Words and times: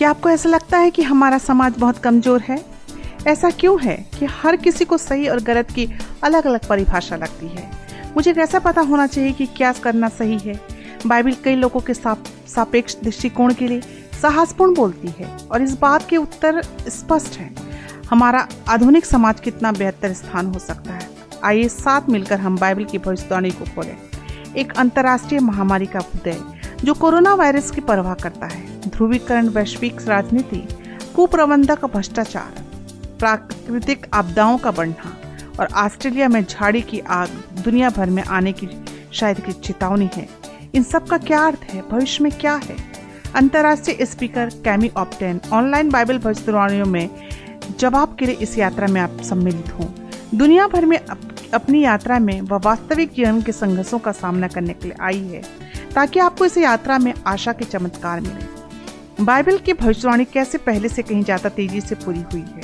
क्या 0.00 0.10
आपको 0.10 0.28
ऐसा 0.30 0.48
लगता 0.48 0.78
है 0.78 0.90
कि 0.90 1.02
हमारा 1.02 1.38
समाज 1.38 1.74
बहुत 1.78 1.98
कमज़ोर 1.98 2.40
है? 2.40 2.56
ऐसा 3.26 3.48
क्यों 3.50 3.76
है 3.80 3.96
कि 4.18 4.26
हर 4.32 4.56
किसी 4.56 4.84
को 4.84 4.98
सही 4.98 5.26
और 5.28 5.40
गलत 5.42 5.70
की 5.70 5.86
अलग 6.24 6.46
अलग 6.46 6.66
परिभाषा 6.68 7.16
लगती 7.16 7.48
है? 7.48 7.68
मुझे 8.16 8.32
कैसा 8.34 8.58
पता 8.58 8.80
होना 8.80 9.06
चाहिए 9.06 9.32
कि 9.32 9.46
क्या 9.46 9.72
करना 9.72 10.08
सही 10.08 10.38
है? 10.38 10.58
बाइबिल 11.06 11.36
कई 11.44 11.54
लोगों 11.56 11.80
के 11.80 11.94
सापेक्ष 11.94 12.96
दृष्टिकोण 12.96 13.54
के 13.54 13.68
लिए 13.68 13.80
साहसपूर्ण 14.22 14.74
बोलती 14.74 15.08
है 15.18 15.28
और 15.52 15.62
इस 15.62 15.78
बात 15.80 16.08
के 16.08 16.16
उत्तर 16.16 16.62
स्पष्ट 16.88 17.38
है। 17.38 17.50
हमारा 18.10 18.46
आधुनिक 18.68 19.06
समाज 19.06 19.40
कितना 19.40 19.72
बेहतर 19.72 20.12
स्थान 20.14 20.46
हो 20.46 20.58
सकता 20.58 20.92
है? 20.92 21.08
आइए 21.44 21.68
साथ 21.68 22.08
मिलकर 22.08 22.40
हम 22.40 22.58
बाइबल 22.58 22.84
की 22.84 22.98
भविष्यवाणी 22.98 23.50
को 23.50 23.74
खोलें। 23.74 23.96
एक 24.56 24.72
अंतर्राष्ट्रीय 24.72 25.40
महामारी 25.40 25.86
का 25.86 26.00
उदय, 26.14 26.40
जो 26.84 26.94
कोरोना 26.94 27.34
वायरस 27.34 27.70
की 27.70 27.80
परवाह 27.82 28.14
करता 28.14 28.46
है। 28.46 28.69
ध्रुवीकरण 28.88 29.48
वैश्विक 29.48 30.08
राजनीति 30.08 30.68
कुप्रबंधक 31.16 31.84
भ्रष्टाचार 31.84 32.64
प्राकृतिक 33.18 34.06
आपदाओं 34.14 34.58
का 34.58 34.70
बढ़ना 34.70 35.16
और 35.60 35.68
ऑस्ट्रेलिया 35.74 36.28
में 36.28 36.44
झाड़ी 36.44 36.82
की 36.82 37.00
आग 37.00 37.28
दुनिया 37.64 37.90
भर 37.90 38.10
में 38.10 38.22
आने 38.22 38.52
की 38.52 38.68
शायद 39.12 39.40
की 39.40 39.52
चेतावनी 39.52 40.10
है। 40.16 40.28
इन 40.74 40.82
सब 40.82 41.06
का 41.06 41.18
क्या 41.18 41.40
अर्थ 41.46 41.60
है? 41.60 41.88
भविष्य 41.88 42.24
में 42.24 42.32
क्या 42.32 42.54
है? 42.54 42.76
अंतर्राष्ट्रीय 43.34 44.06
speaker 44.06 44.46
Cami 44.46 44.90
Oetman 44.96 45.40
online 45.52 45.90
Bible 45.90 46.18
भविष्यवाणियों 46.18 46.86
में 46.86 47.10
जवाब 47.78 48.16
के 48.18 48.26
लिए 48.26 48.34
इस 48.34 48.58
यात्रा 48.58 48.86
में 48.86 49.00
आप 49.00 49.20
सम्मिलित 49.20 49.68
हों। 49.68 49.86
दुनिया 50.38 50.66
भर 50.66 50.86
में 50.86 50.98
अप, 50.98 51.20
अपनी 51.54 51.84
यात्रा 51.84 52.18
में 52.18 52.40
वह 52.40 52.60
वास्तविक 52.64 53.12
जीवन 53.12 53.42
के 53.42 53.52
संघर्षों 53.52 53.98
का 53.98 54.12
सामना 54.12 54.48
करने 54.48 54.72
के 54.72 54.88
लिए 54.88 54.96
आई 55.00 55.20
है 55.20 55.42
ताकि 55.94 56.20
आपको 56.20 56.44
इस 56.44 56.58
यात्रा 56.58 56.98
में 56.98 57.12
आशा 57.26 57.52
के 57.52 57.64
चमत्कार 57.64 58.20
मिले। 58.20 58.59
बाइबल 59.20 59.58
की 59.58 59.72
भविष्यवाणी 59.72 60.24
कैसे 60.24 60.58
पहले 60.58 60.88
से 60.88 61.02
कहीं 61.02 61.22
ज़्यादा 61.24 61.48
तेज़ी 61.48 61.80
से 61.80 61.94
पूरी 61.94 62.20
हुई 62.22 62.40
है? 62.42 62.62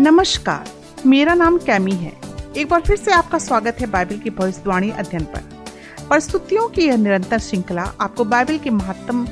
नमस्कार, 0.00 0.70
मेरा 1.06 1.34
नाम 1.34 1.58
कैमी 1.58 1.92
है। 1.92 2.12
एक 2.56 2.68
बार 2.68 2.80
फिर 2.80 2.96
से 2.96 3.12
आपका 3.12 3.38
स्वागत 3.38 3.76
है 3.80 3.86
बाइबल 3.90 4.18
की 4.18 4.30
भविष्यवाणी 4.30 4.90
अध्ययन 4.92 5.24
पर। 5.24 5.40
प्रस्तुतियों 6.08 6.68
की 6.68 6.86
यह 6.86 6.96
निरंतर 6.96 7.38
श्रृंखला 7.38 7.82
आपको 8.00 8.24
बाइबल 8.24 8.58
की 8.58 8.70
महत्तम 8.70 9.26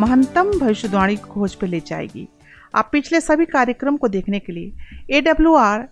महत्तम 0.00 0.50
भविष्यवाणी 0.58 1.16
खोज 1.16 1.54
पर 1.54 1.66
ले 1.66 1.80
जाएगी। 1.86 2.28
आप 2.74 2.88
पिछले 2.92 3.20
सभी 3.20 3.44
कार्यक्रम 3.46 3.96
को 3.96 4.08
देखने 4.08 4.38
के 4.38 4.52
लिए 4.52 4.72
A 5.10 5.20
W 5.22 5.54
R 5.54 5.88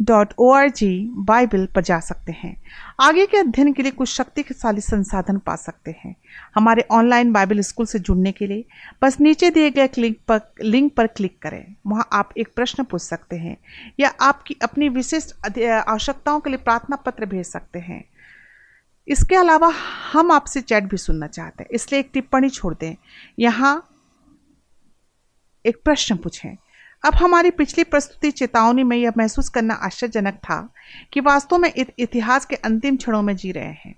dot 0.00 0.32
O 0.38 0.50
R 0.52 0.68
G 0.68 0.88
Bible 1.18 1.66
पर 1.66 1.82
जा 1.82 1.98
सकते 2.00 2.32
हैं। 2.32 2.56
आगे 3.00 3.26
के 3.26 3.36
अध्ययन 3.36 3.72
के 3.72 3.82
लिए 3.82 3.92
कुछ 3.92 4.08
शक्तिशाली 4.08 4.80
संसाधन 4.80 5.38
पा 5.38 5.54
सकते 5.56 5.94
हैं। 6.04 6.14
हमारे 6.54 6.84
ऑनलाइन 6.90 7.32
बाइबल 7.32 7.60
स्कूल 7.60 7.86
से 7.86 7.98
जुड़ने 7.98 8.32
के 8.32 8.46
लिए 8.46 8.64
बस 9.02 9.20
नीचे 9.20 9.50
दिए 9.50 9.70
गए 9.70 9.88
लिंक 9.98 10.16
पर 10.28 10.40
लिंक 10.62 10.92
पर 10.94 11.06
क्लिक 11.06 11.38
करें। 11.42 11.74
वहाँ 11.86 12.08
आप 12.12 12.30
एक 12.38 12.48
प्रश्न 12.56 12.84
पूछ 12.84 13.02
सकते 13.02 13.36
हैं 13.36 13.56
या 14.00 14.12
आपकी 14.20 14.56
अपनी 14.62 14.88
विशिष्ट 14.88 15.58
आवश्यकताओं 15.88 16.40
के 16.40 16.50
लिए 16.50 16.58
प्रार्थना 16.58 16.96
पत्र 16.96 17.26
भेज 17.26 17.46
सकते 17.46 17.78
हैं। 17.78 18.04
इसके 19.08 19.36
अलावा 19.36 19.72
हम 20.12 20.30
आपसे 20.32 20.60
चैट 20.60 20.84
भी 20.84 20.96
सुनना 20.96 21.26
चाहते 21.26 21.62
हैं। 21.62 21.70
इसलिए 21.70 22.00
एक 22.00 22.10
टिप्पणी 22.12 22.48
छोड़ 22.50 22.74
दें। 22.74 22.94
यहाँ 23.38 23.74
एक 25.64 25.76
प्रश्न 25.84 26.16
पूछें। 26.16 26.56
अब 27.04 27.14
हमारी 27.14 27.50
पिछली 27.50 27.84
प्रस्तुति 27.84 28.30
चेतावनी 28.30 28.82
में 28.82 28.96
यह 28.96 29.12
महसूस 29.18 29.48
करना 29.48 29.74
आश्चर्यजनक 29.74 30.34
था 30.34 30.68
कि 31.12 31.20
वास्तव 31.20 31.58
में 31.58 31.72
इत, 31.76 31.92
इतिहास 31.98 32.46
के 32.46 32.56
अंतिम 32.56 32.96
क्षणों 32.96 33.22
में 33.22 33.34
जी 33.36 33.52
रहे 33.52 33.64
हैं। 33.64 33.94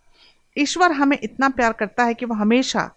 ईश्वर 0.57 0.93
हमें 0.93 1.19
इतना 1.23 1.49
प्यार 1.49 1.73
करता 1.73 2.05
है 2.05 2.15
कि 2.15 2.27
वह 2.27 2.37
हमेशा 2.37 2.91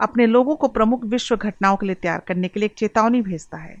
अपने 0.00 0.26
लोगों 0.26 0.56
को 0.56 0.68
प्रमुख 0.68 1.04
विश्व 1.04 1.36
घटनाओं 1.36 1.76
के 1.76 1.86
लिए 1.86 1.94
तैयार 1.94 2.22
करने 2.28 2.48
के 2.48 2.60
लिए 2.60 2.66
एक 2.66 2.74
चेतावनी 2.74 3.20
भेजता 3.22 3.56
है 3.56 3.76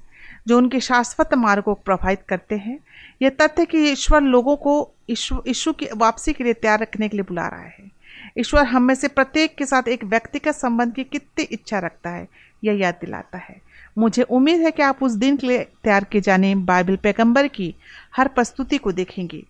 जो 0.48 0.56
उनके 0.58 0.80
शाश्वत 0.80 1.34
मार्ग 1.34 1.62
को 1.62 1.74
प्रभावित 1.74 2.22
करते 2.28 2.56
हैं। 2.56 2.78
यह 3.22 3.30
तथ्य 3.30 3.64
कि 3.64 3.78
ईश्वर 3.90 4.20
लोगों 4.22 4.56
को 4.56 4.90
ईशु 5.10 5.72
की 5.72 5.88
वापसी 5.96 6.32
के 6.32 6.44
लिए 6.44 6.52
तैयार 6.52 6.80
रखने 6.80 7.08
के 7.08 7.16
लिए 7.16 7.24
बुला 7.24 7.46
रहा 7.48 7.60
है। 7.60 7.90
ईश्वर 8.38 8.64
हम 8.64 8.82
में 8.82 8.94
से 8.94 9.08
प्रत्येक 9.08 9.54
के 9.56 9.66
साथ 9.66 9.88
एक 9.88 10.04
व्यक्तिगत 10.04 10.54
संबंध 10.54 10.94
की 10.94 11.04
कितनी 11.04 11.44
इच्छा 11.44 11.78
रखता 11.78 12.10
है 12.10 12.28
यह 12.64 12.78
याद 12.78 12.94
दिलाता 13.00 13.38
है। 13.38 13.60
मुझे 13.98 14.22
उम्मीद 14.22 14.60
है 14.60 14.70
कि 14.70 14.82
आप 14.82 15.02
उस 15.02 15.12
दिन 15.12 15.36
के 15.36 15.46
लिए 15.46 15.64
तैयार 15.64 16.04
किए 16.04 16.20
जाने 16.20 16.54
बाइबल 16.54 16.96
पैगंबर 16.96 17.48
की 17.48 17.74
हर 18.16 18.28
प्रस्तुति 18.28 18.78
को 18.78 18.92
देखेंगे। 18.92 19.44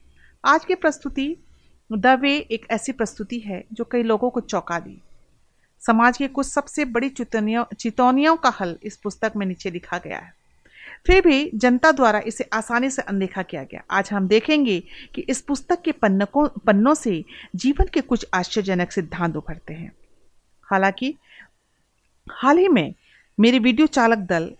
आज 0.44 0.64
की 0.64 0.74
प्रस्तुति, 0.74 1.36
द 1.92 2.06
वे 2.06 2.36
एक 2.36 2.66
ऐसी 2.70 2.92
प्रस्तुति 2.92 3.38
है 3.38 3.64
जो 3.72 3.84
कई 3.84 4.02
लोगों 4.02 4.30
को 4.30 4.40
चौंका 4.40 4.78
दी। 4.78 5.02
समाज 5.86 6.18
की 6.18 6.28
कुछ 6.28 6.46
सबसे 6.46 6.84
बड़ी 6.84 7.08
चेतौनियों 7.08 7.64
चेतौनियों 7.78 8.36
का 8.36 8.48
हल 8.60 8.76
इस 8.82 8.96
पुस्तक 8.96 9.32
में 9.36 9.46
नीचे 9.46 9.70
लिखा 9.70 9.98
गया 9.98 10.18
है। 10.18 10.34
फिर 11.06 11.22
भी 11.22 11.50
जनता 11.54 11.92
द्वारा 11.92 12.18
इसे 12.18 12.44
आसानी 12.52 12.90
से 12.90 13.02
अनदेखा 13.02 13.42
किया 13.42 13.62
गया। 13.62 13.82
आज 13.90 14.10
हम 14.12 14.28
देखेंगे 14.28 14.82
कि 15.14 15.20
इस 15.20 15.40
पुस्तक 15.40 15.82
के 15.82 15.92
पन्नकों, 15.92 16.48
पन्नों 16.48 16.94
से 16.94 17.24
जीवन 17.56 17.86
के 17.94 18.00
कुछ 18.00 18.26
आश्चर्यजनक 18.34 18.92
सिद्धांत 18.92 19.36
उभरते 19.36 19.74
हैं। 19.74 19.92
हालाँकि, 20.62 21.14
हाल 22.30 22.58
ही 22.58 22.68
में 22.68 22.94
मेरे 23.40 23.58
वीडियो 23.58 23.86
चालक 23.86 24.18
दल 24.18 24.52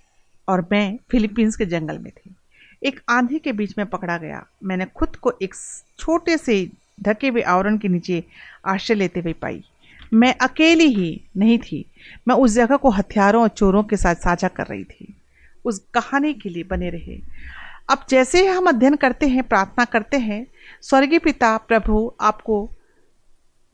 और 0.49 0.69
मैं 0.73 0.99
फिलीपींस 1.11 1.57
के 1.57 1.67
जंगल 1.67 1.99
में 1.99 2.13
थी। 2.13 2.35
एक 2.83 3.01
आंधी 3.09 3.39
के 3.39 3.53
बीच 3.53 3.79
में 3.79 3.87
पकड़ा 3.87 4.19
गया। 4.19 4.47
मैंने 4.65 4.85
खुद 4.85 5.17
को 5.17 5.33
एक 5.43 5.55
छोटे 5.99 6.37
से 6.37 6.71
ढके 7.03 7.29
हुए 7.29 7.43
आवरण 7.43 7.79
के 7.79 7.89
नीचे 7.89 8.25
आश्रय 8.67 8.97
लेते 8.97 9.21
हुए 9.21 9.33
पाई। 9.33 9.65
मैं 10.15 10.35
अकेली 10.35 10.85
ही 10.85 11.21
नहीं 11.37 11.59
थी। 11.59 11.91
मैं 12.29 12.35
उस 12.35 12.51
जगह 12.51 12.77
को 12.77 12.91
हथियारों 12.91 13.43
और 13.43 13.49
चोरों 13.49 13.85
के 13.85 13.97
साथ 13.97 14.15
साझा 14.15 14.49
कर 14.49 14.67
रही 14.67 14.85
थी। 14.85 15.17
उस 15.65 15.79
कहानी 15.95 16.35
के 16.35 16.49
लिए 16.49 16.65
बने 16.65 16.91
रहे। 16.91 17.21
अब 17.91 18.07
जैसे 18.09 18.41
ही 18.41 18.47
हम 18.47 18.69
अध्ययन 18.69 18.97
करते 18.97 19.27
हैं, 19.27 19.43
प्रार्थना 19.43 19.85
करते 19.85 20.17
हैं, 20.17 20.47
स्वर्गीय 20.83 21.19
पिता, 21.19 21.57
प्रभु, 21.57 22.13
आपको 22.21 22.71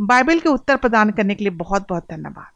बाइबल 0.01 0.41
के 0.41 0.49
उत्तर 0.49 0.77
प्रदान 0.77 1.11
करने 1.11 1.35
के 1.35 1.45
लिए 1.45 1.51
बहुत 1.51 1.87
बहुत 1.89 2.07
धन्यवाद। 2.11 2.54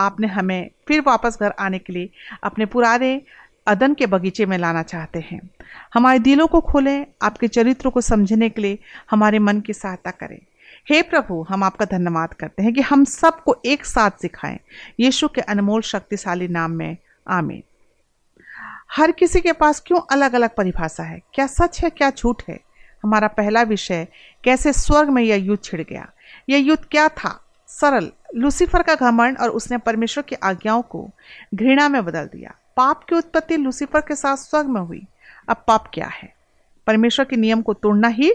आपने 0.00 0.26
हमें 0.26 0.70
फिर 0.88 1.00
वापस 1.00 1.38
घर 1.40 1.54
आने 1.58 1.78
के 1.78 1.92
लिए 1.92 2.10
अपने 2.42 2.66
पुराने 2.66 3.22
अदन 3.66 3.94
के 3.94 4.06
बगीचे 4.06 4.46
में 4.46 4.58
लाना 4.58 4.82
चाहते 4.82 5.18
हैं। 5.18 5.50
हमारे 5.94 6.18
दिलों 6.18 6.46
को 6.46 6.60
खोलें, 6.60 7.06
आपके 7.22 7.48
चरित्र 7.48 7.90
को 7.90 8.00
समझने 8.00 8.48
के 8.48 8.62
लिए 8.62 8.78
हमारे 9.10 9.38
मन 9.38 9.60
की 9.60 9.72
सहायता 9.72 10.10
करें। 10.10 10.38
हे 10.88 11.02
प्रभु, 11.02 11.46
हम 11.48 11.62
आपका 11.62 11.84
धन्यवाद 11.84 12.34
करते 12.34 12.62
हैं 12.62 12.74
कि 12.74 12.80
हम 12.80 13.04
सबको 13.04 13.62
एक 13.66 13.84
साथ 13.84 14.10
सिखाएँ। 14.10 14.58
यीशु 15.00 15.28
के 15.28 15.40
अनमोल 15.40 15.82
शक्तिशाली 15.82 16.48
नाम 16.48 16.70
में, 16.70 16.96
आमीन। 17.28 17.62
हर 18.96 19.12
किसी 19.12 19.40
के 19.40 19.52
पास 19.52 19.82
क्यों 19.86 20.00
अलग 20.12 20.32
अलग 20.32 20.50
परिभाषा 20.56 21.02
है? 21.02 21.20
क्या 21.34 21.46
सच 21.46 21.84
है, 21.84 21.90
क्या 21.90 22.10
झूठ 22.10 22.42
है? 22.48 22.60
हमारा 23.02 23.28
पहला 23.28 23.62
विषय, 23.62 24.06
कैसे 24.44 24.72
स्वर्ग 24.72 25.08
में 25.08 25.22
यह 25.22 25.36
युद्ध 25.36 25.64
छिड़ 25.64 25.82
गया? 25.82 26.08
यह 26.48 26.58
युद्ध 26.58 26.84
क्या 26.90 27.08
था? 27.08 27.49
सरल, 27.70 28.10
लूसीफर 28.34 28.82
का 28.82 28.94
घमंड 28.94 29.38
और 29.38 29.50
उसने 29.50 29.78
परमेश्वर 29.78 30.24
की 30.24 30.36
आज्ञाओं 30.36 30.82
को 30.82 31.10
घृणा 31.54 31.88
में 31.88 32.04
बदल 32.04 32.24
दिया। 32.24 32.54
पाप 32.76 33.04
की 33.04 33.16
उत्पत्ति 33.16 33.56
लूसीफर 33.56 34.00
के 34.00 34.14
साथ 34.14 34.36
स्वर्ग 34.36 34.66
में 34.66 34.80
हुई। 34.80 35.06
अब 35.48 35.64
पाप 35.68 35.90
क्या 35.94 36.06
है? 36.06 36.34
परमेश्वर 36.86 37.24
के 37.24 37.36
नियम 37.36 37.62
को 37.62 37.74
तोड़ना 37.74 38.08
ही 38.08 38.32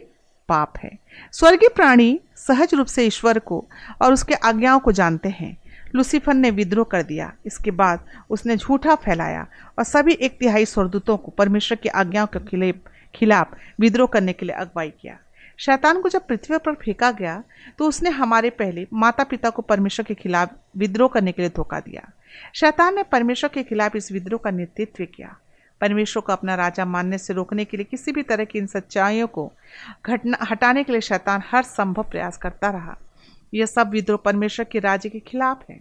पाप 0.50 0.73
है। 0.78 0.97
स्वर्गीय 1.31 1.69
प्राणी 1.75 2.19
सहज 2.35 2.73
रूप 2.73 2.88
से 2.88 3.03
ईश्वर 3.03 3.40
को 3.40 3.66
और 4.01 4.13
उसके 4.13 4.34
आज्ञाओं 4.34 4.79
को 4.79 4.91
जानते 4.91 5.29
हैं। 5.29 5.57
लूसीफर 5.96 6.34
ने 6.34 6.52
विद्रोह 6.52 6.85
कर 6.91 7.03
दिया। 7.03 7.34
इसके 7.46 7.72
बाद 7.72 8.06
उसने 8.29 8.57
झूठा 8.57 8.96
फैलाया 8.96 9.47
और 9.78 9.84
सभी 9.84 10.13
एक 10.13 10.38
तिहाई 10.40 10.66
स्वरदूतों 10.66 11.17
को 11.17 11.31
परमेश्वर 11.31 11.78
की 11.78 11.90
आज्ञाओं 11.90 12.28
के 12.38 12.72
खिलाफ 13.16 13.47
विद्रोह 13.79 14.07
करने 14.07 14.34
के 14.34 14.46
लिए 14.46 14.56
अगुवाई 14.56 14.90
किया। 14.90 15.17
शैतान 15.58 16.02
को 16.02 16.10
जब 16.10 16.26
पृथ्वी 16.28 16.58
पर 16.58 16.74
फेंका 16.76 17.12
गया 17.12 17.44
तो 17.78 17.88
उसने 17.88 18.10
हमारे 18.10 18.50
पहले 18.50 18.86
माता 18.94 19.24
पिता 19.24 19.50
को 19.50 19.62
परमेश्वर 19.62 20.06
के 20.06 20.14
खिलाफ 20.14 20.56
विद्रोह 20.78 21.10
करने 21.10 21.32
के 21.32 21.42
लिए 21.42 21.52
धोखा 21.56 21.80
दिया। 21.80 22.12
शैतान 22.56 22.96
ने 22.96 23.04
परमेश्वर 23.04 23.50
के 23.50 23.64
खिलाफ 23.64 23.96
इस 23.96 24.12
विद्रोह 24.12 24.40
का 24.44 24.52
नेतृत्व 24.52 25.06
किया। 25.06 25.35
परमेश्वर 25.82 26.24
को 26.24 26.34
अपना 26.34 26.56
राजा 26.56 26.85
मानने 26.85 27.18
से 27.18 27.34
रोकने 27.34 27.66
के 27.66 27.78
लिए 27.78 27.84
किसी 27.84 28.12
भी 28.12 28.22
तरह 28.24 28.46
की 28.46 28.59
इन 28.59 28.68
सच्चाइयों 28.68 29.28
को 29.28 29.52
घटना, 30.06 30.38
हटाने 30.52 30.84
के 30.84 30.91
लिए 30.91 31.02
शैतान 31.02 31.44
हर 31.52 31.64
संभव 31.64 32.03
प्रयास 32.03 32.38
करता 32.38 32.70
रहा। 32.70 32.97
यह 33.53 33.66
सब 33.66 33.90
विद्रोह 33.90 34.18
परमेश्वर 34.18 34.66
के 34.66 34.79
राज्य 34.79 35.09
के 35.09 35.20
खिलाफ 35.20 35.66
है। 35.70 35.79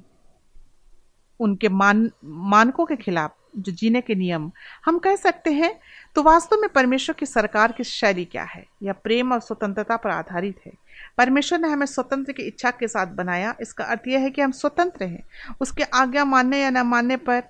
उनके 1.40 1.68
मान, 1.68 2.10
मानकों 2.24 2.84
के 2.86 2.96
खिलाफ, 2.96 3.36
जो 3.56 3.72
जीने 3.72 4.00
के 4.00 4.14
नियम, 4.14 4.50
हम 4.84 4.98
कह 4.98 5.16
सकते 5.16 5.52
हैं 5.52 5.74
तो 6.14 6.22
वास्तव 6.22 6.56
में 6.56 6.70
परमेश्वर 6.70 7.16
की 7.18 7.26
सरकार 7.26 7.72
की 7.72 7.84
शैली 7.84 8.24
क्या 8.24 8.42
है? 8.42 8.66
यह 8.82 8.92
प्रेम 8.92 9.32
और 9.32 9.40
स्वतंत्रता 9.40 9.96
पर 9.96 10.10
आधारित 10.10 10.60
है। 10.66 10.72
परमेश्वर 11.18 11.58
ने 11.58 11.68
हमें 11.68 11.86
स्वतंत्र 11.86 12.32
की 12.32 12.42
इच्छा 12.42 12.70
के 12.70 12.88
साथ 12.88 13.06
बनाया। 13.06 13.54
इसका 13.60 13.84
अर्थ 13.84 14.00
यह 14.08 14.20
है 14.20 14.30
कि 14.30 14.42
हम 14.42 14.50
स्वतंत्र 14.50 15.04
हैं। 15.04 15.24
उसके 15.60 15.82
आज्ञा 15.82 16.24
मानने 16.24 16.62
या 16.62 16.70
न 16.70 16.78
मानने 16.78 17.16
पर 17.16 17.42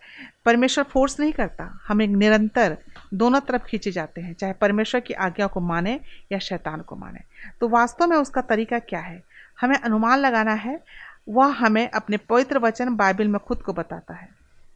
परमेश्वर 0.44 0.84
फोर्स 0.84 1.20
नहीं 1.20 1.32
करता। 1.32 1.81
हम 1.88 2.02
एक 2.02 2.11
निरंतर 2.11 2.78
दोनों 3.14 3.40
तरफ़ 3.40 3.62
खींचे 3.62 3.90
जाते 3.90 4.20
हैं, 4.20 4.34
चाहे 4.34 4.52
परमेश्वर 4.52 5.00
की 5.00 5.14
आज्ञा 5.14 5.46
को 5.46 5.60
माने 5.60 6.00
या 6.32 6.38
शैतान 6.38 6.81
को 6.81 6.96
माने। 6.96 7.20
तो 7.60 7.69
वास्तव 7.69 8.06
में 8.06 8.17
उसका 8.17 8.40
तरीका 8.40 8.78
क्या 8.78 9.00
है? 9.00 9.22
हमें 9.60 9.78
अनुमान 9.78 10.19
लगाना 10.19 10.52
है। 10.52 10.84
वह 11.28 11.46
हमें 11.46 11.90
अपने 11.90 12.17
पवित्र 12.17 12.58
वचन 12.58 12.96
बाइबल 12.96 13.28
में 13.28 13.40
खुद 13.40 13.62
को 13.62 13.72
बताता 13.72 14.14
है। 14.14 14.28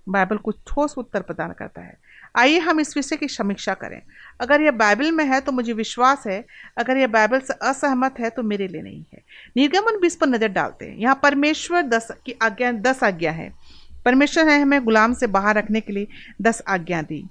बाइबल 0.08 0.36
कुछ 0.36 0.56
ठोस 0.66 0.98
उत्तर 0.98 1.22
प्रदान 1.22 1.52
करता 1.52 1.80
है। 1.80 2.07
आइए 2.38 2.58
हम 2.58 2.80
इस 2.80 2.96
विषय 2.96 3.16
की 3.16 3.28
समीक्षा 3.28 3.74
करें। 3.74 4.00
अगर 4.40 4.60
यह 4.60 4.70
बाइबल 4.72 5.10
में 5.12 5.24
है 5.24 5.40
तो 5.40 5.52
मुझे 5.52 5.72
विश्वास 5.72 6.26
है। 6.26 6.44
अगर 6.78 6.96
यह 6.96 7.06
बाइबल 7.06 7.40
से 7.40 7.54
असहमत 7.62 8.18
है 8.20 8.30
तो 8.30 8.42
मेरे 8.42 8.68
लिए 8.68 8.82
नहीं 8.82 9.04
है। 9.14 9.22
निर्गमन 9.56 9.98
बीस 10.00 10.16
पर 10.16 10.26
नज़र 10.26 10.48
डालते 10.48 10.86
हैं। 10.86 10.96
यहाँ 10.96 11.18
परमेश्वर 11.22 11.82
दस 11.84 12.08
की 12.26 12.34
आज्ञा, 12.42 12.72
दस 12.72 13.02
आज्ञा 13.04 13.32
है। 13.32 13.52
परमेश्वर 14.04 14.44
ने 14.44 14.58
हमें 14.58 14.84
गुलाम 14.84 15.14
से 15.14 15.26
बाहर 15.26 15.56
रखने 15.56 15.80
के 15.80 15.92
लिए 15.92 16.06
दस 16.42 16.62
आज्ञा 16.68 17.02
दी। 17.02 17.24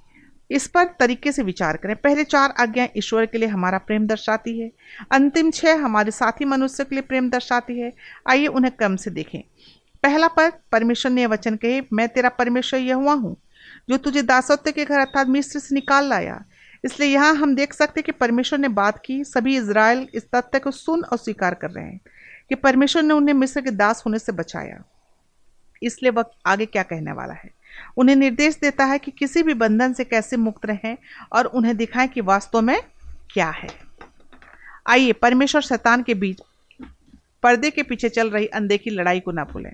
इस 0.49 0.67
पर 0.67 0.85
तरीके 0.99 1.31
से 1.31 1.43
विचार 1.43 1.77
करें। 1.77 1.95
पहले 1.95 2.23
चार 2.23 2.53
आज्ञा 2.59 2.87
ईश्वर 2.97 3.25
के 3.25 3.37
लिए 3.37 3.49
हमारा 3.49 3.77
प्रेम 3.77 4.05
दर्शाती 4.07 4.59
है। 4.59 4.71
अंतिम 5.11 5.51
छह 5.51 5.83
हमारे 5.83 6.11
साथी 6.11 6.45
मनुष्य 6.45 6.83
के 6.83 6.95
लिए 6.95 7.01
प्रेम 7.01 7.29
दर्शाती 7.29 7.79
है। 7.79 7.91
आइए 8.29 8.47
उन्हें 8.47 8.73
क्रम 8.73 8.95
से 8.95 9.11
देखें। 9.11 9.41
पहला 10.03 10.27
पद, 10.27 10.53
परमेश्वर 10.71 11.11
ने 11.11 11.25
वचन 11.25 11.55
कहे, 11.55 11.81
मैं 11.93 12.07
तेरा 12.09 12.29
परमेश्वर 12.29 12.79
यह 12.79 12.95
हुआ 12.95 13.13
हूँ। 13.13 13.35
जो 13.89 13.97
तुझे 13.97 14.21
दासत्व 14.21 14.71
के 14.71 14.85
घर 14.85 14.99
अर्थात 14.99 15.27
मिस्र 15.27 15.59
से 15.59 15.75
निकाल 15.75 16.05
लाया। 16.05 16.43
इसलिए 16.85 17.09
यहाँ 17.09 17.33
हम 17.33 17.55
देख 17.55 17.73
सकते 17.73 18.01
कि 18.01 18.11
परमेश्वर 18.11 18.59
ने 18.59 18.67
बात 18.67 19.01
की, 19.05 19.23
सभी 19.23 19.57
इसराइल 19.57 20.07
इस 20.13 20.23
तथ्य 20.35 20.59
को 20.59 20.71
सुन 20.71 21.03
और 21.03 21.17
स्वीकार 21.17 21.53
कर 21.53 21.71
रहे 21.71 21.85
हैं 21.85 22.01
कि 22.49 22.55
परमेश्वर 22.55 23.03
ने 23.03 23.13
उन्हें 23.13 23.33
मिस्र 23.33 23.61
के 23.61 23.71
दास 23.71 24.03
होने 24.05 24.19
से 24.19 24.31
बचाया। 24.31 24.83
इसलिए 25.83 26.11
वह 26.11 26.23
आगे 26.45 26.65
क्या 26.65 26.83
कहने 26.83 27.11
वाला 27.11 27.33
है? 27.33 27.49
उन्हें 27.97 28.15
निर्देश 28.15 28.55
देता 28.55 28.85
है 28.85 28.99
कि 28.99 29.11
किसी 29.11 29.43
भी 29.43 29.53
बंधन 29.53 29.93
से 29.93 30.03
कैसे 30.03 30.37
मुक्त 30.37 30.65
रहें 30.65 30.97
और 31.33 31.45
उन्हें 31.45 31.77
दिखाएँ 31.77 32.07
कि 32.07 32.21
वास्तव 32.21 32.61
में 32.61 32.81
क्या 33.31 33.49
है। 33.49 33.69
आइए, 34.89 35.13
परमेश्वर 35.13 35.61
शैतान 35.61 36.03
के 36.03 36.13
बीच, 36.13 36.41
पर्दे 37.43 37.71
के 37.71 37.83
पीछे 37.83 38.09
चल 38.09 38.29
रही 38.29 38.47
अनदेखी 38.47 38.89
लड़ाई 38.89 39.19
को 39.19 39.31
ना 39.31 39.43
भूलें। 39.43 39.73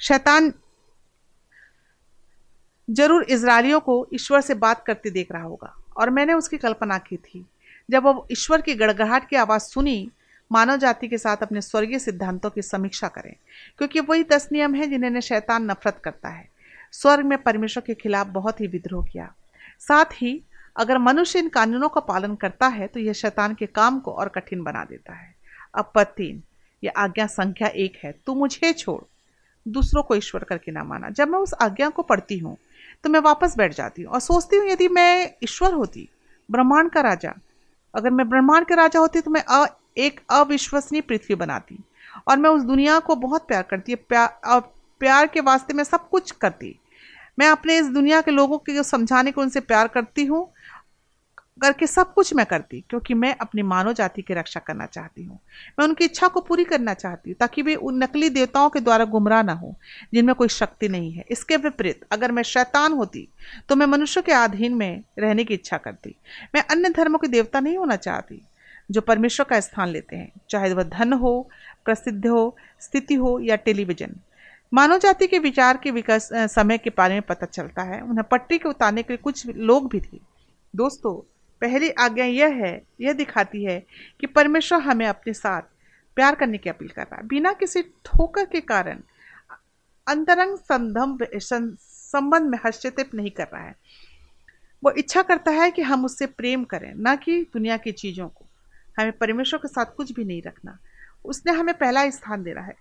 शैतान 0.00 0.52
ज़रूर 2.88 3.22
इसराइलियों 3.22 3.80
को 3.80 4.06
ईश्वर 4.14 4.40
से 4.40 4.54
बात 4.54 4.84
करते 4.84 5.10
देख 5.10 5.32
रहा 5.32 5.42
होगा। 5.42 5.74
और 5.96 6.10
मैंने 6.10 6.32
उसकी 6.32 6.56
कल्पना 6.56 6.98
की 6.98 7.16
थी। 7.16 7.44
जब 7.88 8.02
वो 8.02 8.26
ईश्वर 8.32 8.60
की 8.60 8.74
गड़गड़ाहट 8.74 9.28
की 9.28 9.36
आवाज़ 9.36 9.62
सुनी, 9.62 10.10
मानव 10.50 10.76
जाति 10.76 11.08
के 11.08 11.18
साथ 11.18 11.36
अपने 11.36 11.60
स्वर्गीय 11.60 11.98
सिद्धांतों 11.98 12.50
की 12.50 12.62
समीक्षा 12.62 13.08
करें, 13.08 13.34
क्योंकि 13.78 14.00
वही 14.00 14.24
दस 14.24 14.48
नियम 14.52 14.74
है 14.74 14.86
जिन्हें 14.86 15.20
शैतान 15.20 15.70
नफरत 15.70 16.00
करता 16.04 16.28
है। 16.28 16.48
स्वर्ग 16.92 17.26
में 17.26 17.42
परमेश्वर 17.42 17.82
के 17.86 17.94
खिलाफ 17.94 18.26
बहुत 18.26 18.60
ही 18.60 18.66
विद्रोह 18.66 19.06
किया। 19.06 19.32
साथ 19.80 20.12
ही, 20.12 20.40
अगर 20.76 20.98
मनुष्य 20.98 21.38
इन 21.38 21.48
कानूनों 21.48 21.88
का 21.88 22.00
पालन 22.00 22.34
करता 22.34 22.66
है 22.66 22.86
तो 22.86 23.00
यह 23.00 23.12
शैतान 23.12 23.54
के 23.54 23.66
काम 23.66 23.98
को 24.00 24.10
और 24.10 24.28
कठिन 24.28 24.62
बना 24.62 24.84
देता 24.84 25.14
है। 25.14 25.34
अब 25.74 25.90
पद 25.94 26.06
तीन 26.06 26.42
यह 26.82 26.92
आज्ञा 26.96 27.26
संख्या 27.26 27.68
एक 27.68 27.98
है, 28.04 28.12
तू 28.26 28.34
मुझे 28.34 28.72
छोड़। 28.72 29.02
दूसरों 29.66 30.02
को 30.02 30.14
ईश्वर 30.14 30.44
करके 30.44 30.72
ना 30.72 30.84
माना। 30.84 31.10
जब 31.10 31.28
मैं 31.28 31.38
उस 31.38 31.54
आज्ञा 31.54 31.88
को 31.88 32.02
पढ़ती 32.02 32.38
हूँ 32.38 32.56
तो 33.04 33.10
मैं 33.10 33.20
वापस 33.20 33.56
बैठ 33.56 33.74
जाती 33.74 34.02
हूँ। 34.02 34.12
और 34.12 34.20
सोचती 34.20 34.56
हूँ 34.56 34.68
यदि 34.68 34.88
मैं 34.88 35.30
ईश्वर 35.44 35.72
होती 35.72 36.08
ब्रह्मांड 36.48 36.90
का 36.90 37.00
राजा 37.00 37.34
अगर 37.94 38.10
मैं 38.10 38.28
ब्रह्मांड 38.28 38.66
का 38.66 38.74
राजा 38.74 39.00
होती 39.00 39.20
तो 39.20 39.30
मैं 39.30 39.42
अ, 39.42 39.66
एक 39.98 40.20
अविश्वसनीय 40.30 41.00
पृथ्वी 41.00 41.34
बनाती। 41.36 41.78
और 42.28 42.36
मैं 42.36 42.50
उस 42.50 42.62
दुनिया 42.62 42.98
को 42.98 43.14
बहुत 43.16 43.46
प्यार 43.48 43.62
करती 43.62 43.94
प्यार 43.94 44.60
प्यार 45.00 45.26
के 45.26 45.40
वास्ते 45.40 45.74
मैं 45.74 45.84
सब 45.84 46.08
कुछ 46.08 46.30
करती। 46.30 46.74
मैं 47.38 47.48
अपने 47.48 47.76
इस 47.78 47.86
दुनिया 47.88 48.20
के 48.20 48.30
लोगों 48.30 48.58
को 48.60 48.82
समझाने 48.82 49.32
को 49.32 49.40
उनसे 49.40 49.60
प्यार 49.60 49.88
करती 49.88 50.24
हूँ 50.24 50.48
करके 51.58 51.86
सब 51.86 52.12
कुछ 52.14 52.32
मैं 52.34 52.44
करती, 52.46 52.80
क्योंकि 52.90 53.14
मैं 53.14 53.34
अपनी 53.36 53.62
मानव 53.64 53.92
जाति 53.92 54.22
की 54.22 54.34
रक्षा 54.34 54.60
करना 54.60 54.86
चाहती 54.86 55.24
हूँ। 55.24 55.38
मैं 55.78 55.86
उनकी 55.86 56.04
इच्छा 56.04 56.28
को 56.28 56.40
पूरी 56.40 56.64
करना 56.64 56.94
चाहती 56.94 57.30
हूँ, 57.30 57.36
ताकि 57.40 57.62
वे 57.62 57.74
उन 57.76 58.02
नकली 58.02 58.28
देवताओं 58.30 58.70
के 58.70 58.80
द्वारा 58.80 59.04
गुमराह 59.06 59.42
ना 59.42 59.52
हो, 59.52 59.74
जिनमें 60.14 60.34
कोई 60.34 60.48
शक्ति 60.50 60.88
नहीं 60.88 61.12
है। 61.12 61.24
इसके 61.30 61.56
विपरीत, 61.58 62.00
अगर 62.12 62.32
मैं 62.32 62.42
शैतान 62.44 62.92
होती 62.92 63.28
तो 63.68 63.76
मैं 63.76 63.86
मनुष्य 63.86 64.22
के 64.22 64.32
अधीन 64.34 64.74
में 64.74 65.02
रहने 65.18 65.44
की 65.44 65.54
इच्छा 65.54 65.76
करती। 65.78 66.14
मैं 66.54 66.62
अन्य 66.64 66.90
धर्मों 66.90 67.18
के 67.18 67.28
देवता 67.28 67.60
नहीं 67.60 67.76
होना 67.76 67.96
चाहती, 67.98 68.40
जो 68.90 69.00
परमेश्वर 69.02 69.46
का 69.46 69.60
स्थान 69.60 69.88
लेते 69.88 70.16
हैं, 70.16 70.30
चाहे 70.50 70.72
वह 70.72 70.82
धन 70.84 71.12
हो, 71.14 71.48
प्रसिद्ध 71.84 72.26
हो, 72.26 72.56
स्थिति 72.80 73.14
हो 73.14 73.38
या 73.40 73.56
टेलीविज़न। 73.58 74.14
मानव 74.72 74.98
जाति 74.98 75.26
के 75.26 75.38
विचार 75.40 75.76
के 75.76 75.90
विकास 75.92 76.28
समय 76.32 76.78
के 76.78 76.90
बारे 76.90 77.14
में 77.14 77.22
पता 77.22 77.46
चलता 77.46 77.82
है। 77.84 78.00
उन्हें 78.00 78.24
पट्टी 78.30 78.58
के 78.58 78.68
उतारने 78.68 79.02
के 79.02 79.12
लिए 79.12 79.22
कुछ 79.22 79.46
लोग 79.48 79.88
भी 79.90 80.00
थे। 80.02 80.18
दोस्तों 80.74 81.14
पहली 81.60 81.90
आज्ञा 81.90 82.24
यह 82.24 82.54
है, 82.54 82.82
यह 83.00 83.12
दिखाती 83.12 83.64
है 83.64 83.86
कि 84.20 84.26
परमेश्वर 84.26 84.80
हमें 84.80 85.06
अपने 85.06 85.32
साथ 85.32 85.62
प्यार 86.16 86.34
करने 86.34 86.58
की 86.58 86.70
अपील 86.70 86.88
कर 86.88 87.02
रहा 87.02 87.16
है। 87.16 87.26
बिना 87.26 87.52
किसी 87.52 87.82
ठोकर 87.82 88.44
के 88.44 88.60
कारण 88.60 89.00
अंतरंग 90.06 90.56
संबंध 90.58 92.50
में 92.50 92.58
हस्तक्षेप 92.66 93.14
नहीं 93.14 93.30
कर 93.30 93.44
रहा 93.44 93.62
है। 93.62 93.74
वो 94.84 94.90
इच्छा 94.90 95.22
करता 95.22 95.50
है 95.50 95.70
कि 95.70 95.82
हम 95.82 96.04
उससे 96.04 96.26
प्रेम 96.26 96.64
करें, 96.64 96.94
ना 96.94 97.14
कि 97.16 97.42
दुनिया 97.42 97.76
की 97.76 97.92
चीज़ों 97.92 98.28
को। 98.28 98.44
हमें 98.98 99.12
परमेश्वर 99.12 99.58
के 99.58 99.68
साथ 99.68 99.94
कुछ 99.96 100.12
भी 100.12 100.24
नहीं 100.24 100.42
रखना। 100.42 100.78
उसने 101.24 101.52
हमें 101.52 101.74
पहला 101.74 102.10
स्थान 102.10 102.42
दे 102.42 102.52
रहा 102.52 102.64
है। 102.64 102.76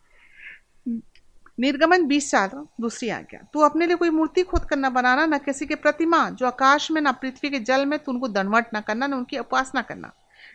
निर्गमन 1.59 2.05
बीस 2.05 2.31
चार 2.31 2.67
दूसरी 2.81 3.09
आज्ञा। 3.09 3.39
तू 3.53 3.59
अपने 3.59 3.87
लिए 3.87 3.95
कोई 3.95 4.09
मूर्ति 4.09 4.43
खुद 4.43 4.65
करना 4.65 4.89
बनाना, 4.89 5.25
न 5.25 5.37
किसी 5.37 5.65
के 5.65 5.75
प्रतिमा, 5.75 6.29
जो 6.29 6.47
आकाश 6.47 6.91
में, 6.91 7.01
ना 7.01 7.11
पृथ्वी 7.11 7.49
के 7.49 7.59
जल 7.59 7.85
में, 7.85 7.99
तू 7.99 8.11
उनको 8.11 8.27
दनवट 8.27 8.65
ना 8.73 8.81
करना, 8.81 9.07
न 9.07 9.13
उनकी 9.13 9.37
उपासना 9.37 9.81
करना। 9.81 10.07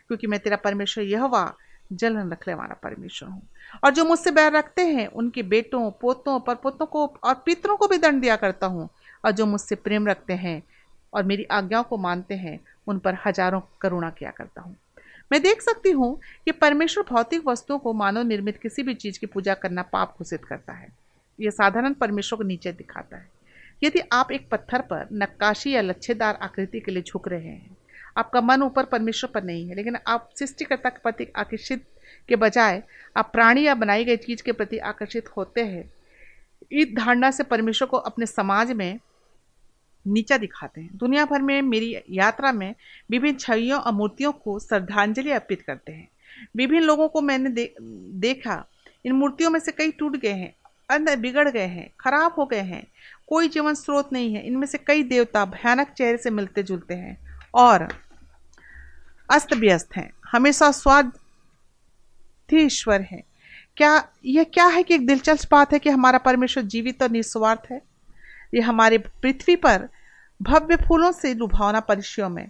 क्योंकि 0.07 0.27
मैं 0.27 0.39
तेरा 0.39 0.57
परमेश्वर 0.57 1.03
यह 1.03 1.25
वा 1.25 1.53
जलन 1.93 2.31
रखने 2.31 2.53
वाला 2.53 2.73
परमेश्वर 2.83 3.29
हूँ। 3.29 3.41
और 3.83 3.91
जो 3.91 4.05
मुझसे 4.05 4.31
बैर 4.31 4.51
रखते 4.51 4.81
हैं, 4.81 5.07
उनके 5.07 5.43
बेटों, 5.43 5.91
पोतों 5.91 6.39
पर 6.39 6.55
पोतों 6.55 6.85
को 6.85 7.07
और 7.23 7.33
पितरों 7.45 7.77
को 7.77 7.87
भी 7.87 7.97
दंड 7.97 8.21
दिया 8.21 8.35
करता 8.35 8.67
हूँ। 8.67 8.89
और 9.25 9.31
जो 9.31 9.45
मुझसे 9.45 9.75
प्रेम 9.75 10.07
रखते 10.07 10.33
हैं 10.33 10.63
और 11.13 11.23
मेरी 11.23 11.43
आज्ञाओं 11.43 11.83
को 11.83 11.97
मानते 11.97 12.35
हैं, 12.35 12.59
उन 12.87 12.99
पर 12.99 13.17
हज़ारों 13.25 13.61
करुणा 13.81 14.09
किया 14.09 14.31
करता 14.31 14.61
हूँ। 14.61 14.77
मैं 15.31 15.41
देख 15.41 15.61
सकती 15.61 15.91
हूँ 15.91 16.19
कि 16.45 16.51
परमेश्वर 16.51 17.03
भौतिक 17.09 17.47
वस्तुओं 17.47 17.79
को 17.79 17.93
मानव 17.93 18.23
निर्मित 18.23 18.57
किसी 18.57 18.83
भी 18.83 18.93
चीज़ 18.93 19.19
की 19.19 19.25
पूजा 19.25 19.53
करना 19.53 19.81
पाप 19.83 20.15
घोषित 20.19 20.45
करता 20.45 20.73
है। 20.73 20.87
यह 21.39 21.49
साधारण 21.49 21.93
परमेश्वर 21.93 22.37
को 22.37 22.43
नीचे 22.43 22.71
दिखाता 22.71 23.17
है। 23.17 23.27
यदि 23.83 23.99
आप 24.11 24.31
एक 24.31 24.47
पत्थर 24.49 24.81
पर 24.83 25.07
नक्काशी 25.13 25.71
या 25.71 25.81
लच्छेदार 25.81 26.39
आकृति 26.41 26.79
के 26.79 26.91
लिए 26.91 27.03
झुक 27.03 27.27
रहे 27.27 27.47
हैं, 27.47 27.77
आपका 28.17 28.41
मन 28.41 28.61
ऊपर 28.61 28.85
परमेश्वर 28.85 29.29
पर 29.33 29.43
नहीं 29.43 29.67
है, 29.69 29.75
लेकिन 29.75 29.97
आप 30.07 30.29
सृष्टिकर्ता 30.39 30.89
के 30.89 30.99
प्रति 30.99 31.27
आकर्षित 31.35 31.85
के 32.29 32.35
बजाय 32.35 32.81
आप 33.17 33.29
प्राणी 33.33 33.63
या 33.63 33.75
बनाई 33.75 34.05
गई 34.05 34.17
चीज़ 34.17 34.43
के 34.43 34.51
प्रति 34.51 34.77
आकर्षित 34.77 35.29
होते 35.37 35.61
हैं, 35.61 35.91
इस 36.71 36.87
धारणा 36.95 37.31
से 37.31 37.43
परमेश्वर 37.43 37.87
को 37.87 37.97
अपने 37.99 38.25
समाज 38.25 38.71
में 38.71 38.99
नीचा 40.09 40.37
दिखाते 40.37 40.81
हैं। 40.81 40.89
दुनिया 40.93 41.25
भर 41.25 41.41
में 41.41 41.61
मेरी 41.61 41.97
यात्रा 42.09 42.51
में 42.51 42.75
विभिन्न 43.09 43.37
छवियों 43.37 43.81
और 43.81 43.91
मूर्तियों 43.91 44.31
को 44.31 44.59
श्रद्धांजलि 44.59 45.31
अर्पित 45.31 45.61
करते 45.61 45.91
हैं। 45.91 46.09
विभिन्न 46.55 46.83
लोगों 46.83 47.07
को 47.07 47.21
मैंने 47.21 47.49
दे, 47.49 47.75
देखा। 48.11 48.65
इन 49.05 49.11
मूर्तियों 49.11 49.49
में 49.49 49.59
से 49.59 49.71
कई 49.71 49.91
टूट 49.91 50.17
गए 50.17 50.33
हैं 50.33 50.55
अंदर 50.89 51.15
बिगड़ 51.15 51.49
गए 51.49 51.67
हैं 51.67 51.89
खराब 51.99 52.33
हो 52.37 52.45
गए 52.45 52.61
हैं। 52.61 52.87
कोई 53.27 53.47
जीवन 53.47 53.73
स्रोत 53.73 54.13
नहीं 54.13 54.35
है। 54.35 54.41
इनमें 54.41 54.67
से 54.67 54.77
कई 54.77 55.03
देवता 55.03 55.45
भयानक 55.45 55.87
चेहरे 55.87 56.17
से 56.17 56.29
मिलते 56.29 56.63
जुलते 56.63 56.93
हैं 56.93 57.41
और 57.53 57.87
अस्त 59.31 59.53
व्यस्त 59.53 59.95
हैं। 59.95 60.13
हमेशा 60.31 60.71
स्वाद 60.71 61.11
ईश्वर 62.53 63.01
है। 63.01 63.23
क्या 63.77 64.09
यह 64.25 64.43
क्या 64.43 64.65
है 64.65 64.83
कि 64.83 64.95
एक 64.95 65.07
दिलचस्प 65.07 65.51
बात 65.51 65.73
है 65.73 65.79
कि 65.79 65.89
हमारा 65.89 66.17
परमेश्वर 66.17 66.63
जीवित 66.63 67.03
और 67.03 67.09
निस्वार्थ 67.09 67.71
है? 67.71 67.81
ये 68.53 68.61
हमारे 68.61 68.97
पृथ्वी 68.97 69.55
पर 69.55 69.89
भव्य 70.41 70.75
फूलों 70.75 71.11
से 71.11 71.33
लुभावना 71.33 71.79
परिचयों 71.79 72.29
में। 72.29 72.49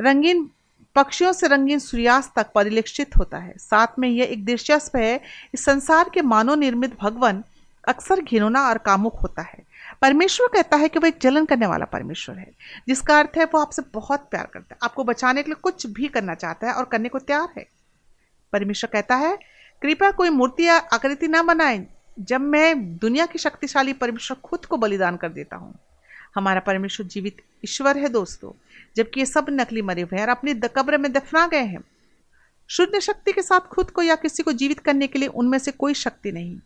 रंगीन 0.00 0.50
पक्षियों 0.96 1.32
से 1.32 1.46
रंगीन 1.46 1.78
सूर्यास्त 1.78 2.32
तक 2.36 2.46
परिलक्षित 2.54 3.16
होता 3.16 3.38
है। 3.38 3.54
साथ 3.58 3.86
में 3.98 4.08
यह 4.08 4.24
एक 4.24 4.44
दिलचस्प 4.44 4.96
है, 4.96 5.20
इस 5.54 5.64
संसार 5.64 6.10
के 6.14 6.22
मानव 6.22 6.54
निर्मित 6.54 7.00
भगवान 7.00 7.44
अक्सर 7.88 8.20
घिनौना 8.20 8.62
और 8.62 8.78
कामुक 8.78 9.14
होता 9.14 9.42
है। 9.42 9.58
परमेश्वर 10.02 10.46
कहता 10.46 10.76
है 10.76 10.88
कि 10.88 10.98
वह 10.98 11.08
एक 11.08 11.18
जलन 11.20 11.44
करने 11.44 11.66
वाला 11.66 11.84
परमेश्वर 11.84 12.38
है, 12.38 12.50
जिसका 12.88 13.18
अर्थ 13.18 13.38
है 13.38 13.44
वो 13.44 13.60
आपसे 13.60 13.82
बहुत 13.94 14.20
प्यार 14.30 14.46
करता 14.46 14.74
है। 14.74 14.78
आपको 14.82 15.04
बचाने 15.04 15.42
के 15.42 15.50
लिए 15.50 15.60
कुछ 15.62 15.86
भी 15.86 16.08
करना 16.08 16.34
चाहता 16.34 16.66
है 16.66 16.74
और 16.74 16.84
करने 16.84 17.08
को 17.08 17.18
तैयार 17.18 17.48
है। 17.58 17.66
परमेश्वर 18.52 18.90
कहता 18.92 19.16
है, 19.16 19.38
कृपया 19.82 20.10
कोई 20.10 20.28
मूर्ति 20.28 20.66
या 20.66 20.76
आकृति 20.76 21.28
ना 21.28 21.42
बनाए 21.42 21.86
जब 22.18 22.40
मैं 22.40 22.96
दुनिया 22.96 23.26
की 23.26 23.38
शक्तिशाली 23.38 23.92
परमेश्वर 23.92 24.36
खुद 24.44 24.64
को 24.64 24.76
बलिदान 24.76 25.16
कर 25.16 25.28
देता 25.28 25.56
हूँ। 25.56 25.74
हमारा 26.36 26.60
परमेश्वर 26.60 27.06
जीवित 27.06 27.42
ईश्वर 27.64 27.98
है 27.98 28.08
दोस्तों। 28.08 28.52
जबकि 28.96 29.20
ये 29.20 29.26
सब 29.26 29.46
नकली 29.50 29.82
मरे 29.82 30.02
हुए 30.02 30.16
हैं 30.16 30.22
और 30.22 30.30
अपनी 30.30 30.54
कब्र 30.54 30.98
में 30.98 31.12
दफना 31.12 31.46
गए 31.46 31.64
हैं। 31.64 31.80
शून्य 32.68 33.00
शक्ति 33.00 33.32
के 33.32 33.42
साथ 33.42 33.60
खुद 33.60 33.90
को 33.90 34.02
या 34.02 34.14
किसी 34.14 34.42
को 34.42 34.52
जीवित 34.52 34.78
करने 34.78 35.06
के 35.06 35.18
लिए 35.18 35.28
उनमें 35.28 35.58
से 35.58 35.70
कोई 35.70 35.94
शक्ति 35.94 36.32
नहीं। 36.32 36.58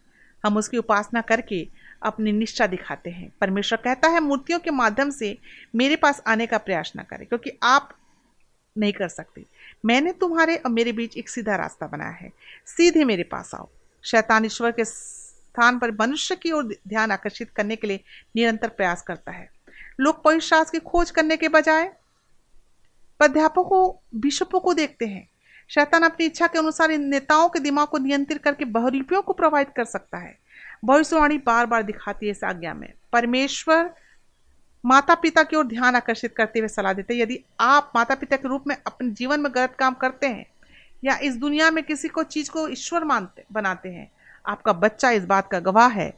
हम 0.46 0.56
उसकी 0.56 0.76
उपासना 0.76 1.20
करके 1.20 1.68
अपनी 2.02 2.32
निष्ठा 2.32 2.66
दिखाते 2.66 3.10
हैं। 3.10 3.32
परमेश्वर 3.40 3.78
कहता 3.78 4.08
है, 4.08 4.20
मूर्तियों 4.20 4.58
के 4.58 4.70
माध्यम 4.70 5.10
से 5.10 5.38
मेरे 5.74 5.96
पास 5.96 6.22
आने 6.26 6.46
का 6.46 6.58
प्रयास 6.58 6.92
न 6.96 7.02
करें, 7.02 7.26
क्योंकि 7.26 7.50
आप 7.62 7.96
नहीं 8.78 8.92
कर 8.92 9.08
सकते। 9.08 9.44
मैंने 9.84 10.12
तुम्हारे 10.12 10.56
और 10.56 10.70
मेरे 10.70 10.92
बीच 10.92 11.16
एक 11.16 11.28
सीधा 11.28 11.56
रास्ता 11.56 11.86
बनाया 11.86 12.10
है। 12.10 12.32
सीधे 12.66 13.04
मेरे 13.04 13.22
पास 13.22 13.54
आओ। 13.54 13.68
शैतान 14.04 14.44
ईश्वर 14.44 14.72
के 14.72 14.84
स्थान 14.84 15.78
पर 15.78 15.90
मनुष्य 15.90 16.36
की 16.36 16.50
ओर 16.50 16.64
ध्यान 16.88 17.10
आकर्षित 17.10 17.50
करने 17.50 17.76
के 17.76 17.86
लिए 17.86 18.00
निरंतर 18.36 18.68
प्रयास 18.68 19.02
करता 19.02 19.32
है। 19.32 19.53
लोग 20.00 20.22
पवित्र 20.22 20.44
शास्त्र 20.44 20.78
की 20.78 20.84
खोज 20.84 21.10
करने 21.10 21.36
के 21.36 21.48
बजाय 21.48 21.84
प्राध्यापकों, 23.18 24.08
बिशपों 24.20 24.60
को 24.60 24.74
देखते 24.74 25.06
हैं। 25.06 25.28
शैतान 25.68 26.02
अपनी 26.02 26.26
इच्छा 26.26 26.46
के 26.46 26.58
अनुसार 26.58 26.90
इन 26.90 27.04
नेताओं 27.04 27.48
के 27.48 27.58
दिमाग 27.58 27.88
को 27.88 27.98
नियंत्रित 27.98 28.42
करके 28.42 28.64
बहुरूपियों 28.64 29.22
को 29.22 29.32
प्रोवाइड 29.32 29.72
कर 29.72 29.84
सकता 29.84 30.18
है। 30.18 30.38
भविष्यवाणी 30.84 31.38
बार 31.38 31.66
बार 31.66 31.82
दिखाती 31.82 32.26
है 32.26 32.32
इस 32.32 32.44
आज्ञा 32.44 32.74
में। 32.74 32.92
परमेश्वर 33.12 33.94
माता 34.86 35.14
पिता 35.14 35.42
की 35.42 35.56
ओर 35.56 35.66
ध्यान 35.66 35.96
आकर्षित 35.96 36.34
करते 36.36 36.58
हुए 36.58 36.68
सलाह 36.68 36.92
देते 36.92 37.14
हैं। 37.14 37.20
यदि 37.20 37.40
आप 37.60 37.92
माता 37.96 38.14
पिता 38.14 38.36
के 38.36 38.48
रूप 38.48 38.64
में 38.66 38.76
अपने 38.86 39.10
जीवन 39.10 39.40
में 39.40 39.54
गलत 39.54 39.76
काम 39.78 39.94
करते 39.94 40.26
हैं 40.26 40.46
या 41.04 41.18
इस 41.18 41.36
दुनिया 41.36 41.70
में 41.70 41.84
किसी 41.84 42.08
को 42.08 42.22
चीज़ 42.22 42.50
को 42.50 42.68
ईश्वर 42.68 43.04
मानते, 43.04 43.44
बनाते 43.52 43.88
हैं, 43.88 44.10
आपका 44.46 44.72
बच्चा 44.72 45.10
इस 45.10 45.24
बात 45.24 45.48
का 45.50 45.58
गवाह 45.58 45.88
है 45.88 46.10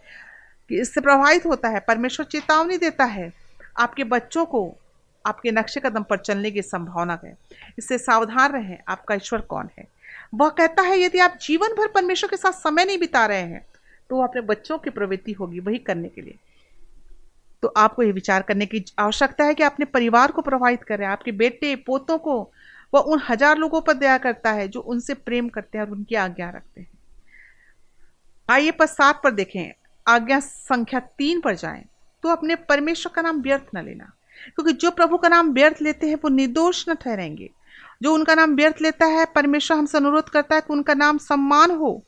कि 0.68 0.80
इससे 0.80 1.00
प्रभावित 1.00 1.46
होता 1.46 1.68
है। 1.68 1.80
परमेश्वर 1.80 2.26
चेतावनी 2.26 2.78
देता 2.78 3.04
है 3.04 3.45
आपके 3.76 4.04
बच्चों 4.06 4.44
को 4.46 4.76
आपके 5.24 5.50
नक्शे 5.50 5.80
कदम 5.80 6.02
पर 6.02 6.18
चलने 6.18 6.50
की 6.50 6.62
संभावना 6.62 7.18
है। 7.24 7.36
इससे 7.78 7.98
सावधान 7.98 8.52
रहें, 8.52 8.78
आपका 8.88 9.14
ईश्वर 9.14 9.40
कौन 9.42 9.68
है? 9.78 9.86
वह 10.34 10.48
कहता 10.50 10.82
है, 10.82 10.98
यदि 11.00 11.18
आप 11.18 11.38
जीवन 11.42 11.74
भर 11.74 11.88
परमेश्वर 11.92 12.30
के 12.30 12.36
साथ 12.36 12.52
समय 12.54 12.84
नहीं 12.84 12.98
बिता 12.98 13.24
रहे 13.26 13.42
हैं 13.42 13.64
तो 14.10 14.20
अपने 14.22 14.40
बच्चों 14.42 14.78
की 14.78 14.90
प्रवृत्ति 14.90 15.32
होगी 15.32 15.60
वही 15.60 15.78
करने 15.80 16.08
के 16.08 16.20
लिए। 16.20 16.38
तो 17.62 17.68
आपको 17.76 18.02
ये 18.02 18.12
विचार 18.12 18.42
करने 18.42 18.66
की 18.66 18.84
आवश्यकता 18.98 19.44
है 19.44 19.54
कि 19.54 19.62
अपने 19.62 19.84
परिवार 19.86 20.32
को 20.32 20.42
प्रभावित 20.42 20.82
करें 20.84 21.06
आपके 21.06 21.32
बेटे, 21.34 21.74
पोतों 21.76 22.18
को, 22.18 22.38
वह 22.92 23.00
उन 23.02 23.20
हज़ार 23.28 23.58
लोगों 23.58 23.80
पर 23.80 23.94
दया 23.94 24.16
करता 24.18 24.52
है 24.52 24.68
जो 24.68 24.80
उनसे 24.82 25.14
प्रेम 25.16 25.48
करते 25.48 25.78
हैं 25.78 25.84
और 25.84 25.92
उनकी 25.92 26.14
आज्ञा 26.16 26.50
रखते 26.50 26.80
हैं। 26.80 26.88
आइए 28.48 28.70
पर 28.70 28.86
सात 28.86 29.20
पर 29.24 29.30
देखें, 29.32 29.72
आज्ञा 30.06 30.40
संख्या 30.40 31.00
तीन 31.00 31.40
पर 31.40 31.54
जाएँ। 31.56 31.84
तो 32.26 32.30
अपने 32.30 32.56
परमेश्वर 32.56 33.12
का 33.16 33.22
नाम 33.22 33.42
व्यर्थ 33.42 33.64
न 33.74 33.84
लेना। 33.84 34.04
क्योंकि 34.46 34.72
जो 34.72 34.90
प्रभु 34.90 35.16
का 35.16 35.28
नाम 35.28 35.52
व्यर्थ 35.52 35.82
लेते 35.82 36.06
हैं, 36.06 36.14
वो 36.14 36.28
निर्दोष 36.28 36.88
न 36.88 36.94
ठहरेंगे। 36.94 37.50
जो 38.02 38.14
उनका 38.14 38.34
नाम 38.34 38.54
व्यर्थ 38.54 38.76
लेता 38.82 39.06
है, 39.06 39.24
परमेश्वर 39.24 39.76
हमसे 39.76 39.98
अनुरोध 39.98 40.28
करता 40.28 40.54
है 40.54 40.60
कि 40.60 40.72
उनका 40.72 40.94
नाम 40.94 41.18
सम्मान 41.18 41.70
हो। 41.70 42.04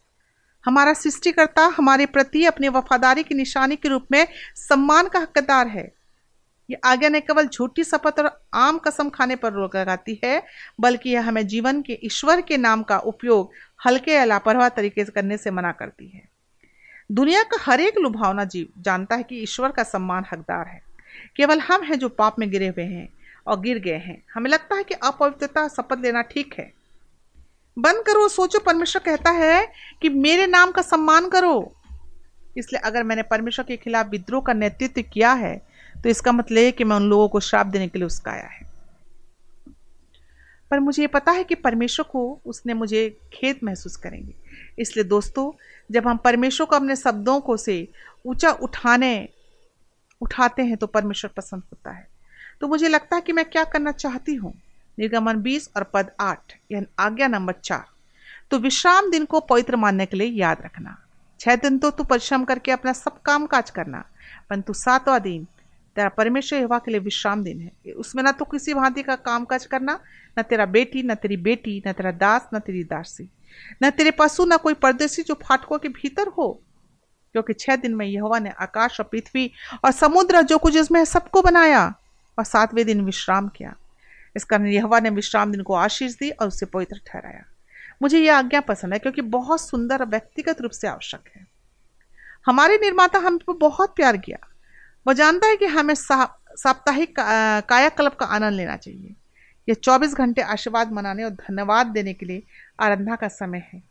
हमारा 0.64 0.92
सृष्टिकर्ता 0.92 1.66
हमारे 1.66 2.06
प्रति 2.06 2.44
अपने 2.44 2.68
वफादारी 2.68 3.22
की 3.22 3.34
निशानी 3.34 3.76
के 3.76 3.88
रूप 3.88 4.06
में 4.10 4.28
सम्मान 4.56 5.08
का 5.08 5.18
हकदार 5.18 5.66
है। 5.66 5.92
ये 6.70 6.80
आज्ञा 6.84 7.08
न 7.08 7.20
केवल 7.20 7.48
झूठी 7.48 7.84
शपथ 7.84 8.14
और 8.18 8.44
आम 8.54 8.78
कसम 8.78 9.08
खाने 9.08 9.36
पर 9.36 9.52
रोक 9.52 9.76
लगाती 9.76 10.20
है, 10.24 10.42
बल्कि 10.80 11.10
यह 11.10 11.28
हमें 11.28 11.46
जीवन 11.46 11.82
के 11.82 11.98
ईश्वर 12.02 12.40
के 12.40 12.56
नाम 12.56 12.82
का 12.82 12.98
उपयोग 12.98 13.50
हल्के 13.86 14.12
या 14.12 14.24
लापरवाह 14.24 14.68
तरीके 14.68 15.04
से 15.04 15.12
करने 15.12 15.36
से 15.36 15.50
मना 15.50 15.72
करती 15.72 16.08
है। 16.08 16.27
दुनिया 17.10 17.42
का 17.42 17.56
हर 17.60 17.80
एक 17.80 17.98
लुभावना 17.98 18.44
जीव 18.44 18.66
जानता 18.78 19.16
है 19.16 19.22
कि 19.22 19.36
ईश्वर 19.36 19.70
का 19.72 19.82
सम्मान 19.82 20.24
हकदार 20.32 20.66
है। 20.68 20.80
केवल 21.36 21.60
हम 21.60 21.82
हैं 21.82 21.98
जो 21.98 22.08
पाप 22.08 22.38
में 22.38 22.50
गिरे 22.50 22.66
हुए 22.68 22.84
हैं 22.84 23.08
और 23.46 23.60
गिर 23.60 23.78
गए 23.78 23.98
हैं। 23.98 24.22
हमें 24.34 24.50
लगता 24.50 24.76
है 24.76 24.84
कि 24.84 24.94
अपवित्रता 24.94 25.66
शपथ 25.68 26.00
लेना 26.00 26.22
ठीक 26.22 26.54
है। 26.58 26.72
बंद 27.76 28.02
करो 28.06 28.28
सोचो, 28.28 28.58
परमेश्वर 28.58 29.02
कहता 29.02 29.30
है 29.30 29.66
कि 30.02 30.08
मेरे 30.08 30.46
नाम 30.46 30.70
का 30.70 30.82
सम्मान 30.82 31.28
करो। 31.28 31.72
इसलिए 32.56 32.80
अगर 32.80 33.02
मैंने 33.02 33.22
परमेश्वर 33.22 33.64
के 33.64 33.76
खिलाफ 33.76 34.08
विद्रोह 34.08 34.42
का 34.42 34.52
नेतृत्व 34.52 35.02
किया 35.12 35.32
है 35.34 35.56
तो 35.94 36.08
इसका 36.08 36.32
मतलब 36.32 36.58
है 36.58 36.72
कि 36.72 36.84
मैं 36.84 36.96
उन 36.96 37.08
लोगों 37.08 37.28
को 37.28 37.40
श्राप 37.40 37.66
देने 37.66 37.88
के 37.88 37.98
लिए 37.98 38.06
उसकाया 38.06 38.46
है। 38.46 38.66
पर 40.70 40.78
मुझे 40.78 41.02
ये 41.02 41.06
पता 41.06 41.32
है 41.32 41.44
कि 41.44 41.54
परमेश्वर 41.54 42.06
को 42.12 42.40
उसने 42.46 42.74
मुझे 42.74 43.08
खेद 43.32 43.60
महसूस 43.64 43.96
करेंगे। 43.96 44.34
इसलिए 44.78 45.04
दोस्तों, 45.04 45.50
जब 45.90 46.06
हम 46.08 46.16
परमेश्वर 46.16 46.66
को 46.66 46.76
अपने 46.76 46.96
शब्दों 46.96 47.40
को 47.40 47.56
से 47.56 47.88
ऊँचा 48.26 48.50
उठाने, 48.52 49.28
उठाते 50.20 50.62
हैं 50.62 50.76
तो 50.76 50.86
परमेश्वर 50.86 51.30
पसंद 51.36 51.62
होता 51.62 51.90
है। 51.90 52.06
तो 52.60 52.68
मुझे 52.68 52.88
लगता 52.88 53.16
है 53.16 53.22
कि 53.22 53.32
मैं 53.32 53.44
क्या 53.44 53.64
करना 53.64 53.92
चाहती 53.92 54.34
हूँ? 54.34 54.52
निर्गमन 54.98 55.36
बीस 55.36 55.68
और 55.76 55.82
पद 55.84 56.10
आठ, 56.20 56.54
यानी 56.72 56.86
आज्ञा 56.98 57.28
नंबर 57.28 57.54
चार। 57.54 57.84
तो 58.50 58.58
विश्राम 58.58 59.10
दिन 59.10 59.24
को 59.24 59.40
पवित्र 59.40 59.76
मानने 59.76 60.06
के 60.06 60.16
लिए 60.16 60.28
याद 60.28 60.62
रखना। 60.64 60.96
छह 61.40 61.56
दिन 61.56 61.78
तो 61.78 61.90
तू 61.90 62.04
परिश्रम 62.04 62.44
करके 62.44 62.72
अपना 62.72 62.92
सब 62.92 63.20
काम 63.22 63.46
काज 63.46 63.70
करना, 63.70 64.04
परंतु 64.50 64.72
सातवां 64.72 65.20
दिन 65.20 65.46
तेरा 65.96 66.08
परमेश्वर 66.08 66.60
युवा 66.60 66.78
के 66.78 66.90
लिए 66.90 67.00
विश्राम 67.00 67.42
दिन 67.44 67.60
है। 67.60 67.92
उसमें 67.92 68.22
ना 68.22 68.32
तो 68.32 68.44
किसी 68.44 68.74
भांति 68.74 69.02
का 69.02 69.16
काम 69.16 69.44
काज 69.44 69.66
करना, 69.66 69.98
न 70.38 70.42
तेरा 70.42 70.66
बेटी, 70.66 71.02
न 71.02 71.14
तेरी 71.14 71.36
बेटी, 71.36 71.82
न 71.86 71.92
तेरा 71.92 72.10
दास, 72.12 72.48
न 72.54 72.58
तेरी 72.58 72.84
दासी। 72.84 73.28
न 73.82 73.90
तेरे 73.90 74.10
पशु 74.10 74.44
न 74.44 74.56
कोई 74.56 74.74
परदेसी 74.74 75.22
जो 75.22 75.34
फाटकों 75.42 75.78
के 75.78 75.88
भीतर 75.88 76.28
हो? 76.28 76.48
क्योंकि 77.32 77.52
छह 77.52 77.76
दिन 77.76 77.94
में 77.94 78.06
यहोवा 78.06 78.38
ने 78.38 78.50
आकाश 78.60 79.00
और 79.00 79.06
पृथ्वी 79.06 79.50
और 79.84 79.90
समुद्र 79.92 80.42
जो 80.42 80.58
कुछ 80.58 80.76
इसमें 80.76 81.04
सबको 81.04 81.42
बनाया 81.42 81.84
और 82.38 82.44
सातवें 82.44 82.84
दिन 82.86 83.04
विश्राम 83.04 83.48
किया। 83.48 83.74
इस 84.36 84.44
कारण 84.44 84.66
यहोवा 84.66 85.00
ने 85.00 85.10
विश्राम 85.10 85.52
दिन 85.52 85.62
को 85.62 85.74
आशीष 85.74 86.12
दी 86.12 86.30
और 86.30 86.48
उसे 86.48 86.66
पवित्र 86.66 87.00
ठहराया। 87.06 87.44
मुझे 88.02 88.18
यह 88.20 88.36
आज्ञा 88.36 88.60
पसंद 88.60 88.92
है 88.92 88.98
क्योंकि 88.98 89.22
बहुत 89.22 89.60
सुंदर 89.60 90.04
व्यक्तिगत 90.04 90.60
रूप 90.60 90.70
से 90.70 90.88
आवश्यक 90.88 91.28
है। 91.36 91.46
हमारे 92.46 92.76
निर्माता 92.78 93.18
हम 93.18 93.38
पर 93.38 93.52
बहुत 93.52 93.94
प्यार 93.96 94.16
किया। 94.16 94.38
वह 95.06 95.14
जानता 95.14 95.46
है 95.46 95.56
कि 95.56 95.66
हमें 95.66 95.94
साप्ताहिक 95.94 97.14
कायाकल्प 97.68 98.14
का 98.14 98.26
आनंद 98.26 98.54
लेना 98.54 98.76
चाहिए। 98.76 99.14
यह 99.68 99.74
24 99.74 100.14
घंटे 100.14 100.42
आशीर्वाद 100.42 100.92
मनाने 100.92 101.24
और 101.24 101.30
धन्यवाद 101.32 101.86
देने 101.88 102.12
के 102.14 102.26
लिए 102.26 102.42
आराधना 102.80 103.16
का 103.16 103.28
समय 103.30 103.68
है। 103.72 103.82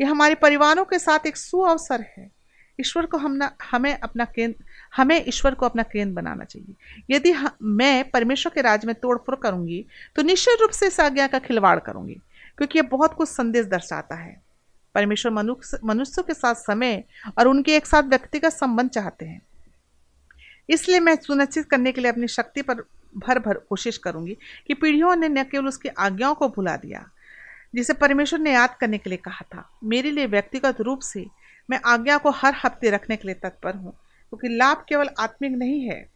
यह 0.00 0.10
हमारे 0.10 0.34
परिवारों 0.36 0.84
के 0.84 0.98
साथ 0.98 1.26
एक 1.26 1.36
सुअवसर 1.36 2.04
है। 2.08 2.30
ईश्वर 2.78 3.06
को 3.06 3.18
हम 3.18 3.38
हमें 3.62 3.92
अपना 3.94 4.24
केंद्र, 4.26 4.64
हमें 4.96 5.24
ईश्वर 5.28 5.54
को 5.54 5.66
अपना 5.66 5.82
केंद्र 5.82 6.12
बनाना 6.14 6.44
चाहिए। 6.44 6.74
यदि 7.10 7.32
मैं 7.62 8.10
परमेश्वर 8.10 8.52
के 8.54 8.60
राज 8.60 8.84
में 8.84 8.94
तोड़फोड़ 8.94 9.36
करूँगी 9.36 9.84
तो 10.16 10.22
निश्चित 10.22 10.60
रूप 10.60 10.70
से 10.70 10.86
इस 10.86 10.98
आज्ञा 11.00 11.26
का 11.26 11.38
खिलवाड़ 11.38 11.78
करूँगी, 11.80 12.14
क्योंकि 12.58 12.78
यह 12.78 12.88
बहुत 12.90 13.14
कुछ 13.14 13.28
संदेश 13.28 13.66
दर्शाता 13.66 14.14
है। 14.14 14.40
परमेश्वर 14.94 15.32
मनुष्य 15.32 15.78
मनुष्यों 15.84 16.24
के 16.24 16.34
साथ 16.34 16.54
समय 16.56 17.02
और 17.38 17.48
उनके 17.48 17.76
एक 17.76 17.86
साथ 17.86 18.02
व्यक्तिगत 18.04 18.52
संबंध 18.52 18.90
चाहते 18.90 19.26
हैं। 19.26 19.40
इसलिए 20.68 21.00
मैं 21.00 21.16
सुनिश्चित 21.16 21.68
करने 21.70 21.92
के 21.92 22.00
लिए 22.00 22.10
अपनी 22.10 22.28
शक्ति 22.28 22.62
पर 22.62 22.84
भर 23.14 23.38
भर 23.38 23.58
कोशिश 23.68 23.98
करूँगी 23.98 24.36
कि 24.66 24.74
पीढ़ियों 24.74 25.14
ने 25.16 25.28
न 25.28 25.44
केवल 25.44 25.66
उसकी 25.66 25.88
आज्ञाओं 25.88 26.34
को 26.34 26.48
भुला 26.48 26.76
दिया 26.76 27.04
जिसे 27.74 27.92
परमेश्वर 27.92 28.40
ने 28.40 28.52
याद 28.52 28.76
करने 28.80 28.98
के 28.98 29.10
लिए 29.10 29.18
कहा 29.18 29.44
था 29.54 29.68
मेरे 29.84 30.10
लिए 30.10 30.26
व्यक्तिगत 30.26 30.80
रूप 30.80 31.00
से 31.00 31.26
मैं 31.68 31.80
आज्ञा 31.84 32.18
को 32.18 32.30
हर 32.30 32.54
हफ़्ते 32.64 32.90
रखने 32.90 33.16
के 33.16 33.28
लिए 33.28 33.34
तत्पर 33.34 33.74
हूँ 33.74 33.92
क्योंकि 33.92 34.48
लाभ 34.48 34.84
केवल 34.88 35.08
आत्मिक 35.18 35.52
नहीं 35.52 35.80
है 35.80 36.08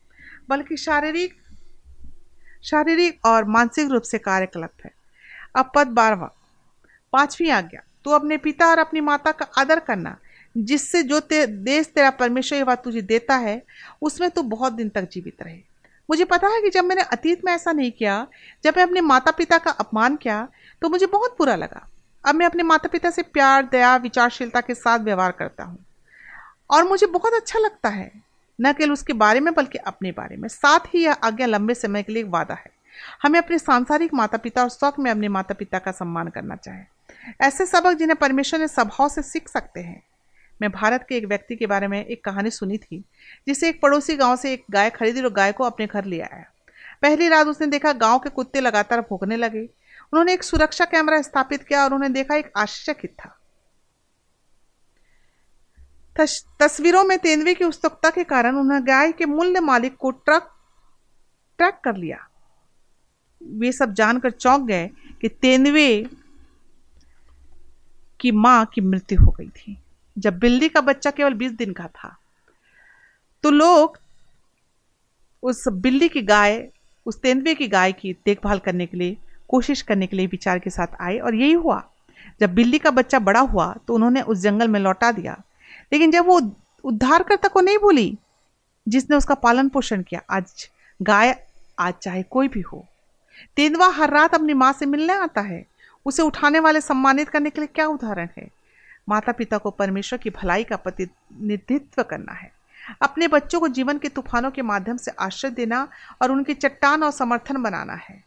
बल्कि 0.49 0.77
शारीरिक 0.77 1.35
शारीरिक 2.65 3.27
और 3.27 3.45
मानसिक 3.45 3.91
रूप 3.91 4.03
से 4.03 4.19
कार्यकलाप 4.19 4.85
है। 4.85 4.91
अब 5.57 5.71
पद 5.75 5.87
बारवा 5.87 6.31
पांचवी 7.13 7.49
आज्ञा 7.51 7.83
तो 8.05 8.11
अपने 8.11 8.37
पिता 8.37 8.67
और 8.67 8.79
अपनी 8.79 9.01
माता 9.01 9.33
का 9.33 9.47
आदर 9.59 9.81
करना 9.81 10.17
जिससे 10.55 11.03
जो 11.03 11.21
ते, 11.21 11.47
देश 11.47 11.87
तेरा 11.87 12.11
परमेश्वर 12.11 12.65
बात 12.65 12.85
तुझे 12.85 13.03
देता 13.03 13.37
है 13.37 13.63
उसमें 14.03 14.31
तो 14.31 14.43
बहुत 14.45 14.73
दिन 14.73 14.89
तक 14.89 15.09
जीवित 15.13 15.43
रहे। 15.43 15.59
मुझे 16.11 16.25
पता 16.25 16.49
है 16.49 16.61
कि 16.63 16.71
जब 16.71 16.85
मैंने 16.85 17.03
अतीत 17.03 17.45
में 17.45 17.53
ऐसा 17.53 17.73
नहीं 17.73 17.91
किया, 17.93 18.27
जब 18.65 18.75
मैं 18.77 18.83
अपने 18.83 19.01
माता 19.01 19.31
पिता 19.31 19.59
का 19.59 19.71
अपमान 19.71 20.17
किया 20.17 20.49
तो 20.83 20.89
मुझे 20.89 21.07
बहुत 21.07 21.35
बुरा 21.39 21.55
लगा। 21.57 21.87
अब 22.25 22.35
मैं 22.35 22.47
अपने 22.47 22.63
माता 22.63 22.89
पिता 22.89 23.11
से 23.11 23.23
प्यार, 23.23 23.63
दया, 23.63 23.97
विचारशीलता 23.97 24.61
के 24.61 24.75
साथ 24.75 24.99
व्यवहार 24.99 25.33
करता 25.33 25.65
हूँ। 25.65 25.85
और 26.71 26.89
मुझे 26.89 27.07
बहुत 27.07 27.35
अच्छा 27.35 27.59
लगता 27.59 27.89
है, 27.89 28.11
न 28.61 28.73
केवल 28.73 28.93
उसके 28.93 29.13
बारे 29.13 29.41
में, 29.41 29.55
बल्कि 29.55 29.79
अपने 29.79 30.11
बारे 30.13 30.37
में। 30.37 30.49
साथ 30.49 30.81
ही 30.95 31.05
यह 31.05 31.13
आज्ञा 31.13 31.47
लंबे 31.47 31.75
समय 31.75 32.03
के 32.03 32.13
लिए 32.13 32.23
एक 32.23 32.29
वादा 32.29 32.55
है। 32.55 32.71
हमें 33.23 33.39
अपने 33.41 33.59
सांसारिक 33.59 34.15
माता 34.15 34.39
पिता 34.39 34.63
और 34.63 34.69
शौक 34.69 34.99
में 34.99 35.11
अपने 35.11 35.29
माता 35.29 35.55
पिता 35.55 35.79
का 35.79 35.91
सम्मान 35.91 36.29
करना 36.29 36.57
चाहे 36.57 36.85
ऐसे 37.41 37.67
सबक 37.67 37.93
जिन्हें 37.93 38.17
परमेश्वर 38.17 38.61
ने 38.61 38.69
स्वभाव 38.69 39.09
से 39.09 39.23
सीख 39.23 39.49
सकते 39.49 39.81
हैं 39.81 40.03
मैं 40.63 40.71
भारत 40.71 41.07
के 41.09 41.17
एक 41.17 41.25
व्यक्ति 41.25 41.57
के 41.57 41.67
बारे 41.67 41.89
में 41.89 42.05
एक 42.05 42.25
कहानी 42.25 42.51
सुनी 42.51 42.79
थी, 42.79 43.05
जिसे 43.47 43.69
एक 43.69 43.81
पड़ोसी 43.81 44.17
गाँव 44.17 44.37
से 44.37 44.53
एक 44.53 44.65
गाय 44.71 44.91
खरीदी 44.91 45.23
और 45.23 45.33
गाय 45.33 45.53
को 45.53 45.65
अपने 45.65 45.87
घर 45.87 46.05
ले 46.05 46.21
आया। 46.21 46.45
पहली 47.03 47.29
रात 47.29 47.47
उसने 47.47 47.67
देखा 47.67 47.93
गाँव 47.93 48.19
के 48.19 48.31
कुत्ते 48.31 48.61
लगातार 48.61 49.01
भोगने 49.01 49.37
लगे। 49.37 49.61
उन्होंने 50.13 50.33
एक 50.33 50.43
सुरक्षा 50.43 50.85
कैमरा 50.85 51.23
स्थापित 51.23 51.63
किया 51.63 51.85
और 51.85 51.95
उन्हें 51.95 52.13
देखा 52.13 52.35
एक 52.35 52.53
आश्चर्यचकित 52.57 53.11
था। 53.11 53.37
तस्वीरों 56.61 57.05
में 57.05 57.19
तेंदुए 57.19 57.55
की 57.55 57.65
उत्सुकता 57.65 58.11
के 58.11 58.25
कारण 58.25 58.57
उन्होंने 58.57 58.85
गाय 58.87 59.13
के 59.13 59.27
मूल्य 59.27 59.61
मालिक 59.61 59.97
को 59.97 60.11
ट्रक, 60.11 60.51
ट्रैक 61.59 61.81
कर 61.85 61.97
लिया। 61.97 62.29
वे 63.43 63.73
सब 63.73 63.93
जानकर 63.93 64.31
चौंक 64.31 64.67
गए 64.67 64.91
कि 65.21 65.29
तेंदुए 65.29 66.07
की 68.21 68.33
माँ 68.33 68.65
की 68.67 68.81
मृत्यु 68.81 69.21
हो 69.23 69.31
गई 69.31 69.49
थी। 69.49 69.79
जब 70.17 70.39
बिल्ली 70.39 70.69
का 70.69 70.81
बच्चा 70.81 71.11
केवल 71.11 71.35
20 71.35 71.53
दिन 71.53 71.73
का 71.73 71.87
था 71.87 72.17
तो 73.45 73.51
लोग 73.51 73.99
उस 75.43 75.65
बिल्ली 75.69 76.09
की 76.09 76.23
गाय, 76.23 76.69
उस 77.07 77.21
तेंदुए 77.21 77.55
की 77.55 77.69
गाय 77.69 77.93
की 77.93 78.13
देखभाल 78.27 78.59
करने 78.59 78.87
के 78.87 78.97
लिए, 78.97 79.17
कोशिश 79.49 79.83
करने 79.83 80.07
के 80.07 80.17
लिए 80.17 80.27
विचार 80.27 80.59
के 80.59 80.71
साथ 80.71 81.01
आए 81.01 81.19
और 81.19 81.35
यही 81.35 81.53
हुआ। 81.53 81.83
जब 82.41 82.55
बिल्ली 82.55 82.79
का 82.79 82.91
बच्चा 82.91 83.19
बड़ा 83.19 83.41
हुआ 83.41 83.75
तो 83.87 83.95
उन्होंने 83.95 84.23
उस 84.23 84.39
जंगल 84.39 84.69
में 84.69 84.81
लौटा 84.81 85.13
दिया। 85.13 85.41
लेकिन 85.93 86.11
जब 86.11 86.27
वो 86.27 86.41
उद्धारकर्ता 86.85 87.49
को 87.49 87.61
नहीं 87.61 87.79
भूली, 87.79 88.19
जिसने 88.87 89.17
उसका 89.17 89.35
पालन 89.37 89.69
पोषण 89.69 90.03
किया, 90.03 90.23
आज 90.31 90.69
गाय, 91.01 91.35
आज 91.79 91.95
चाहे 92.03 92.23
कोई 92.23 92.49
भी 92.49 92.61
हो, 92.61 92.87
तेंदुआ 93.57 93.89
हर 93.89 94.11
रात 94.11 94.35
अपनी 94.35 94.55
माँ 94.55 94.73
से 94.73 94.87
मिलने 94.87 95.13
आता 95.15 95.41
है। 95.41 95.65
उसे 96.07 96.23
उठाने 96.23 96.61
वाले 96.61 96.81
सम्मानित 96.81 97.29
करने 97.29 97.51
के 97.51 97.61
लिए 97.61 97.69
क्या 97.75 97.87
उदाहरण 97.87 98.29
है? 98.39 98.49
माता 99.09 99.33
पिता 99.33 99.59
को 99.59 99.71
परमेश्वर 99.71 100.19
की 100.19 100.31
भलाई 100.31 100.65
का 100.65 100.77
प्रतिनिधित्व 100.77 102.03
करना 102.03 102.33
है। 102.33 102.51
अपने 103.03 103.29
बच्चों 103.29 103.61
को 103.61 103.69
जीवन 103.69 103.99
के 103.99 104.09
तूफानों 104.09 104.51
के 104.51 104.63
माध्यम 104.63 104.97
से 104.97 105.11
आश्रय 105.11 105.51
देना 105.51 105.87
और 106.23 106.33
उनकी 106.33 106.55
चट्टान 106.55 107.03
और 107.03 107.11
समर्थन 107.11 107.63
बनाना 107.63 107.95
है। 107.95 108.23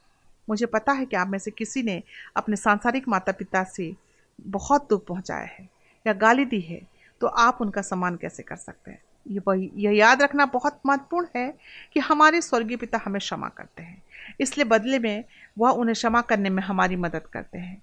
मुझे 0.48 0.65
पता 0.65 0.92
है 0.92 1.06
कि 1.06 1.15
आप 1.15 1.27
में 1.27 1.39
से 1.39 1.51
किसी 1.51 1.84
ने 1.84 2.01
अपने 2.36 2.56
सांसारिक 2.56 3.08
माता 3.08 3.32
पिता 3.32 3.63
से 3.63 3.94
बहुत 4.39 4.88
दुख 4.89 5.06
पहुँचाया 5.06 5.46
है 5.50 5.68
या 6.06 6.13
गाली 6.13 6.46
दी 6.46 6.60
है 6.62 6.82
तो 7.22 7.27
आप 7.27 7.58
उनका 7.62 7.82
सम्मान 7.82 8.15
कैसे 8.15 8.44
कर 8.44 8.56
सकते 8.56 8.92
हैं? 8.92 9.01
ये 9.25 9.72
यह 9.75 9.92
याद 9.92 10.22
रखना 10.22 10.46
बहुत 10.46 10.80
महत्वपूर्ण 10.86 11.27
है 11.36 11.53
कि 11.94 12.00
हमारे 12.00 12.42
स्वर्गीय 12.42 12.77
पिता 12.77 13.00
हमें 13.06 13.20
क्षमा 13.20 13.50
करते 13.50 13.84
हैं। 13.84 14.01
इसलिए 14.39 14.65
बदले 14.65 15.00
में 15.00 15.24
वह 15.58 15.70
उन्हें 15.70 15.94
क्षमा 15.94 16.22
करने 16.22 16.50
में 16.50 16.63
हमारी 16.63 16.96
मदद 16.96 17.27
करते 17.34 17.58
हैं। 17.58 17.82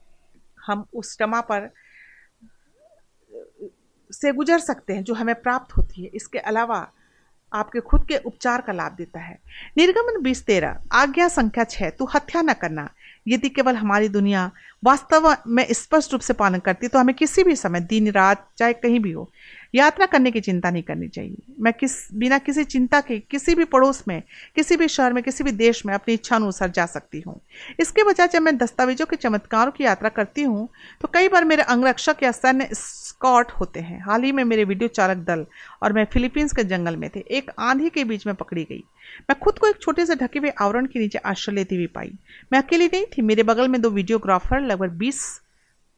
हम 0.67 0.85
उस 0.95 1.15
क्षमा 1.17 1.41
पर 1.41 1.71
से 4.13 4.33
गुजर 4.33 4.59
सकते 4.61 4.93
हैं, 4.93 5.03
जो 5.05 5.15
हमें 5.15 5.35
प्राप्त 5.35 5.77
होती 5.77 6.03
है। 6.03 6.11
इसके 6.15 6.39
अलावा 6.41 6.87
आपके 7.53 7.81
खुद 7.81 8.05
के 8.07 8.17
उपचार 8.17 8.61
का 8.61 8.73
लाभ 8.73 8.93
देता 8.93 9.21
है। 9.21 9.39
निर्गमन 9.79 10.21
बीस 10.23 10.45
तेरह, 10.47 10.81
आज्ञा 10.93 11.29
संख्या 11.31 11.65
छः 11.67 11.91
तू 11.91 12.05
हत्या 12.15 12.43
न 12.43 12.53
करना। 12.53 12.89
यदि 13.29 13.49
केवल 13.49 13.77
हमारी 13.77 14.09
दुनिया 14.09 14.51
वास्तव 14.83 15.35
में 15.49 15.67
स्पष्ट 15.73 16.13
रूप 16.13 16.21
से 16.21 16.33
पालन 16.33 16.59
करती 16.59 16.89
तो 16.89 16.99
हमें 16.99 17.15
किसी 17.15 17.43
भी 17.45 17.57
समय, 17.57 17.81
दिन, 17.81 18.11
रात, 18.11 18.47
चाहे 18.59 18.73
कहीं 18.75 19.01
भी 19.01 19.11
हो, 19.13 19.31
यात्रा 19.75 20.07
करने 20.07 20.31
की 20.31 20.41
चिंता 20.41 20.71
नहीं 20.71 20.83
करनी 20.83 21.09
चाहिए। 21.09 21.55
मैं 21.61 21.73
किस, 21.73 21.93
बिना 22.15 22.39
किसी 22.39 22.65
चिंता 22.65 23.01
के 23.01 23.19
किसी 23.21 23.55
भी 23.55 23.65
पड़ोस 23.67 24.03
में, 24.09 24.23
किसी 24.57 24.77
भी 24.77 24.89
शहर 24.89 25.13
में, 25.13 25.23
किसी 25.23 25.45
भी 25.45 25.53
देश 25.53 25.85
में 25.87 25.95
अपनी 25.95 26.15
इच्छा 26.15 26.37
अनुसार 26.37 26.71
जा 26.71 26.87
सकती 26.87 27.21
हूँ। 27.21 27.41
इसके 27.81 28.05
बजाय 28.05 28.29
जब 28.29 28.43
मैं 28.43 28.57
दस्तावेजों 28.59 29.07
के 29.07 29.17
चमत्कारों 29.17 29.73
की 29.73 29.85
यात्रा 29.85 30.09
करती 30.11 30.43
हूँ 30.43 30.69
तो 31.01 31.09
कई 31.15 31.29
बार 31.29 31.45
मेरे 31.45 31.63
अंगरक्षक 31.65 32.23
या 32.23 32.33
सैन्य 32.33 32.69
स्कॉट 33.21 33.51
होते 33.51 33.81
हैं। 33.81 34.01
हाल 34.05 34.23
ही 34.23 34.31
में 34.33 34.43
मेरे 34.45 34.63
वीडियो 34.65 34.89
चालक 34.89 35.17
दल 35.17 35.45
और 35.83 35.93
मैं 35.93 36.05
फिलीपींस 36.13 36.53
के 36.53 36.63
जंगल 36.65 36.97
में 36.97 37.09
थे। 37.17 37.21
एक 37.31 37.51
आंधी 37.59 37.89
के 37.91 38.05
बीच 38.05 38.27
में 38.27 38.35
पकड़ी 38.35 38.63
गई। 38.65 38.83
मैं 39.31 39.39
खुद 39.41 39.59
को 39.59 39.67
एक 39.67 39.81
छोटे 39.83 40.07
से 40.07 40.15
ढके 40.15 40.39
हुए 40.39 40.53
आवरण 40.61 40.87
के 40.87 40.99
नीचे 40.99 41.19
आश्रय 41.19 41.55
लेती 41.55 41.77
हुई 41.77 41.87
पाई। 41.87 42.13
मैं 42.53 42.63
अकेली 42.63 42.87
नहीं 42.87 43.05
थी। 43.07 43.23
मेरे 43.23 43.43
बगल 43.43 43.69
में 43.69 43.81
दो 43.81 43.91
वीडियोग्राफर, 43.91 44.61
लगभग 44.61 44.91
बीस 44.91 45.21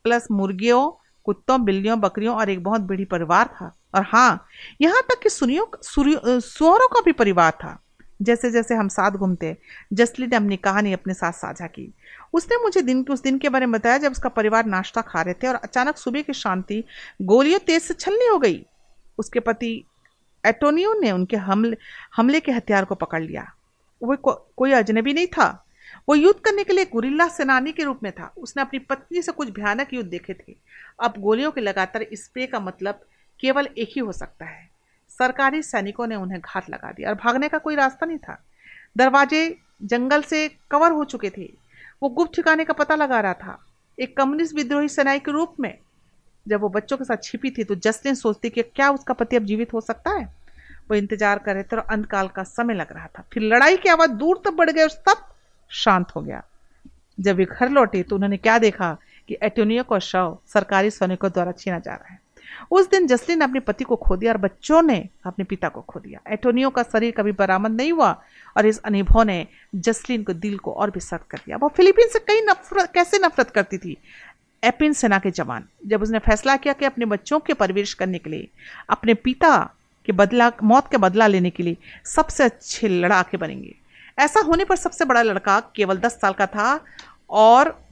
प्लस 0.04 0.26
मुर्गियों, 0.32 0.90
कुत्तों, 1.24 1.64
बिल्लियों, 1.64 2.00
बकरियों 2.00 2.36
और 2.36 2.50
एक 2.50 2.62
बहुत 2.62 2.80
बड़ी 2.80 3.04
परिवार 3.04 3.46
था। 3.46 3.72
और 3.94 4.02
हाँ 4.02 4.46
यहाँ 4.80 5.02
तक 5.02 5.22
कि 5.22 5.28
सुनियों 5.28 6.40
सुअरों 6.40 6.88
का 6.88 7.00
भी 7.00 7.12
परिवार 7.12 7.52
था। 7.52 7.78
जैसे 8.22 8.50
जैसे 8.50 8.74
हम 8.74 8.88
साथ 8.88 9.10
घूमते 9.10 9.56
जसली 9.92 10.26
ने 10.26 10.36
अपनी 10.36 10.56
कहानी 10.56 10.92
अपने 10.92 11.14
साथ 11.14 11.32
साझा 11.32 11.66
की। 11.66 11.94
उसने 12.32 12.56
मुझे 12.56 12.82
दिन 12.82 13.06
उस 13.10 13.22
दिन 13.22 13.38
के 13.38 13.48
बारे 13.48 13.66
में 13.66 13.72
बताया 13.72 13.98
जब 13.98 14.12
उसका 14.12 14.28
परिवार 14.28 14.66
नाश्ता 14.66 15.00
खा 15.00 15.22
रहे 15.22 15.34
थे 15.34 15.46
और 15.46 15.54
अचानक 15.54 15.96
सुबह 15.96 16.22
की 16.22 16.32
शांति 16.32 16.84
गोलियों 17.22 17.58
तेज 17.58 17.82
से 17.82 17.94
छलनी 17.94 18.26
हो 18.26 18.38
गई। 18.38 18.66
उसके 19.18 19.40
पति 19.40 19.84
एटोनियो 20.46 20.94
ने 20.94 21.12
उनके 21.12 21.36
हमले 21.36 21.76
हमले 22.16 22.40
के 22.40 22.52
हथियार 22.52 22.84
को 22.84 22.94
पकड़ 22.94 23.22
लिया। 23.22 23.52
वो 24.02 24.16
को, 24.16 24.32
कोई 24.32 24.72
अजनबी 24.72 25.12
नहीं 25.12 25.26
था। 25.26 25.64
वो 26.08 26.14
युद्ध 26.14 26.40
करने 26.40 26.64
के 26.64 26.72
लिए 26.72 26.84
गुरिल्ला 26.84 27.28
सेनानी 27.28 27.72
के 27.72 27.82
रूप 27.82 28.00
में 28.02 28.12
था। 28.12 28.32
उसने 28.38 28.62
अपनी 28.62 28.78
पत्नी 28.78 29.22
से 29.22 29.32
कुछ 29.32 29.50
भयानक 29.50 29.94
युद्ध 29.94 30.10
देखे 30.10 30.34
थे। 30.34 30.56
अब 31.02 31.14
गोलियों 31.18 31.52
के 31.52 31.60
लगातार 31.60 32.06
स्प्रे 32.14 32.46
का 32.46 32.60
मतलब 32.60 33.00
केवल 33.40 33.68
एक 33.78 33.88
ही 33.94 34.00
हो 34.00 34.12
सकता 34.12 34.44
है। 34.44 34.71
सरकारी 35.18 35.62
सैनिकों 35.62 36.06
ने 36.06 36.16
उन्हें 36.16 36.40
घात 36.40 36.70
लगा 36.70 36.92
दिया 36.92 37.08
और 37.08 37.14
भागने 37.14 37.48
का 37.48 37.58
कोई 37.58 37.74
रास्ता 37.76 38.06
नहीं 38.06 38.18
था। 38.18 38.38
दरवाजे 38.96 39.44
जंगल 39.84 40.22
से 40.22 40.48
कवर 40.70 40.92
हो 40.92 41.04
चुके 41.06 41.30
थे। 41.30 41.48
वो 42.02 42.08
गुप्त 42.10 42.34
ठिकाने 42.34 42.64
का 42.64 42.72
पता 42.74 42.94
लगा 42.94 43.20
रहा 43.20 43.34
था। 43.34 43.58
एक 43.98 44.16
कम्युनिस्ट 44.16 44.54
विद्रोही 44.54 44.88
सेनाई 44.88 45.18
के 45.18 45.32
रूप 45.32 45.54
में 45.60 45.76
जब 46.46 46.60
वो 46.60 46.68
बच्चों 46.70 46.96
के 46.96 47.04
साथ 47.04 47.22
छिपी 47.24 47.50
थी 47.50 47.64
तो 47.64 47.74
जसलिन 47.76 48.14
सोचती 48.14 48.50
कि 48.50 48.62
क्या 48.64 48.90
उसका 48.90 49.14
पति 49.14 49.36
अब 49.36 49.44
जीवित 49.44 49.72
हो 49.72 49.80
सकता 49.80 50.10
है? 50.10 50.24
वो 50.90 50.96
इंतज़ार 50.96 51.38
कर 51.38 51.54
रहे 51.54 51.62
थे 51.62 51.76
और 51.76 51.86
अंतकाल 51.90 52.28
का 52.28 52.42
समय 52.44 52.74
लग 52.74 52.92
रहा 52.92 53.06
था। 53.08 53.24
फिर 53.32 53.42
लड़ाई 53.44 53.76
की 53.76 53.88
आवाज़ 53.88 54.10
दूर 54.12 54.40
तक 54.44 54.52
बढ़ 54.52 54.70
गई 54.70 54.82
और 54.82 54.88
सब 54.88 55.24
शांत 55.70 56.10
हो 56.16 56.20
गया। 56.20 56.42
जब 57.18 57.36
वे 57.36 57.44
घर 57.44 57.68
लौटे 57.68 58.02
तो 58.02 58.16
उन्होंने 58.16 58.36
क्या 58.38 58.58
देखा 58.58 58.96
कि 59.28 59.36
एटोनियो 59.42 59.84
का 59.84 59.98
शव 60.00 60.36
सरकारी 60.46 60.90
सैनिकों 60.90 61.30
द्वारा 61.30 61.52
छीना 61.52 61.78
जा 61.78 61.94
रहा 61.94 62.12
है। 62.12 62.20
उस 62.70 62.90
दिन 62.90 63.06
जसलिन 63.06 63.38
ने 63.38 63.44
अपने 63.44 63.60
पति 63.60 63.84
को 63.84 63.96
खो 63.96 64.16
दिया 64.16 64.32
और 64.32 64.38
बच्चों 64.38 64.82
ने 64.82 65.08
अपने 65.24 65.44
पिता 65.44 65.68
को 65.68 65.80
खो 65.80 66.00
दिया। 66.00 66.20
एटोनियो 66.32 66.70
का 66.70 66.82
शरीर 66.82 67.10
कभी 67.10 67.32
बरामद 67.32 67.70
नहीं 67.70 67.92
हुआ 67.92 68.22
और 68.56 68.66
इस 68.66 68.78
अनुभव 68.78 69.22
ने 69.22 69.46
जसलिन 69.74 70.22
को 70.22 70.32
दिल 70.32 70.58
को 70.58 70.72
और 70.72 70.90
भी 70.90 71.00
सख्त 71.00 71.30
कर 71.30 71.38
दिया। 71.38 71.56
वो 71.56 71.68
फिलीपीन 71.68 72.08
से 72.08 72.18
कई 72.18 72.40
नफरत, 72.40 72.92
कैसे 72.92 73.18
नफरत 73.18 73.50
करती 73.50 73.78
थी? 73.78 73.96
एपिन 74.64 74.92
सेना 74.92 75.18
के 75.18 75.30
जवान। 75.30 75.64
जब 75.86 76.02
उसने 76.02 76.18
फैसला 76.18 76.56
किया 76.56 76.74
कि 76.74 76.84
अपने 76.84 77.04
बच्चों 77.04 77.40
के 77.40 77.54
परिवेश 77.54 77.94
करने 77.94 78.18
के 78.18 78.30
लिए, 78.30 78.48
अपने 78.90 79.14
पिता 79.14 79.74
के 80.06 80.12
बदला, 80.12 80.52
मौत 80.62 80.90
के 80.90 80.96
बदला 80.96 81.26
लेने 81.26 81.50
के 81.50 81.62
लिए 81.62 81.76
सबसे 82.04 82.44
अच्छे 82.44 82.88
लड़ाके 82.88 83.36
बनेंगे। 83.36 83.74
ऐसा 84.18 84.40
होने 84.40 84.64
पर 84.64 84.76
सबसे 84.76 85.04
बड़ा 85.04 85.22
लड़का 85.22 85.60
केवल 85.60 85.96
दस 85.96 86.12
साल 86.12 86.32
का 86.32 86.46
था 86.46 86.84
और 87.30 87.82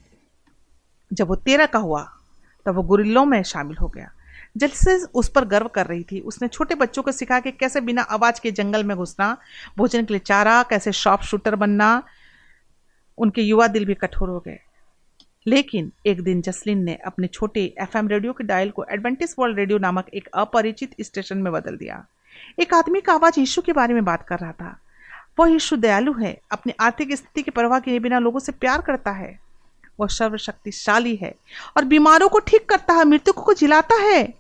जब 1.13 1.29
वो 1.29 1.37
तेरह 1.37 1.67
का 1.67 1.79
हुआ, 1.79 2.13
तब 2.67 2.75
वो 2.75 2.83
गुरिल्लों 2.83 3.25
में 3.25 3.43
शामिल 3.43 3.77
हो 3.77 3.89
गया। 3.89 4.11
जैसे 4.57 4.97
उस 5.15 5.29
पर 5.29 5.45
गर्व 5.45 5.69
कर 5.69 5.87
रही 5.87 6.03
थी। 6.03 6.21
उसने 6.21 6.49
छोटे 6.49 6.75
बच्चों 6.75 7.03
को 7.03 7.13
सिखा 7.13 7.41
कि 7.41 7.51
कैसे 7.51 7.81
बिना 7.81 8.03
आवाज़ 8.03 8.41
के 8.41 8.51
जंगल 8.51 8.85
में 8.85 8.97
घुसना, 8.97 9.37
भोजन 9.79 10.05
के 10.05 10.15
लिए 10.15 10.19
चारा, 10.19 10.63
कैसे 10.63 10.93
शॉप 10.93 11.21
शूटर 11.23 11.57
बनना, 11.57 12.03
उनके 13.19 13.43
युवा 13.43 13.67
दिल 13.67 13.85
भी 13.85 13.95
कठोर 13.95 14.29
हो 14.29 14.41
गए। 14.41 14.59
लेकिन 15.47 15.93
एक 16.07 16.23
दिन 16.23 16.43
जसलिन 16.43 16.79
ने 16.79 16.95
अपने 16.95 17.27
छोटे 17.27 17.75
एफएम 17.81 18.09
रेडियो 18.09 18.33
के 18.33 18.45
डायल 18.45 18.71
को 18.71 18.85
एडवेंटिस 18.91 19.39
वर्ल्ड 19.39 19.57
रेडियो 19.57 19.79
नामक 19.79 20.09
एक 20.15 20.29
अपरिचित 20.35 20.95
स्टेशन 21.01 21.39
में 21.39 21.53
बदल 21.53 21.77
दिया। 21.77 22.07
एक 22.59 22.75
आदमी 22.75 23.01
का 23.01 23.13
आवाज़ 23.13 23.41
यीशु 23.41 23.63
के 23.63 23.73
बारे 23.73 23.95
में 23.95 24.05
बात 24.05 24.27
कर 24.29 24.39
रहा 24.39 24.53
था। 24.53 24.81
वह 25.39 25.51
यीशु 25.51 25.77
दयालु 25.77 26.13
है, 26.13 26.41
अपनी 26.51 26.73
आर्थिक 26.81 27.17
स्थिति 27.17 27.43
की 27.43 27.51
परवाह 27.51 27.81
किए 27.81 27.99
बिना 27.99 28.19
लोगों 28.19 28.41
से 28.41 28.53
प्यार 28.53 28.81
करता 28.81 29.11
है। 29.11 29.41
वह 30.01 30.07
सर्वशक्तिशाली 30.07 31.17
है 31.17 31.35
और 31.77 31.85
बीमारों 31.85 32.29
को 32.29 32.39
ठीक 32.39 32.69
करता 32.69 32.95
है, 32.95 33.05
मृतकों 33.05 33.43
को 33.43 33.55
जिलाता 33.55 33.95
है। 33.95 34.40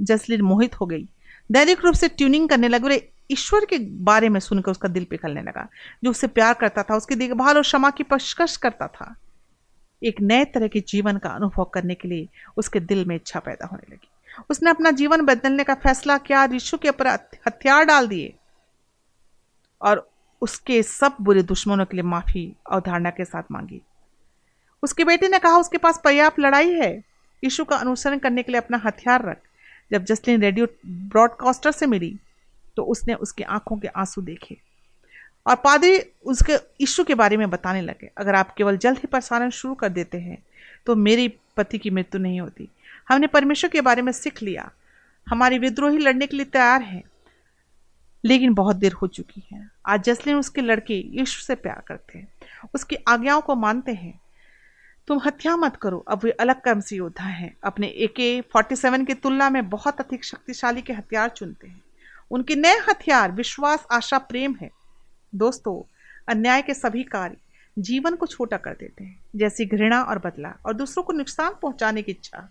जसलीन 0.00 0.42
मोहित 0.42 0.80
हो 0.80 0.86
गई। 0.86 1.08
दैनिक 1.52 1.80
रूप 1.84 1.94
से 1.94 2.08
ट्यूनिंग 2.08 2.48
करने 2.48 2.68
लगे 2.68 3.08
ईश्वर 3.30 3.64
के 3.64 3.78
बारे 3.78 4.28
में 4.28 4.40
सुनकर 4.40 4.70
उसका 4.70 4.88
दिल 4.88 5.04
पिघलने 5.04 5.42
लगा। 5.42 5.68
जो 6.04 6.10
उससे 6.10 6.26
प्यार 6.26 6.54
करता 6.54 6.82
था, 6.82 6.96
उसकी 6.96 7.14
देखभाल 7.14 7.56
और 7.56 7.62
क्षमा 7.62 7.90
की 7.90 8.02
पेशकश 8.02 8.56
करता 8.56 8.86
था। 8.86 9.16
एक 10.04 10.20
नए 10.20 10.44
तरह 10.44 10.68
के 10.68 10.80
जीवन 10.80 11.16
का 11.16 11.28
अनुभव 11.28 11.64
करने 11.64 11.94
के 11.94 12.08
लिए 12.08 12.28
उसके 12.56 12.80
दिल 12.80 13.04
में 13.04 13.16
इच्छा 13.16 13.40
पैदा 13.40 13.66
होने 13.66 13.92
लगी। 13.92 14.08
उसने 14.50 14.70
अपना 14.70 14.90
जीवन 14.90 15.20
बदलने 15.20 15.64
का 15.64 15.74
फैसला 15.74 16.18
किया 16.18 16.44
ऋषु 16.44 16.78
के 16.78 16.88
ऊपर 16.88 17.06
हथियार 17.48 17.84
डाल 17.84 18.08
दिए। 18.08 18.34
और 19.82 20.10
उसके 20.42 20.82
सब 20.82 21.16
बुरे 21.20 21.42
दुश्मनों 21.42 21.84
के 21.84 21.96
लिए 21.96 22.04
माफ़ी 22.04 22.56
अवधारणा 22.70 23.10
के 23.10 23.24
साथ 23.24 23.42
मांगी। 23.52 23.82
उसके 24.82 25.04
बेटे 25.04 25.28
ने 25.28 25.38
कहा, 25.38 25.56
उसके 25.56 25.78
पास 25.78 26.00
पर्याप्त 26.04 26.40
लड़ाई 26.40 26.72
है। 26.72 26.98
यीशु 27.44 27.64
का 27.64 27.76
अनुसरण 27.76 28.18
करने 28.18 28.42
के 28.42 28.52
लिए 28.52 28.60
अपना 28.60 28.82
हथियार 28.84 29.24
रख। 29.24 29.40
जब 29.90 30.04
जस्टिन 30.04 30.40
रेडियो 30.40 30.66
ब्रॉडकास्टर 30.86 31.72
से 31.72 31.86
मिली 31.86 32.16
तो 32.76 32.82
उसने 32.82 33.14
उसकी 33.14 33.42
आँखों 33.44 33.78
के 33.78 33.88
आँसू 33.88 34.22
देखे। 34.22 34.56
और 35.46 35.56
पादरी 35.56 35.98
उसके 36.24 36.56
इशू 36.80 37.04
के 37.04 37.14
बारे 37.14 37.36
में 37.36 37.48
बताने 37.50 37.80
लगे। 37.80 38.10
अगर 38.18 38.34
आप 38.34 38.54
केवल 38.54 38.76
जल्द 38.76 38.98
ही 38.98 39.06
प्रसारण 39.06 39.50
शुरू 39.50 39.74
कर 39.74 39.88
देते 39.88 40.18
हैं 40.18 40.38
तो 40.86 40.96
मेरी 40.96 41.28
पति 41.56 41.78
की 41.78 41.90
मृत्यु 41.90 42.20
नहीं 42.20 42.40
होती। 42.40 42.68
हमने 43.08 43.26
परमेश्वर 43.26 43.70
के 43.70 43.80
बारे 43.80 44.02
में 44.02 44.12
सीख 44.12 44.42
लिया। 44.42 44.70
हमारी 45.26 45.58
विद्रोही 45.58 45.98
लड़ने 45.98 46.26
के 46.26 46.36
लिए 46.36 46.46
तैयार 46.46 46.82
है, 46.82 47.02
लेकिन 48.24 48.54
बहुत 48.54 48.76
देर 48.76 48.92
हो 48.92 49.06
चुकी 49.06 49.42
है। 49.52 49.68
आज 49.86 50.02
जसलिन 50.02 50.36
उसके 50.36 50.60
लड़के 50.60 50.94
यीशु 51.18 51.40
से 51.40 51.54
प्यार 51.54 51.82
करते 51.88 52.18
हैं। 52.18 52.28
उसकी 52.74 52.96
आज्ञाओं 53.08 53.40
को 53.40 53.54
मानते 53.54 53.92
हैं। 53.92 54.19
तुम 55.10 55.20
हत्या 55.26 55.56
मत 55.56 55.76
करो। 55.76 55.98
अब 55.98 56.20
वे 56.24 56.30
अलग 56.30 56.60
कर्म 56.60 56.80
से 56.80 56.96
योद्धा 56.96 57.24
हैं। 57.24 57.56
अपने 57.64 57.86
ए 57.86 58.06
के 58.16 58.40
फोर्टी 58.40 58.76
सेवन 58.76 59.04
की 59.04 59.14
तुलना 59.14 59.50
में 59.50 59.68
बहुत 59.68 60.00
अधिक 60.00 60.24
शक्तिशाली 60.24 60.82
के 60.82 60.92
हथियार 60.92 61.28
चुनते 61.28 61.68
हैं। 61.68 61.82
उनके 62.30 62.54
नए 62.54 62.78
हथियार, 62.78 63.32
विश्वास, 63.32 63.86
आशा, 63.92 64.18
प्रेम 64.18 64.56
है। 64.60 64.70
दोस्तों, 65.34 65.92
अन्याय 66.28 66.62
के 66.62 66.74
सभी 66.74 67.02
कार्य 67.02 67.36
जीवन 67.78 68.16
को 68.16 68.26
छोटा 68.26 68.56
कर 68.56 68.70
देते 68.70 69.04
हैं, 69.04 69.20
जैसी 69.36 69.66
घृणा 69.66 70.02
और 70.02 70.18
बदला, 70.18 70.54
और 70.66 70.74
दूसरों 70.74 71.04
को 71.04 71.12
नुकसान 71.12 71.52
पहुँचाने 71.62 72.02
की 72.02 72.12
इच्छा। 72.12 72.48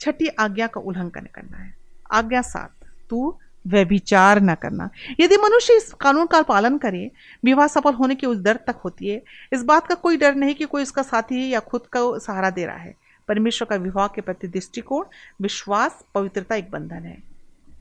छठी 0.00 0.26
आज्ञा 0.26 0.66
का 0.66 0.80
उल्लंघन 0.80 1.26
करना 1.26 1.58
है। 1.58 1.74
आज्ञा 2.10 2.42
सात, 2.42 2.74
तू 3.10 3.38
व्यभिचार 3.66 4.40
न 4.40 4.54
करना। 4.54 4.88
यदि 5.20 5.36
मनुष्य 5.36 5.76
इस 5.76 5.92
कानून 5.92 6.26
का 6.26 6.40
पालन 6.42 6.78
करे, 6.78 7.10
विवाह 7.44 7.66
सफल 7.66 7.94
होने 7.94 8.14
की 8.14 8.26
उस 8.26 8.38
डर 8.38 8.56
तक 8.66 8.80
होती 8.84 9.08
है, 9.08 9.22
इस 9.52 9.62
बात 9.62 9.86
का 9.86 9.94
कोई 9.94 10.16
डर 10.16 10.34
नहीं 10.34 10.54
कि 10.54 10.64
कोई 10.64 10.82
उसका 10.82 11.02
साथी 11.02 11.34
है 11.34 11.48
या 11.48 11.60
खुद 11.60 11.86
का 11.92 12.00
सहारा 12.18 12.50
दे 12.50 12.66
रहा 12.66 12.76
है। 12.76 12.94
परमेश्वर 13.28 13.68
का 13.68 13.76
विवाह 13.76 14.06
के 14.06 14.20
प्रति 14.20 14.48
दृष्टिकोण, 14.48 15.04
विश्वास, 15.42 16.04
पवित्रता 16.14 16.54
एक 16.54 16.70
बंधन 16.70 17.04
है। 17.04 17.16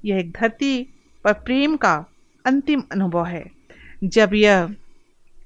यह 0.05 0.19
एक 0.19 0.31
धरती 0.31 0.87
पर 1.25 1.33
प्रेम 1.35 1.75
का 1.77 1.93
अंतिम 2.45 2.83
अनुभव 2.91 3.25
है। 3.25 3.43
जब 4.03 4.33
यह 4.33 4.75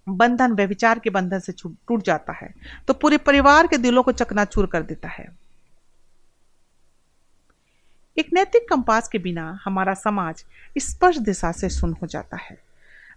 बंधन 0.10 0.52
व्यविचार 0.52 1.00
के 1.00 1.10
बंधन 1.10 1.40
से 1.40 1.52
टूट 1.54 2.04
जाता 2.04 2.34
है 2.34 2.54
तो 2.88 2.94
पूरे 2.94 3.18
परिवार 3.18 3.68
के 3.68 3.78
दिलों 3.78 4.04
को 4.04 4.12
चकनाचूर 4.12 4.66
कर 4.66 4.82
देता 4.82 5.10
है। 5.10 5.28
एक 8.18 8.30
नैतिक 8.34 8.68
कंपास 8.70 9.08
के 9.08 9.18
बिना 9.18 9.48
हमारा 9.64 9.94
समाज 9.94 10.44
स्पष्ट 10.78 11.20
दिशा 11.20 11.52
से 11.52 11.70
सुन 11.70 11.96
हो 12.02 12.08
जाता 12.08 12.38
है। 12.38 12.58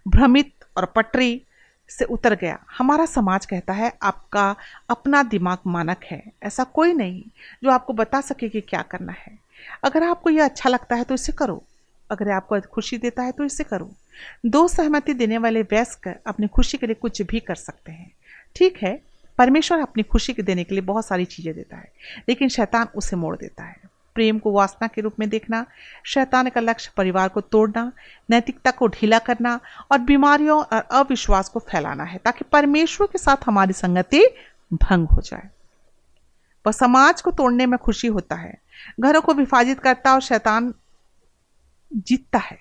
भ्रमित 0.07 0.51
और 0.77 0.85
पटरी 0.85 1.41
से 1.89 2.05
उतर 2.05 2.35
गया। 2.35 2.57
हमारा 2.77 3.05
समाज 3.05 3.45
कहता 3.45 3.73
है, 3.73 3.91
आपका 4.03 4.55
अपना 4.89 5.23
दिमाग 5.23 5.57
मानक 5.67 6.03
है। 6.03 6.21
ऐसा 6.43 6.63
कोई 6.63 6.93
नहीं 6.93 7.23
जो 7.63 7.71
आपको 7.71 7.93
बता 7.93 8.21
सके 8.21 8.49
कि 8.49 8.61
क्या 8.61 8.81
करना 8.81 9.13
है। 9.17 9.37
अगर 9.83 10.03
आपको 10.03 10.29
यह 10.29 10.43
अच्छा 10.45 10.69
लगता 10.69 10.95
है 10.95 11.03
तो 11.03 11.13
इसे 11.13 11.31
करो। 11.31 11.63
अगर 12.09 12.29
आपको 12.31 12.59
खुशी 12.71 12.97
देता 12.97 13.23
है 13.23 13.31
तो 13.31 13.43
इसे 13.43 13.63
करो। 13.63 13.91
दो 14.45 14.67
सहमति 14.67 15.13
देने 15.13 15.37
वाले 15.37 15.61
वयस्क 15.63 16.07
अपनी 16.27 16.47
खुशी 16.47 16.77
के 16.77 16.85
लिए 16.85 16.95
कुछ 16.95 17.21
भी 17.21 17.39
कर 17.39 17.55
सकते 17.55 17.91
हैं। 17.91 18.11
ठीक 18.55 18.77
है, 18.77 18.99
परमेश्वर 19.37 19.79
अपनी 19.79 20.03
खुशी 20.03 20.33
के 20.33 20.41
देने 20.41 20.63
के 20.63 20.75
लिए 20.75 20.83
बहुत 20.83 21.05
सारी 21.05 21.25
चीज़ें 21.25 21.53
देता 21.55 21.77
है, 21.77 21.91
लेकिन 22.29 22.49
शैतान 22.49 22.87
उसे 22.95 23.15
मोड़ 23.15 23.35
देता 23.37 23.63
है। 23.63 23.88
प्रेम 24.15 24.39
को 24.39 24.51
वासना 24.51 24.87
के 24.87 25.01
रूप 25.01 25.13
में 25.19 25.29
देखना, 25.29 25.65
शैतान 26.05 26.49
का 26.49 26.61
लक्ष्य 26.61 26.91
परिवार 26.97 27.29
को 27.29 27.41
तोड़ना, 27.41 27.91
नैतिकता 28.29 28.71
को 28.71 28.87
ढीला 28.87 29.19
करना 29.19 29.59
और 29.91 29.97
बीमारियों 29.97 30.63
और 30.63 30.81
अविश्वास 30.91 31.49
को 31.49 31.59
फैलाना 31.59 32.03
है, 32.03 32.17
ताकि 32.17 32.45
परमेश्वर 32.51 33.07
के 33.07 33.17
साथ 33.17 33.37
हमारी 33.45 33.73
संगति 33.73 34.23
भंग 34.73 35.07
हो 35.07 35.21
जाए। 35.21 35.49
वह 36.65 36.71
समाज 36.71 37.21
को 37.21 37.31
तोड़ने 37.31 37.65
में 37.65 37.77
खुशी 37.79 38.07
होता 38.07 38.35
है, 38.35 38.57
घरों 38.99 39.21
को 39.21 39.33
विभाजित 39.33 39.79
करता 39.79 40.13
और 40.13 40.21
शैतान 40.21 40.73
जीतता 41.93 42.39
है। 42.39 42.57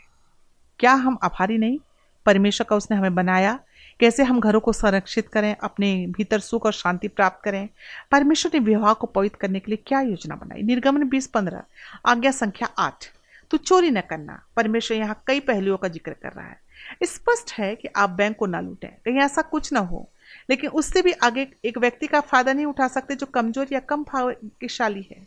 क्या 0.78 0.92
हम 0.92 1.18
आभारी 1.22 1.58
नहीं? 1.58 1.78
परमेश्वर 2.26 2.66
का 2.70 2.76
उसने 2.76 2.96
हमें 2.96 3.14
बनाया 3.14 3.58
कैसे 4.00 4.22
हम 4.22 4.40
घरों 4.40 4.60
को 4.60 4.72
संरक्षित 4.72 5.28
करें, 5.28 5.54
अपने 5.56 6.06
भीतर 6.06 6.40
सुख 6.40 6.66
और 6.66 6.72
शांति 6.72 7.08
प्राप्त 7.08 7.42
करें? 7.44 7.68
परमेश्वर 8.10 8.52
ने 8.54 8.60
विवाह 8.60 8.92
को 8.92 9.06
पवित्र 9.06 9.38
करने 9.40 9.60
के 9.60 9.70
लिए 9.70 9.82
क्या 9.86 10.00
योजना 10.00 10.36
बनाई? 10.36 10.62
निर्गमन 10.62 11.08
बीस 11.08 11.26
पंद्रह, 11.26 11.62
आज्ञा 12.06 12.30
संख्या 12.30 12.68
आठ। 12.78 13.06
तो 13.50 13.56
चोरी 13.56 13.90
न 13.90 14.00
करना, 14.00 14.42
परमेश्वर 14.56 14.96
यहाँ 14.96 15.22
कई 15.26 15.40
पहलुओं 15.40 15.76
का 15.76 15.88
ज़िक्र 15.88 16.12
कर 16.12 16.32
रहा 16.32 16.46
है। 16.46 16.60
स्पष्ट 17.04 17.52
है 17.52 17.74
कि 17.76 17.88
आप 17.96 18.10
बैंक 18.10 18.36
को 18.36 18.46
ना 18.46 18.60
लूटें, 18.60 18.90
कहीं 19.04 19.18
ऐसा 19.18 19.42
कुछ 19.42 19.72
ना 19.72 19.80
हो, 19.80 20.08
लेकिन 20.50 20.70
उससे 20.70 21.02
भी 21.02 21.12
आगे 21.12 21.46
एक 21.64 21.78
व्यक्ति 21.78 22.06
का 22.06 22.20
फ़ायदा 22.20 22.52
नहीं 22.52 22.66
उठा 22.66 22.88
सकते 22.88 23.14
जो 23.14 23.26
कमज़ोर 23.26 23.68
या 23.72 23.80
कम 23.80 24.02
भाग्यशाली 24.04 25.06
है, 25.10 25.26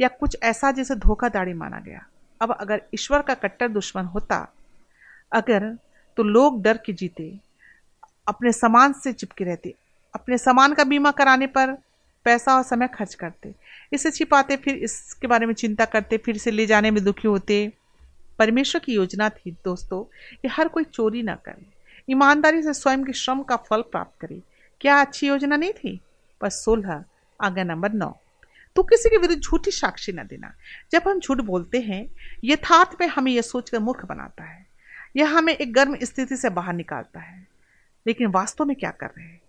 या 0.00 0.08
कुछ 0.10 0.36
ऐसा 0.42 0.70
जिसे 0.70 0.94
धोखाधड़ी 0.96 1.52
माना 1.52 1.80
गया। 1.80 2.04
अब 2.40 2.52
अगर 2.52 2.82
ईश्वर 2.94 3.22
का 3.22 3.34
कट्टर 3.34 3.68
दुश्मन 3.68 4.04
होता, 4.04 4.46
अगर 5.32 5.68
तो 6.16 6.22
लोग 6.22 6.62
डर 6.62 6.76
के 6.76 6.92
जीते 6.92 7.32
अपने 8.32 8.52
सामान 8.52 8.92
से 8.92 9.12
चिपके 9.12 9.44
रहते, 9.44 9.74
अपने 10.14 10.38
सामान 10.38 10.74
का 10.74 10.84
बीमा 10.84 11.10
कराने 11.10 11.46
पर 11.46 11.72
पैसा 12.24 12.56
और 12.56 12.62
समय 12.62 12.88
खर्च 12.88 13.14
करते। 13.14 13.54
इसे 13.92 14.10
छिपाते, 14.10 14.56
फिर 14.56 14.74
इसके 14.74 15.26
बारे 15.26 15.46
में 15.46 15.54
चिंता 15.54 15.84
करते, 15.84 16.18
फिर 16.18 16.36
इसे 16.36 16.50
ले 16.50 16.66
जाने 16.66 16.90
में 16.90 17.04
दुखी 17.04 17.28
होते। 17.28 17.72
परमेश्वर 18.38 18.80
की 18.84 18.94
योजना 18.94 19.28
थी, 19.28 19.50
दोस्तों, 19.50 20.02
कि 20.42 20.48
हर 20.48 20.68
कोई 20.68 20.84
चोरी 20.84 21.22
ना 21.22 21.34
करे। 21.34 21.66
ईमानदारी 22.10 22.62
से 22.62 22.74
स्वयं 22.74 23.04
के 23.04 23.12
श्रम 23.12 23.42
का 23.42 23.56
फल 23.56 23.82
प्राप्त 23.82 24.20
करे। 24.20 24.42
क्या 24.80 25.00
अच्छी 25.00 25.28
योजना 25.28 25.56
नहीं 25.56 25.72
थी? 25.72 26.00
पर 26.40 26.50
सोलह, 26.50 27.04
आज्ञा 27.42 27.64
नंबर 27.64 27.92
नौ। 27.92 28.18
तो 28.76 28.82
किसी 28.82 29.08
के 29.08 29.16
विरुद्ध 29.16 29.42
झूठी 29.42 29.70
साक्षी 29.70 30.12
न 30.12 30.26
देना। 30.26 30.54
जब 30.92 31.02
हम 31.06 31.20
झूठ 31.20 31.38
बोलते 31.38 31.80
हैं, 31.80 32.08
यथार्थ 32.44 32.90
में 33.00 33.06
हमें 33.06 33.32
यह 33.32 33.42
सोचकर 33.42 33.78
मूर्ख 33.78 34.04
बनाता 34.04 34.44
है। 34.44 34.66
यह 35.16 35.36
हमें 35.36 35.54
एक 35.54 35.72
गर्म 35.72 35.96
स्थिति 36.02 36.36
से 36.36 36.50
बाहर 36.50 36.74
निकालता 36.74 37.20
है। 37.20 37.51
लेकिन 38.06 38.26
वास्तव 38.26 38.64
में 38.64 38.76
क्या 38.76 38.90
कर 38.90 39.06
रहे 39.06 39.26
हैं? 39.26 39.40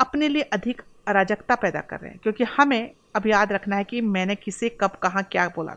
अपने 0.00 0.28
लिए 0.28 0.42
अधिक 0.42 0.82
अराजकता 1.08 1.54
पैदा 1.54 1.80
कर 1.80 2.00
रहे 2.00 2.10
हैं, 2.10 2.18
क्योंकि 2.22 2.44
हमें 2.44 2.92
अब 3.16 3.26
याद 3.26 3.52
रखना 3.52 3.76
है 3.76 3.84
कि 3.84 4.00
मैंने 4.00 4.34
किसे, 4.34 4.68
कब, 4.68 4.90
कहाँ 4.90 5.22
क्या 5.22 5.48
बोला। 5.48 5.76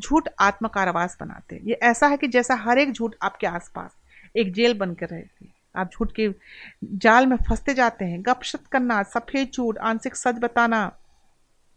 झूठ 0.00 0.28
आत्म 0.40 0.68
कारावास 0.68 1.16
बनाते 1.20 1.56
हैं। 1.56 1.62
ये 1.62 1.72
ऐसा 1.72 2.06
है 2.06 2.16
कि 2.16 2.28
जैसा 2.28 2.54
हर 2.54 2.78
एक 2.78 2.92
झूठ 2.92 3.14
आपके 3.22 3.46
आसपास 3.46 3.90
एक 4.36 4.52
जेल 4.52 4.78
बनकर 4.78 5.08
रहती 5.08 5.50
आप 5.76 5.90
झूठ 5.92 6.12
के 6.12 6.34
जाल 6.84 7.26
में 7.26 7.36
फंसते 7.36 7.74
जाते 7.74 8.04
हैं। 8.04 8.22
गपशप 8.22 8.66
करना, 8.72 9.02
सफ़ेद 9.02 9.50
झूठ, 9.54 9.78
आंशिक 9.78 10.16
सच 10.16 10.34
बताना, 10.34 10.96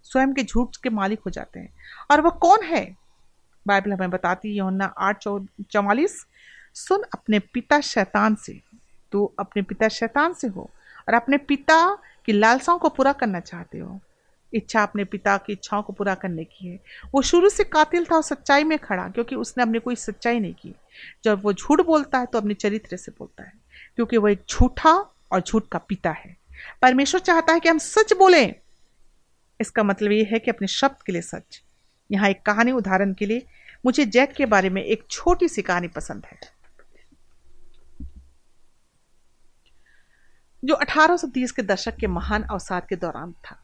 स्वयं 0.04 0.34
के 0.34 0.44
झूठ 0.44 0.76
के 0.84 0.90
मालिक 0.90 1.20
हो 1.20 1.32
जाते 1.32 1.60
हैं। 1.60 1.74
और 2.12 2.22
वह 2.22 2.30
कौन 2.30 2.64
है? 2.64 2.98
बाइबल 3.68 3.94
हमें 3.94 4.10
बताती 4.10 4.50
है 4.50 4.56
योना 4.56 4.86
आठ 4.86 5.18
चौ, 5.18 5.46
चौवालीस, 5.70 6.26
सुन 6.74 7.04
अपने 7.14 7.40
पिता 7.40 7.80
शैतान 7.80 8.36
से। 8.36 8.62
तू 9.12 9.26
अपने 9.40 9.62
पिता 9.62 9.88
शैतान 9.88 10.34
से 10.34 10.48
हो 10.48 10.70
और 11.08 11.14
अपने 11.14 11.38
पिता 11.38 11.98
की 12.26 12.32
लालसाओं 12.32 12.80
को 12.80 12.90
पूरा 12.90 13.14
करना 13.14 13.40
चाहते 13.40 13.78
हो। 13.78 14.00
इच्छा 14.54 14.84
अपने 14.84 15.04
पिता 15.04 15.38
की 15.38 15.54
इच्छाओं 15.54 15.82
को 15.84 15.94
पूरा 15.94 16.16
करने 16.16 16.44
की 16.44 16.68
है। 16.68 16.80
वो 17.14 17.22
शुरू 17.22 17.50
से 17.50 17.64
कातिल 17.64 18.06
था 18.06 18.16
और 18.16 18.22
सच्चाई 18.22 18.64
में 18.64 18.78
खड़ा 18.80 19.08
क्योंकि 19.10 19.36
उसने 19.36 19.64
अपने 19.64 19.80
कोई 19.80 19.96
सच्चाई 19.96 20.40
नहीं 20.40 20.54
की। 20.54 20.74
जब 21.24 21.42
वो 21.44 21.54
झूठ 21.54 21.82
बोलता 21.82 22.20
है 22.20 22.26
तो 22.26 22.38
अपने 22.38 22.54
चरित्र 22.54 22.98
से 22.98 23.12
बोलता 23.12 23.44
है 23.44 23.54
क्योंकि 23.96 24.18
वो 24.18 24.28
एक 24.28 24.44
झूठा 24.50 24.94
और 25.32 25.42
झूठ 25.42 25.68
का 25.72 25.80
पिता 25.80 26.12
है। 26.12 26.36
परमेश्वर 26.82 27.22
चाहता 27.22 27.54
है 27.54 27.60
कि 27.60 27.70
हम 27.70 27.78
सच 27.78 28.14
बोलें। 28.14 28.54
इसका 29.60 29.84
मतलब 29.84 30.12
ये 30.12 30.24
है 30.24 30.40
कि 30.40 30.52
अपने 30.52 30.68
शब्द 30.68 31.04
के 31.06 31.12
लिए 31.12 31.22
सच। 31.22 31.62
यहाँ 32.12 32.30
एक 32.30 32.42
कहानी 32.42 32.72
उदाहरण 32.72 33.14
के 33.14 33.26
लिए। 33.26 33.46
मुझे 33.86 34.06
जैक 34.06 34.32
के 34.34 34.46
बारे 34.46 34.70
में 34.70 34.84
एक 34.84 35.04
छोटी 35.12 35.48
सी 35.48 35.62
कहानी 35.62 35.88
पसंद 35.88 36.26
है। 36.26 36.38
जो 40.66 40.76
1830 40.76 41.52
के 41.52 41.62
दशक 41.62 41.96
के 41.96 42.08
महान 42.08 42.44
अवसाद 42.44 42.86
के 42.86 42.96
दौरान 42.96 43.32
था। 43.32 43.58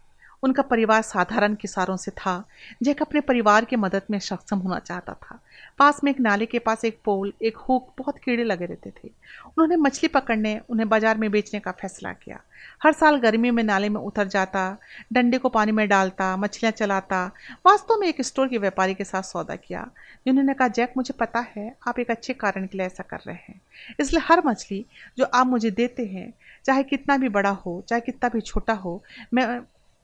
उनका 0.43 0.63
परिवार 0.63 1.01
साधारण 1.01 1.55
किसानों 1.55 1.97
से 1.97 2.11
था 2.11 2.43
जैक 2.83 3.01
अपने 3.01 3.21
परिवार 3.21 3.65
की 3.65 3.75
मदद 3.75 4.01
में 4.11 4.19
सक्षम 4.19 4.57
होना 4.57 4.79
चाहता 4.79 5.13
था। 5.13 5.39
पास 5.79 6.03
में 6.03 6.11
एक 6.11 6.19
नाले 6.19 6.45
के 6.45 6.59
पास 6.59 6.85
एक 6.85 6.99
पोल, 7.05 7.33
एक 7.41 7.57
हुक 7.57 7.93
बहुत 7.97 8.17
कीड़े 8.17 8.43
लगे 8.43 8.65
रहते 8.65 8.89
थे। 8.89 9.07
उन्होंने 9.47 9.75
मछली 9.75 10.07
पकड़ने, 10.07 10.59
उन्हें 10.69 10.89
बाज़ार 10.89 11.17
में 11.17 11.31
बेचने 11.31 11.59
का 11.59 11.71
फैसला 11.71 12.13
किया। 12.13 12.39
हर 12.83 12.93
साल 12.93 13.15
गर्मी 13.15 13.51
में 13.51 13.63
नाले 13.63 13.89
में 13.89 14.01
उतर 14.01 14.27
जाता, 14.27 14.77
डंडे 15.13 15.37
को 15.37 15.49
पानी 15.49 15.71
में 15.71 15.87
डालता, 15.89 16.37
मछलियाँ 16.37 16.71
चलाता, 16.71 17.25
वास्तव 17.65 17.97
में 17.99 18.07
एक 18.07 18.21
स्टोर 18.21 18.47
के 18.47 18.57
व्यापारी 18.57 18.93
के 18.93 19.03
साथ 19.03 19.21
सौदा 19.21 19.55
किया। 19.55 19.89
जिन्होंने 20.25 20.53
कहा, 20.53 20.67
जैक, 20.67 20.93
मुझे 20.97 21.13
पता 21.13 21.45
है, 21.55 21.75
आप 21.87 21.99
एक 21.99 22.11
अच्छे 22.11 22.33
कारण 22.33 22.67
के 22.67 22.77
लिए 22.77 22.87
ऐसा 22.87 23.03
कर 23.03 23.17
रहे 23.17 23.35
हैं। 23.35 23.61
इसलिए 23.99 24.21
हर 24.25 24.41
मछली 24.45 24.85
जो 25.17 25.25
आप 25.25 25.47
मुझे 25.47 25.71
देते 25.71 26.05
हैं, 26.05 26.33
चाहे 26.65 26.83
कितना 26.83 27.17
भी 27.17 27.29
बड़ा 27.29 27.49
हो, 27.49 27.83
चाहे 27.87 28.01
कितना 28.01 28.29
भी 28.29 28.41
छोटा 28.41 28.73
हो, 28.73 29.03
मैं 29.33 29.61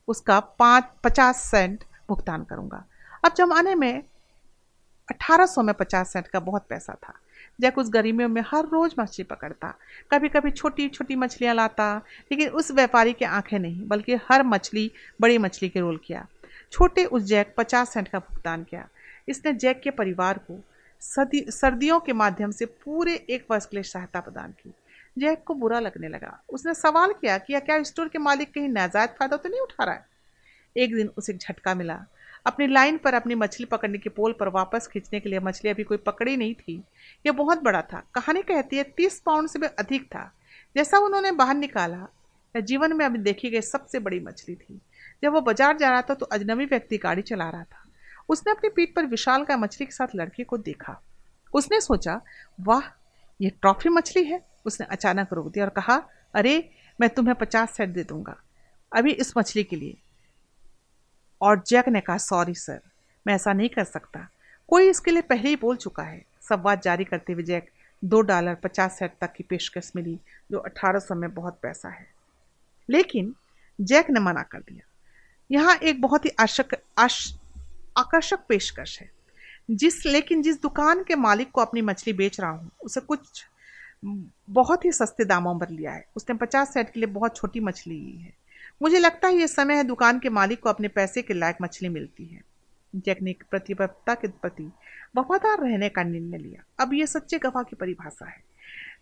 उसका 0.10 0.39
पाँच, 0.39 0.86
पचास 1.04 1.38
सेंट 1.38 1.84
भुगतान 2.10 2.43
करूँगा। 2.43 2.86
अब 3.26 3.34
जमाने 3.34 3.76
में 3.76 4.04
1800 5.10 5.63
में 5.63 5.76
पचास 5.76 6.13
सेंट 6.13 6.28
का 6.28 6.39
बहुत 6.39 6.65
पैसा 6.69 6.93
था। 6.93 7.13
जैक 7.62 7.78
उस 7.78 7.89
गर्मियों 7.89 8.30
में 8.30 8.41
हर 8.41 8.65
रोज़ 8.65 8.93
मछली 9.00 9.24
पकड़ता। 9.24 9.76
कभी 10.12 10.30
कभी 10.30 10.52
छोटी 10.52 10.89
छोटी 10.89 11.15
मछलियाँ 11.15 11.56
लाता। 11.56 12.02
लेकिन 12.32 12.50
उस 12.50 12.72
व्यापारी 12.72 13.13
की 13.13 13.26
आँखें 13.26 13.60
नहीं, 13.60 13.88
बल्कि 13.88 14.15
हर 14.15 14.43
मछली, 14.43 14.91
बड़ी 15.22 15.38
मछली 15.38 15.69
के 15.69 15.80
रोल 15.80 16.00
किया। 16.06 16.28
छोटे 16.72 17.06
उस 17.06 17.24
जैक 17.24 17.56
पचास 17.58 17.93
सेंट 17.93 18.08
का 18.08 18.19
भुगतान 18.19 18.63
किया। 18.63 18.88
इसने 19.28 19.54
जैक 19.54 19.82
के 19.82 19.89
परिवार 19.89 20.38
को 20.38 20.63
सदी, 21.00 21.45
सर्दियों 21.50 22.00
के 22.00 22.13
माध्यम 22.13 22.52
से 22.52 22.65
पूरे 22.65 23.13
एक 23.13 23.45
वर्ष 23.52 23.65
के 23.65 23.78
लिए 23.78 23.84
सहायता 23.84 24.19
प्रदान 24.19 24.52
की। 24.52 24.74
जैक 25.20 25.44
को 25.44 25.54
बुरा 25.54 25.80
लगने 25.80 26.08
लगा। 26.08 26.40
उसने 26.50 26.74
सवाल 26.74 27.14
किया 27.14 27.38
कि 27.38 27.60
क्या 27.60 27.82
स्टोर 27.84 28.08
के 28.08 28.20
मालिक 28.20 28.54
कहीं 28.54 28.70
नाजायज 28.70 29.10
फ़ायदा 29.10 29.38
तो 29.38 29.50
नहीं 29.50 29.62
उठा 29.62 29.84
रहा 29.84 29.96
है? 29.96 30.06
एक 30.76 30.96
दिन 30.96 31.10
उसे 31.18 31.34
झटका 31.34 31.74
मिला। 31.76 32.00
अपनी 32.46 32.68
लाइन 32.68 32.98
पर 32.98 33.14
अपनी 33.14 33.36
मछली 33.36 33.66
पकड़ने 33.66 33.98
के 33.98 34.10
पोल 34.10 34.34
पर 34.34 34.48
वापस 34.50 34.88
खींचने 34.88 35.20
के 35.20 35.30
लिए 35.30 35.40
मछली 35.40 35.70
अभी 35.70 35.84
कोई 35.84 35.98
पकड़ी 36.00 36.36
नहीं 36.38 36.54
थी। 36.56 36.84
यह 37.26 37.32
बहुत 37.34 37.64
बड़ा 37.64 37.82
था। 37.84 38.04
कहानी 38.16 38.42
कहती 38.42 38.78
है, 38.78 38.84
तीस 38.84 39.20
पाउंड 39.20 39.50
से 39.50 39.60
भी 39.60 39.68
अधिक 39.80 40.06
था। 40.06 40.32
जैसा 40.76 40.98
उन्होंने 41.00 41.32
बाहर 41.34 41.56
निकाला 41.56 42.08
जीवन 42.56 42.94
में 42.94 43.06
अभी 43.06 43.18
देखी 43.20 43.50
गई 43.50 43.62
सबसे 43.62 44.00
बड़ी 44.00 44.20
मछली 44.20 44.56
थी। 44.56 44.80
जब 45.24 45.34
वो 45.34 45.42
बाज़ार 45.42 45.78
जा 45.78 45.90
रहा 45.90 46.02
था 46.02 46.14
तो 46.14 46.26
अजनबी 46.26 46.66
व्यक्ति 46.66 46.98
गाड़ी 46.98 47.22
चला 47.22 47.50
रहा 47.50 47.64
था। 47.64 47.86
उसने 48.30 48.52
अपनी 48.52 48.70
पीठ 48.70 48.96
पर 48.96 49.06
विशाल 49.06 49.44
का 49.46 49.58
मछली 49.58 49.86
के 49.86 49.92
साथ 49.92 50.16
लड़के 50.16 50.44
को 50.44 50.58
देखा। 50.60 51.00
उसने 51.54 51.80
सोचा, 51.82 52.20
वाह 52.60 52.90
ये 53.40 53.50
ट्रॉफी 53.52 53.90
मछली 53.90 54.24
है। 54.24 54.42
उसने 54.70 54.88
अचानक 54.88 55.34
रोक 55.34 55.52
दिया 55.52 55.66
और 55.66 55.72
कहा 55.72 55.96
अरे 56.34 56.70
मैं 57.02 57.10
तुम्हें 57.10 57.36
पचास 57.36 57.76
सेट 57.76 57.90
दे 57.90 58.04
दूँगा। 58.04 58.36
अभी 58.96 59.12
इस 59.12 59.34
मछली 59.38 59.64
के 59.64 59.76
लिए। 59.76 59.98
और 61.42 61.64
जैक 61.68 61.90
ने 61.90 62.02
कहा 62.02 62.18
सॉरी 62.18 62.54
सर 62.54 62.82
मैं 63.28 63.34
ऐसा 63.36 63.54
नहीं 63.54 63.70
कर 63.70 63.84
सकता। 63.84 64.28
कोई 64.68 64.90
इसके 64.90 65.12
लिए 65.12 65.22
पहले 65.22 65.50
ही 65.50 65.56
बोल 65.56 65.76
चुका 65.76 66.04
है। 66.04 66.26
संवाद 66.42 66.82
जारी 66.82 67.04
करते 67.04 67.34
हुए 67.34 67.44
जैक 67.44 67.70
दो 68.04 68.22
डॉलर 68.22 68.56
पचास 68.56 69.00
सेट 69.00 69.14
तक 69.22 69.34
की 69.34 69.44
पेशकश 69.44 69.92
मिली 69.96 70.20
जो 70.52 70.58
अठारह 70.58 71.00
सौ 71.00 71.16
में 71.16 71.34
बहुत 71.34 71.60
पैसा 71.62 71.90
है। 71.90 72.08
लेकिन 72.90 73.36
जैक 73.82 74.10
ने 74.10 74.20
मना 74.20 74.42
कर 74.42 74.60
दिया। 74.60 74.88
यहाँ 75.52 75.76
एक 75.76 76.02
बहुत 76.02 76.26
ही 76.26 76.30
आशक 76.40 76.78
आश, 76.98 77.36
आकर्षक 77.98 78.40
पेशकश 78.50 79.00
है। 79.02 79.12
जिस 79.72 80.06
लेकिन 80.06 80.42
जिस 80.42 80.62
दुकान 80.62 81.04
के 81.04 81.16
मालिक 81.16 81.52
को 81.52 81.62
अपनी 81.62 81.82
मछली 81.82 82.14
बेच 82.14 82.40
रहा 82.40 82.50
हूँ 82.50 82.72
उसे 82.84 83.02
कुछ 83.02 83.46
बहुत 84.50 84.86
ही 84.86 84.92
सस्ते 84.92 85.26
दामों 85.26 85.60
पर 85.60 85.70
लिया 85.70 85.92
है। 85.92 86.06
उसने 86.16 86.36
पचास 86.36 86.74
सेट 86.74 86.90
के 86.90 87.00
लिए 87.00 87.08
बहुत 87.08 87.36
छोटी 87.36 87.60
मछली 87.60 87.96
ली 87.96 88.18
है। 88.18 88.34
मुझे 88.82 89.00
लगता 89.00 89.28
है 89.28 89.36
ये 89.36 89.48
समय 89.48 89.76
है 89.76 89.84
दुकान 89.84 90.20
के 90.20 90.30
मालिक 90.30 90.60
को 90.60 90.70
अपने 90.70 90.88
पैसे 90.88 91.22
के 91.22 91.34
लायक 91.34 91.56
मछली 91.62 91.90
मिलती 91.90 92.26
है। 92.26 92.42
जैक 92.96 93.22
ने 93.22 93.36
प्रतिबद्धता 93.52 94.14
के 94.14 94.28
प्रति 94.28 94.72
वफादार 95.18 95.60
रहने 95.60 95.90
का 95.90 96.04
निर्णय 96.04 96.38
लिया। 96.38 96.84
अब 96.84 96.94
ये 96.94 97.08
सच्चे 97.08 97.38
गवाह 97.38 97.64
की 97.64 97.76
परिभाषा 97.76 98.26
है। 98.26 98.44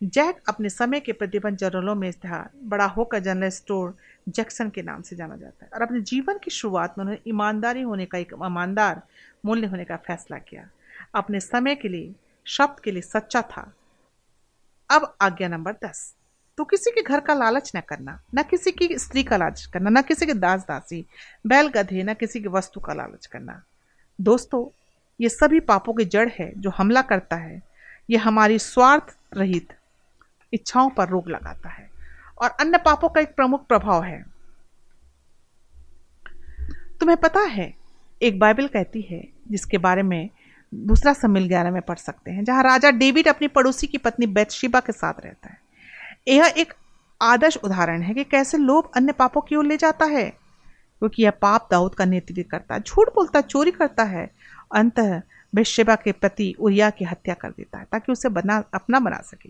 जैक 0.04 0.36
अपने 0.50 0.70
समय 0.70 1.00
के 1.00 1.12
प्रतिबंध 1.12 1.58
जनरलों 1.58 1.96
में 1.96 2.14
था 2.14 2.52
बड़ा 2.64 2.86
होकर 2.86 3.20
जनरल 3.20 3.50
स्टोर 3.50 3.98
जैक्सन 4.30 4.70
के 4.70 4.82
नाम 4.82 5.02
से 5.02 5.16
जाना 5.16 5.36
जाता 5.36 5.66
है। 5.66 5.72
और 5.76 5.82
अपने 5.82 6.02
जीवन 6.02 6.38
की 6.38 6.52
शुरुआत 6.52 6.96
में 6.98 7.06
उन्होंने 7.06 7.30
ईमानदारी 7.30 7.82
होने 7.82 8.06
का 8.06 8.18
एक 8.18 8.34
ईमानदार 8.34 9.02
मूल्य 9.46 9.68
होने 9.68 9.86
का 9.86 9.96
फैसला 9.96 10.38
किया। 10.38 10.70
अपने 11.16 11.40
समय 11.40 11.76
के 11.76 11.88
लिए, 11.88 12.16
शब्द 12.46 12.80
के 12.80 12.92
लिए 12.92 13.02
सच्चा 13.02 13.42
था। 13.42 13.74
अब 14.90 15.16
आज्ञा 15.22 15.48
नंबर 15.48 15.74
दस। 15.74 16.16
तो 16.58 16.64
किसी 16.64 16.92
के 16.92 17.02
घर 17.02 17.20
का 17.20 17.34
लालच 17.34 17.72
न 17.76 17.82
करना, 17.82 18.22
न 18.36 18.44
किसी 18.44 18.72
की 18.72 18.98
स्त्री 18.98 19.24
का 19.24 19.38
लालच 19.38 19.66
करना, 19.66 19.90
न 19.90 20.02
किसी 20.02 20.26
के 20.26 20.34
दास 20.34 20.62
दासी, 20.62 21.06
बैल 21.48 21.68
गधे, 21.68 22.04
न 22.04 22.14
किसी 22.14 22.42
की 22.42 22.48
वस्तु 22.48 22.80
का 22.80 22.94
लालच 22.94 23.26
करना। 23.26 23.64
दोस्तों, 24.22 24.84
ये 25.22 25.30
सभी 25.30 25.60
पापों 25.60 25.94
की 25.94 26.06
जड़ 26.06 26.30
है 26.30 26.54
जो 26.58 26.70
हमला 26.70 27.02
करता 27.02 27.36
है। 27.36 27.64
ये 28.10 28.18
हमारी 28.18 28.60
स्वार्थ 28.60 29.18
रहित 29.34 29.74
इच्छाओं 30.54 30.90
पर 30.90 31.08
रोक 31.08 31.28
लगाता 31.28 31.70
है। 31.70 31.90
और 32.42 32.50
अन्य 32.50 32.78
पापों 32.78 33.10
का 33.10 33.22
एक 33.22 33.36
प्रमुख 33.36 33.68
प्रभाव 33.68 34.04
है। 34.04 34.26
तुम्हें 37.00 37.18
पता 37.18 37.40
है, 37.40 37.74
एक 38.22 38.40
बाइबल 38.40 38.68
कहती 38.68 39.02
है, 39.02 39.28
जिसके 39.52 39.78
बारे 39.78 40.04
में 40.04 40.30
दूसरा 40.74 41.14
सम्मिल 41.14 41.48
ग्यारह 41.48 41.72
में 41.72 41.82
पढ़ 41.82 41.98
सकते 41.98 42.32
हैं, 42.32 42.44
जहाँ 42.44 42.64
राजा 42.64 42.92
डेविड 42.92 43.28
अपनी 43.28 43.48
पड़ोसी 43.48 43.88
की 43.88 43.98
पत्नी 43.98 44.28
बैतशिबा 44.28 44.80
के 44.80 44.92
साथ 44.92 45.14
रहता 45.26 45.50
है। 45.50 45.60
यह 46.28 46.54
एक 46.58 46.74
आदर्श 47.22 47.58
उदाहरण 47.58 48.02
है 48.02 48.14
कि 48.14 48.24
कैसे 48.24 48.58
लोभ 48.58 48.92
अन्य 48.96 49.12
पापों 49.12 49.42
की 49.42 49.56
ओर 49.56 49.66
ले 49.66 49.78
जाता 49.78 50.06
है, 50.06 50.30
क्योंकि 51.00 51.24
यह 51.24 51.32
पाप 51.32 51.68
दाऊद 51.72 51.96
का 51.96 52.06
नेतृत्व 52.06 52.50
करता 52.52 52.76
है, 52.76 52.82
झूठ 52.82 53.10
बोलता, 53.10 53.42
चोरी 53.42 53.72
करता 53.72 54.04
है, 54.04 54.32
अंत 54.76 55.24
बेशेबा 55.56 55.96
के 55.96 56.12
प्रति 56.12 56.56
उरिया 56.60 56.90
की 56.90 57.06
हत्या 57.06 57.34
कर 57.34 57.50
देता 57.50 57.80
है, 57.80 57.86
ताकि 57.92 58.12
उसे 58.12 58.30
बना, 58.30 58.64
अपना 58.74 59.00
बना 59.00 59.18
सके। 59.18 59.50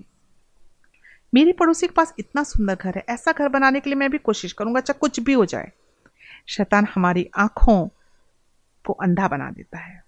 मेरी 1.33 1.51
पड़ोसी 1.51 1.87
के 1.87 1.93
पास 1.93 2.13
इतना 2.19 2.43
सुंदर 2.43 2.75
घर 2.75 2.95
है, 2.95 3.05
ऐसा 3.09 3.31
घर 3.31 3.49
बनाने 3.49 3.79
के 3.79 3.89
लिए 3.89 3.97
मैं 3.97 4.09
भी 4.09 4.17
कोशिश 4.17 4.53
करूँगा, 4.53 4.79
चाहे 4.79 4.99
कुछ 4.99 5.19
भी 5.19 5.33
हो 5.33 5.45
जाए। 5.45 5.71
शैतान 6.47 6.87
हमारी 6.95 7.29
आँखों 7.37 7.87
को 8.85 8.93
अंधा 8.93 9.27
बना 9.27 9.51
देता 9.51 9.77
है। 9.77 10.06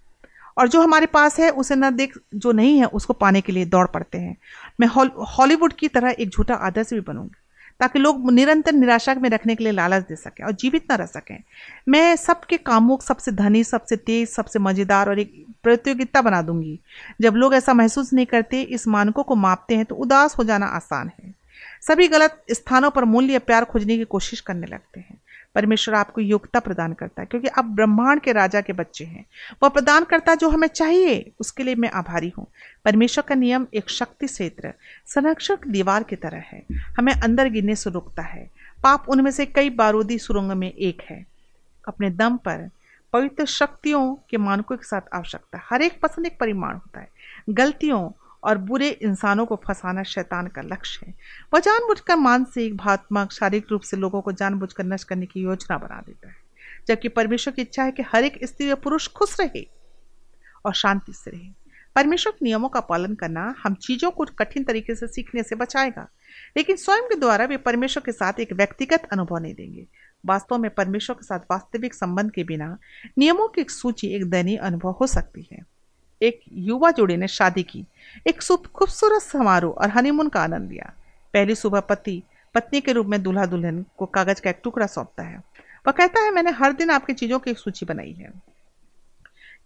और 0.59 0.67
जो 0.67 0.81
हमारे 0.81 1.05
पास 1.05 1.39
है, 1.39 1.49
उसे 1.51 1.75
न 1.75 1.89
देख, 1.95 2.17
जो 2.35 2.51
नहीं 2.51 2.77
है, 2.79 2.85
उसको 2.85 3.13
पाने 3.15 3.41
के 3.41 3.51
लिए 3.51 3.65
दौड़ 3.65 3.85
पड़ते 3.87 4.17
हैं। 4.17 4.35
मैं 4.79 4.87
हॉलीवुड 5.29 5.73
की 5.73 5.87
तरह 5.87 6.15
एक 6.19 6.29
झूठा 6.29 6.55
आदर्श 6.55 6.93
भी 6.93 6.99
बनूँगी, 7.01 7.35
ताकि 7.79 7.99
लोग 7.99 8.31
निरंतर 8.31 8.73
निराशा 8.73 9.13
में 9.15 9.29
रखने 9.29 9.55
के 9.55 9.63
लिए 9.63 9.73
लालच 9.73 10.03
दे 10.03 10.15
सकें 10.15 10.43
और 10.45 10.51
जीवित 10.53 10.91
न 10.91 10.95
रह 10.95 11.05
सकें। 11.05 11.37
मैं 11.87 12.15
सबके 12.15 12.57
कामों, 12.59 12.97
सबसे 12.97 13.31
धनी, 13.31 13.63
सबसे 13.63 13.95
तेज, 13.95 14.29
सबसे 14.29 14.59
मज़ेदार 14.59 15.09
और 15.09 15.19
एक 15.19 15.33
प्रतियोगिता 15.63 16.21
बना 16.21 16.41
दूँगी। 16.41 16.79
जब 17.21 17.35
लोग 17.35 17.53
ऐसा 17.53 17.73
महसूस 17.73 18.13
नहीं 18.13 18.25
करते, 18.25 18.61
इस 18.61 18.87
मानकों 18.87 19.23
को 19.23 19.35
मापते 19.37 19.75
हैं 19.75 19.85
तो 19.85 19.95
उदास 19.95 20.37
हो 20.37 20.43
जाना 20.43 20.65
आसान 20.65 21.11
है। 21.19 21.33
सभी 21.81 22.07
गलत 22.07 22.43
स्थानों 22.51 22.89
पर 22.91 23.05
मूल्य 23.05 23.39
प्यार 23.39 23.65
खोजने 23.65 23.97
की 23.97 24.03
कोशिश 24.05 24.39
करने 24.41 24.67
लगते 24.67 24.99
हैं। 24.99 25.18
परमेश्वर 25.55 25.95
आपको 25.95 26.21
योग्यता 26.21 26.59
प्रदान 26.59 26.93
करता 26.93 27.21
है, 27.21 27.25
क्योंकि 27.25 27.47
आप 27.47 27.65
ब्रह्मांड 27.65 28.21
के 28.21 28.31
राजा 28.31 28.61
के 28.61 28.73
बच्चे 28.73 29.05
हैं। 29.05 29.25
वह 29.63 29.69
प्रदान 29.69 30.03
करता 30.03 30.35
जो 30.35 30.49
हमें 30.49 30.67
चाहिए, 30.67 31.31
उसके 31.39 31.63
लिए 31.63 31.75
मैं 31.75 31.89
आभारी 31.89 32.29
हूँ। 32.29 32.47
परमेश्वर 32.85 33.23
का 33.27 33.35
नियम 33.35 33.67
एक 33.73 33.89
शक्ति 33.89 34.25
क्षेत्र 34.25 34.73
संरक्षक 35.05 35.67
दीवार 35.67 36.03
की 36.03 36.15
तरह 36.15 36.37
है। 36.37 36.65
हमें 36.71 37.13
अंदर 37.13 37.49
गिरने 37.49 37.75
से 37.75 37.89
रोकता 37.89 38.21
है। 38.21 38.49
पाप 38.83 39.09
उनमें 39.09 39.31
से 39.31 39.45
कई 39.45 39.69
बारूदी 39.69 40.19
सुरंग 40.19 40.51
में 40.51 40.71
एक 40.71 41.01
है। 41.01 41.25
अपने 41.87 42.09
दम 42.09 42.37
पर 42.37 42.69
पवित्र 43.13 43.45
शक्तियों 43.45 44.15
के 44.29 44.37
मानकों 44.37 44.77
के 44.77 44.87
साथ 44.87 45.01
आवश्यकता 45.13 45.59
हर 45.63 45.81
एक 45.81 45.99
पसंद 46.01 46.25
एक 46.25 46.37
परिमाण 46.39 46.73
होता 46.73 46.99
है। 46.99 47.09
गलतियों 47.49 48.09
और 48.43 48.57
बुरे 48.57 48.89
इंसानों 48.89 49.45
को 49.45 49.55
फंसाना 49.57 50.03
शैतान 50.03 50.47
का 50.47 50.61
लक्ष्य 50.61 51.05
है। 51.05 51.13
वह 51.53 51.59
जानबूझकर 51.59 52.15
मानसिक, 52.15 52.75
भात्मक, 52.77 53.31
शारीरिक 53.31 53.71
रूप 53.71 53.81
से 53.81 53.97
लोगों 53.97 54.21
को 54.21 54.31
जानबूझकर 54.31 54.83
नष्ट 54.83 55.07
करने 55.07 55.25
की 55.25 55.41
योजना 55.41 55.77
बना 55.77 56.01
देता 56.07 56.27
है, 56.27 56.35
जबकि 56.87 57.09
परमेश्वर 57.09 57.53
की 57.53 57.61
इच्छा 57.61 57.83
है 57.83 57.91
कि 57.91 58.03
हर 58.03 58.23
एक 58.23 58.39
स्त्री 58.43 58.69
और 58.69 58.75
पुरुष 58.75 59.07
खुश 59.07 59.39
रहे 59.39 59.67
और 60.65 60.73
शांति 60.73 61.13
से 61.13 61.31
रहे। 61.31 61.51
परमेश्वर 61.95 62.31
के 62.31 62.45
नियमों 62.45 62.69
का 62.69 62.79
पालन 62.79 63.15
करना 63.15 63.53
हम 63.63 63.73
चीज़ों 63.75 64.09
को 64.11 64.25
कठिन 64.39 64.63
तरीके 64.63 64.95
से 64.95 65.07
सीखने 65.07 65.43
से 65.43 65.55
बचाएगा, 65.55 66.07
लेकिन 66.57 66.75
स्वयं 66.75 67.01
के 67.01 67.15
द्वारा 67.15 67.45
वे 67.45 67.57
परमेश्वर 67.57 68.03
के 68.05 68.11
साथ 68.11 68.39
एक 68.39 68.53
व्यक्तिगत 68.53 69.07
अनुभव 69.13 69.37
नहीं 69.37 69.53
देंगे। 69.53 69.85
वास्तव 70.23 70.57
में 70.57 70.69
परमेश्वर 70.71 71.15
के 71.15 71.25
साथ 71.25 71.39
वास्तविक 71.51 71.93
संबंध 71.93 72.31
के 72.31 72.43
बिना 72.43 72.77
नियमों 73.17 73.47
की 73.47 73.61
एक 73.61 73.71
सूची 73.71 74.07
एक 74.07 74.29
दैनीय 74.29 74.57
अनुभव 74.57 74.91
हो 74.91 75.07
सकती 75.07 75.47
है। 75.51 75.63
एक 76.21 76.41
युवा 76.53 76.91
जोड़ी 76.91 77.17
ने 77.17 77.27
शादी 77.27 77.63
की। 77.63 77.85
एक 78.27 78.41
खूबसूरत 78.75 79.21
समारोह 79.21 79.73
और 79.73 79.89
हनीमून 79.89 80.29
का 80.29 80.41
आनंद 80.41 80.71
लिया। 80.71 80.93
पहली 81.33 81.55
सुबह 81.55 81.79
पति, 81.79 82.23
पत्नी 82.55 82.81
के 82.81 82.91
रूप 82.91 83.07
में 83.07 83.23
दूल्हा 83.23 83.45
दुल्हन 83.45 83.85
को 83.97 84.05
कागज़ 84.05 84.41
का 84.41 84.49
एक 84.49 84.61
टुकड़ा 84.63 84.87
सौंपता 84.87 85.23
है। 85.23 85.37
वह 85.87 85.91
कहता 85.91 86.21
है, 86.21 86.31
मैंने 86.31 86.51
हर 86.51 86.73
दिन 86.73 86.89
आपकी 86.89 87.13
चीज़ों 87.13 87.39
की 87.39 87.51
एक 87.51 87.57
सूची 87.57 87.85
बनाई 87.85 88.11
है। 88.11 88.31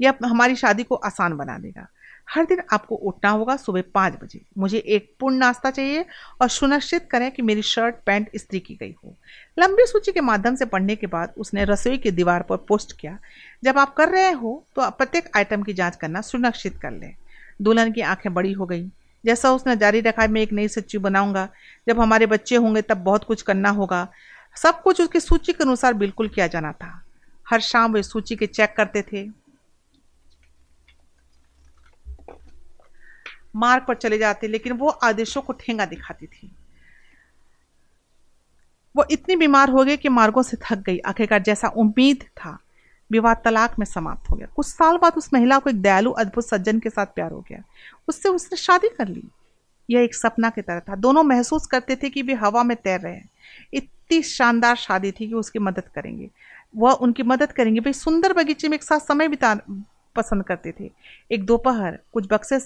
यह 0.02 0.14
हमारी 0.26 0.56
शादी 0.56 0.84
को 0.84 0.96
आसान 0.96 1.38
बना 1.38 1.58
देगा। 1.58 1.88
हर 2.28 2.46
दिन 2.46 2.62
आपको 2.74 2.96
उठना 2.96 3.30
होगा 3.30 3.56
सुबह 3.56 3.84
पाँच 3.94 4.14
बजे। 4.14 4.42
मुझे 4.58 4.78
एक 4.78 5.14
पूर्ण 5.20 5.36
नाश्ता 5.36 5.72
चाहिए 5.72 6.06
और 6.42 6.50
सुनिश्चित 6.50 7.08
करें 7.12 7.32
कि 7.32 7.42
मेरी 7.42 7.62
शर्ट, 7.62 7.96
पैंट 8.06 8.30
इस्त्री 8.34 8.60
की 8.60 8.76
गई 8.76 8.96
हो। 9.06 9.16
लंबी 9.60 9.86
सूची 9.86 10.12
के 10.12 10.22
माध्यम 10.22 10.56
से 10.56 10.66
पढ़ने 10.66 10.96
के 10.96 11.08
बाद 11.08 11.34
उसने 11.38 11.66
रसोई 11.66 11.98
की 11.98 12.12
दीवार 12.12 12.44
पर 12.44 12.58
पोस्ट 12.58 13.00
किया। 13.00 13.18
जब 13.64 13.78
आप 13.78 13.94
कर 13.94 14.10
रहे 14.10 14.32
हो 14.32 14.66
तो 14.76 14.82
आप 14.82 14.98
प्रत्येक 14.98 15.30
आइटम 15.36 15.64
की 15.64 15.74
जाँच 15.74 15.96
करना 15.96 16.22
सुनिश्चित 16.22 16.78
कर 16.82 16.92
लें। 16.92 17.16
दुल्हन 17.62 17.92
की 17.92 18.02
आँखें 18.02 18.34
बड़ी 18.34 18.54
हो 18.54 18.66
गई। 18.66 18.90
जैसा 19.26 19.52
उसने 19.52 19.76
जारी 19.76 20.00
रखा, 20.02 20.28
मैं 20.28 20.42
एक 20.42 20.54
नई 20.54 20.68
सच्ची 20.68 20.98
बनाऊँगा। 20.98 21.48
जब 21.88 22.00
हमारे 22.00 22.26
बच्चे 22.26 22.56
होंगे, 22.56 22.82
तब 22.82 22.98
बहुत 22.98 23.24
कुछ 23.24 23.42
करना 23.42 23.70
होगा। 23.70 24.08
सब 24.56 24.82
कुछ 24.82 25.02
उसकी 25.02 25.20
सूची 25.20 25.54
के 25.54 25.64
अनुसार 25.64 25.94
बिल्कुल 25.94 26.28
किया 26.28 26.48
जाना 26.48 26.72
था। 26.72 27.06
हर 27.50 27.60
शाम 27.60 27.94
वे 27.94 28.04
सूची 28.04 28.36
के 28.36 28.46
चेक 28.46 28.74
करते 28.78 29.02
थे। 29.02 29.43
मार्ग 33.56 33.86
पर 33.88 33.96
चले 33.96 34.18
जाते, 34.18 34.48
लेकिन 34.48 34.74
वो 34.74 34.90
आदेशों 34.90 35.42
को 35.42 35.54
ठेंगा 35.54 35.86
दिखाती 35.86 36.26
थी। 36.26 36.56
वो 38.96 39.06
इतनी 39.12 39.36
बीमार 39.36 39.70
हो 39.70 39.84
गई 39.84 39.98
कि 39.98 40.10
मार्गों 40.10 40.44
से 40.44 40.58
थक 40.58 40.78
गई। 40.78 41.00
आखिरकार 41.00 41.42
जैसा 41.42 41.68
उम्मीद 41.68 42.24
था 42.24 42.60
विवाह 43.12 43.34
तलाक 43.34 43.80
में 43.80 43.86
समाप्त 43.86 44.32
हो 44.32 44.36
गया। 44.36 44.48
कुछ 44.48 44.68
साल 44.68 44.98
बाद 44.98 45.14
उस 45.14 45.34
महिला 45.34 45.60
को 45.60 45.70
एक 45.70 45.82
दयालु, 45.82 46.12
अद्भुत 46.12 46.48
सज्जन 46.48 46.80
के 46.80 46.90
साथ 46.90 47.06
प्यार 47.06 47.32
हो 47.32 47.46
गया। 47.50 47.64
उससे 48.08 48.30
उसने 48.30 48.58
शादी 48.58 48.90
कर 48.90 49.08
ली। 49.08 49.24
यह 49.90 50.02
एक 50.02 50.16
सपना 50.16 50.50
की 50.50 50.62
तरह 50.62 50.80
था। 50.80 50.96
दोनों 50.96 51.24
महसूस 51.24 51.68
करते 51.68 51.96
थे 51.96 52.10
कि 52.10 52.22
वे 52.22 52.34
हवा 52.34 52.64
में 52.64 52.78
तैर 52.78 53.00
रहे 53.00 53.14
हैं। 53.14 53.30
इतनी 53.74 54.22
शानदार 54.22 54.76
शादी 54.76 55.12
थी 55.12 55.28
कि 55.28 55.34
उसकी 55.34 55.60
मदद 55.60 55.84
करेंगे। 55.96 56.30
वह 56.78 56.92
उनकी 56.92 57.24
मदद 57.24 57.52
करेंगे। 57.52 57.80
भाई 57.80 57.94
सुंदर 57.94 58.34
बगीचे 58.34 58.68
में 58.68 58.78
एक 58.78 58.84
साथ 58.84 59.00
समय 59.00 59.28
बिता, 59.28 59.56
पसंद 60.16 60.44
करते 60.44 60.74
थे। 60.80 60.92
एक 61.32 61.46
दोपहर, 61.46 62.00
कुछ 62.14 62.28
बक्से 62.32 62.60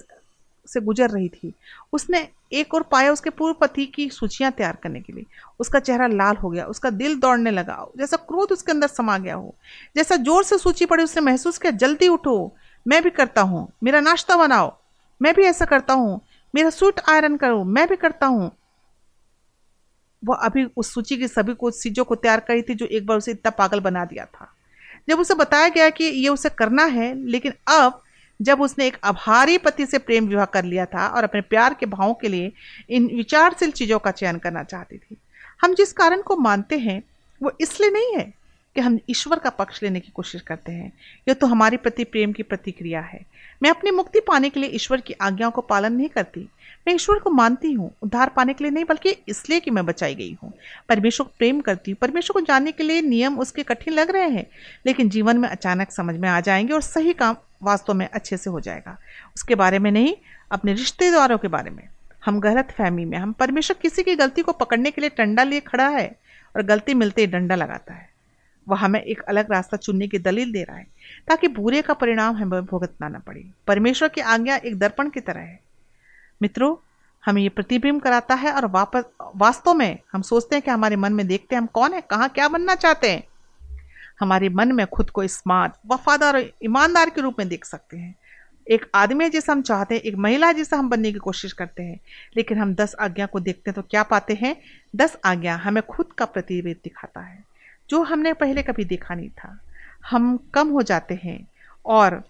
से 0.68 0.80
गुजर 0.80 1.10
रही 1.10 1.28
थी। 1.28 1.52
उसने 1.92 2.26
एक 2.52 2.74
और 2.74 2.82
पाया 2.82 3.12
उसके 3.12 3.30
पूर्व 3.30 3.54
पति 3.60 3.86
की 3.86 4.08
सूचियाँ 4.10 4.50
तैयार 4.52 4.76
करने 4.82 5.00
के 5.00 5.12
लिए। 5.12 5.24
उसका 5.60 5.78
चेहरा 5.80 6.06
लाल 6.06 6.36
हो 6.36 6.50
गया, 6.50 6.64
उसका 6.66 6.90
दिल 6.90 7.18
दौड़ने 7.20 7.50
लगा, 7.50 7.86
जैसा 7.98 8.16
क्रोध 8.18 8.52
उसके 8.52 8.72
अंदर 8.72 8.86
समा 8.88 9.18
गया 9.18 9.34
हो, 9.34 9.54
जैसा 9.96 10.16
ज़ोर 10.16 10.44
से 10.44 10.58
सूची 10.58 10.86
पड़ी 10.86 11.04
उसने 11.04 11.22
महसूस 11.22 11.58
किया, 11.58 11.72
जल्दी 11.72 12.08
उठो, 12.08 12.52
मैं 12.86 13.02
भी 13.02 13.10
करता 13.10 13.40
हूँ, 13.42 13.66
मेरा 13.84 14.00
नाश्ता 14.00 14.36
बनाओ, 14.36 14.76
मैं 15.20 15.34
भी 15.34 15.44
ऐसा 15.44 15.64
करता 15.64 15.94
हूँ, 15.94 16.20
मेरा 16.54 16.70
सूट 16.70 17.00
आयरन 17.08 17.36
करो, 17.36 17.64
मैं 17.64 17.86
भी 17.88 17.96
करता 17.96 18.26
हूँ। 18.26 18.50
वह 20.22 20.36
अभी 20.36 20.64
उस 20.76 20.92
सूची 20.94 21.16
की 21.16 21.28
सभी 21.28 21.54
कुछ 21.54 21.82
चीज़ों 21.82 22.04
को 22.04 22.14
तैयार 22.14 22.40
करी 22.40 22.62
थी 22.62 22.74
जो 22.74 22.86
एक 22.86 23.06
बार 23.06 23.18
उसे 23.18 23.30
इतना 23.30 23.50
पागल 23.50 23.80
बना 23.80 24.04
दिया 24.04 24.24
था। 24.24 24.52
जब 25.08 25.20
उसे 25.20 25.34
बताया 25.34 25.68
गया 25.68 25.90
कि 25.90 26.04
ये 26.04 26.28
उसे 26.28 26.48
करना 26.48 26.84
है, 26.84 27.14
लेकिन 27.26 27.52
अब 27.68 28.00
जब 28.42 28.60
उसने 28.60 28.86
एक 28.86 28.96
आभारी 29.04 29.58
पति 29.58 29.86
से 29.86 29.98
प्रेम 29.98 30.26
विवाह 30.26 30.44
कर 30.44 30.64
लिया 30.64 30.84
था 30.86 31.08
और 31.08 31.24
अपने 31.24 31.40
प्यार 31.40 31.74
के 31.74 31.86
भावों 31.86 32.14
के 32.14 32.28
लिए 32.28 32.52
इन 32.90 33.06
विचारशील 33.06 33.70
चीज़ों 33.70 33.98
का 33.98 34.10
चयन 34.10 34.38
करना 34.38 34.62
चाहती 34.62 34.98
थी। 34.98 35.16
हम 35.62 35.74
जिस 35.74 35.92
कारण 35.92 36.22
को 36.22 36.36
मानते 36.36 36.78
हैं, 36.78 37.02
वो 37.42 37.52
इसलिए 37.60 37.90
नहीं 37.90 38.14
है 38.16 38.37
कि 38.74 38.80
हम 38.80 38.98
ईश्वर 39.10 39.38
का 39.38 39.50
पक्ष 39.50 39.82
लेने 39.82 40.00
की 40.00 40.08
कोशिश 40.14 40.40
करते 40.40 40.72
हैं। 40.72 40.92
यह 41.28 41.34
तो 41.34 41.46
हमारे 41.46 41.76
प्रति 41.76 42.04
प्रेम 42.04 42.32
की 42.32 42.42
प्रतिक्रिया 42.42 43.00
है। 43.00 43.26
मैं 43.62 43.70
अपनी 43.70 43.90
मुक्ति 43.90 44.20
पाने 44.20 44.50
के 44.50 44.60
लिए 44.60 44.70
ईश्वर 44.70 45.00
की 45.00 45.14
आज्ञाओं 45.20 45.50
को 45.50 45.60
पालन 45.60 45.92
नहीं 45.92 46.08
करती। 46.08 46.48
मैं 46.86 46.94
ईश्वर 46.94 47.18
को 47.18 47.30
मानती 47.30 47.72
हूँ, 47.72 47.94
उद्धार 48.02 48.28
पाने 48.28 48.54
के 48.54 48.64
लिए 48.64 48.70
नहीं, 48.70 48.84
बल्कि 48.84 49.16
इसलिए 49.28 49.60
कि 49.60 49.70
मैं 49.70 49.86
बचाई 49.86 50.14
गई 50.14 50.36
हूँ। 50.42 50.52
परमेश्वर 50.88 51.26
को 51.26 51.32
प्रेम 51.38 51.60
करती 51.60 51.90
हूँ। 51.90 51.98
परमेश्वर 51.98 52.34
को 52.34 52.40
जानने 52.40 52.72
के 52.72 52.84
लिए 52.84 53.02
नियम 53.02 53.38
उसके 53.38 53.62
कठिन 53.62 53.94
लग 53.94 54.10
रहे 54.10 54.28
हैं, 54.28 54.46
लेकिन 54.86 55.08
जीवन 55.08 55.38
में 55.38 55.48
अचानक 55.48 55.90
समझ 55.90 56.16
में 56.16 56.28
आ 56.28 56.40
जाएँगे 56.40 56.72
और 56.72 56.82
सही 56.82 57.12
काम 57.12 57.36
वास्तव 57.62 57.94
में 57.94 58.08
अच्छे 58.12 58.36
से 58.36 58.50
हो 58.50 58.60
जाएगा। 58.60 58.98
उसके 59.36 59.54
बारे 59.54 59.78
में 59.78 59.90
नहीं, 59.90 60.14
अपने 60.52 60.72
रिश्तेदारों 60.72 61.38
के 61.38 61.48
बारे 61.48 61.70
में। 61.70 61.88
हम 62.24 62.40
गलत 62.40 62.70
फहमी 62.70 63.04
में, 63.04 63.18
हम 63.18 63.32
परमेश्वर 63.32 63.76
किसी 63.82 64.02
की 64.02 64.16
गलती 64.16 64.42
को 64.42 64.52
पकड़ने 64.52 64.90
के 64.90 65.00
लिए 65.00 65.10
डंडा 65.10 65.42
लिए 65.42 65.60
खड़ा 65.60 65.88
है 65.88 66.16
और 66.56 66.62
गलती 66.62 66.94
मिलते 66.94 67.20
ही 67.20 67.26
डंडा 67.26 67.54
लगाता 67.54 67.94
है। 67.94 68.07
वह 68.68 68.78
हमें 68.78 69.00
एक 69.00 69.22
अलग 69.22 69.52
रास्ता 69.52 69.76
चुनने 69.76 70.08
की 70.08 70.18
दलील 70.18 70.52
दे 70.52 70.62
रहा 70.62 70.76
है, 70.76 70.86
ताकि 71.28 71.48
बुरे 71.48 71.82
का 71.82 71.94
परिणाम 71.94 72.36
हमें 72.36 72.64
भुगतना 72.64 73.08
न 73.08 73.20
पड़े। 73.20 73.44
परमेश्वर 73.66 74.08
की 74.08 74.20
आज्ञा 74.20 74.56
एक 74.56 74.78
दर्पण 74.78 75.10
की 75.10 75.20
तरह 75.20 75.40
है। 75.40 75.60
मित्रों, 76.42 76.76
हमें 77.24 77.42
ये 77.42 77.48
प्रतिबिंब 77.48 78.00
कराता 78.00 78.34
है 78.34 78.52
और 78.52 78.66
वापस, 78.66 79.04
वास्तव 79.36 79.74
में 79.74 79.98
हम 80.12 80.22
सोचते 80.22 80.56
हैं 80.56 80.62
कि 80.62 80.70
हमारे 80.70 80.96
मन 80.96 81.12
में 81.12 81.26
देखते 81.26 81.54
हैं, 81.54 81.60
हम 81.60 81.66
कौन 81.66 81.92
है, 81.92 82.00
कहाँ 82.00 82.28
क्या 82.28 82.48
बनना 82.48 82.74
चाहते 82.74 83.10
हैं। 83.10 83.24
हमारे 84.20 84.48
मन 84.48 84.72
में 84.72 84.86
खुद 84.86 85.10
को 85.10 85.26
स्मार्ट, 85.26 85.72
वफादार 85.86 86.36
और 86.36 86.50
ईमानदार 86.64 87.10
के 87.10 87.20
रूप 87.20 87.34
में 87.38 87.48
देख 87.48 87.64
सकते 87.64 87.96
हैं। 87.96 88.14
एक 88.70 88.86
आदमी 88.94 89.30
जिसे 89.30 89.52
हम 89.52 89.62
चाहते 89.62 89.94
हैं, 89.94 90.02
एक 90.02 90.14
महिला 90.14 90.52
जिसे 90.52 90.76
हम 90.76 90.88
बनने 90.88 91.12
की 91.12 91.18
कोशिश 91.18 91.52
करते 91.52 91.82
हैं, 91.82 92.00
लेकिन 92.36 92.58
हम 92.58 92.74
दस 92.74 92.94
आज्ञा 93.00 93.26
को 93.26 93.40
देखते 93.40 93.70
हैं 93.70 93.74
तो 93.74 93.82
क्या 93.82 94.02
पाते 94.02 94.34
हैं? 94.34 94.56
दस 94.96 95.18
आज्ञा 95.24 95.56
हमें 95.56 95.82
खुद 95.82 96.06
का 96.18 96.24
प्रतिबिंब 96.24 96.76
दिखाता 96.84 97.20
है। 97.20 97.47
जो 97.90 98.02
हमने 98.02 98.32
पहले 98.32 98.62
कभी 98.62 98.84
देखा 98.84 99.14
नहीं 99.14 99.30
था। 99.30 99.58
हम 100.10 100.36
कम 100.54 100.68
हो 100.68 100.82
जाते 100.82 101.18
हैं 101.22 101.38
और 101.86 102.22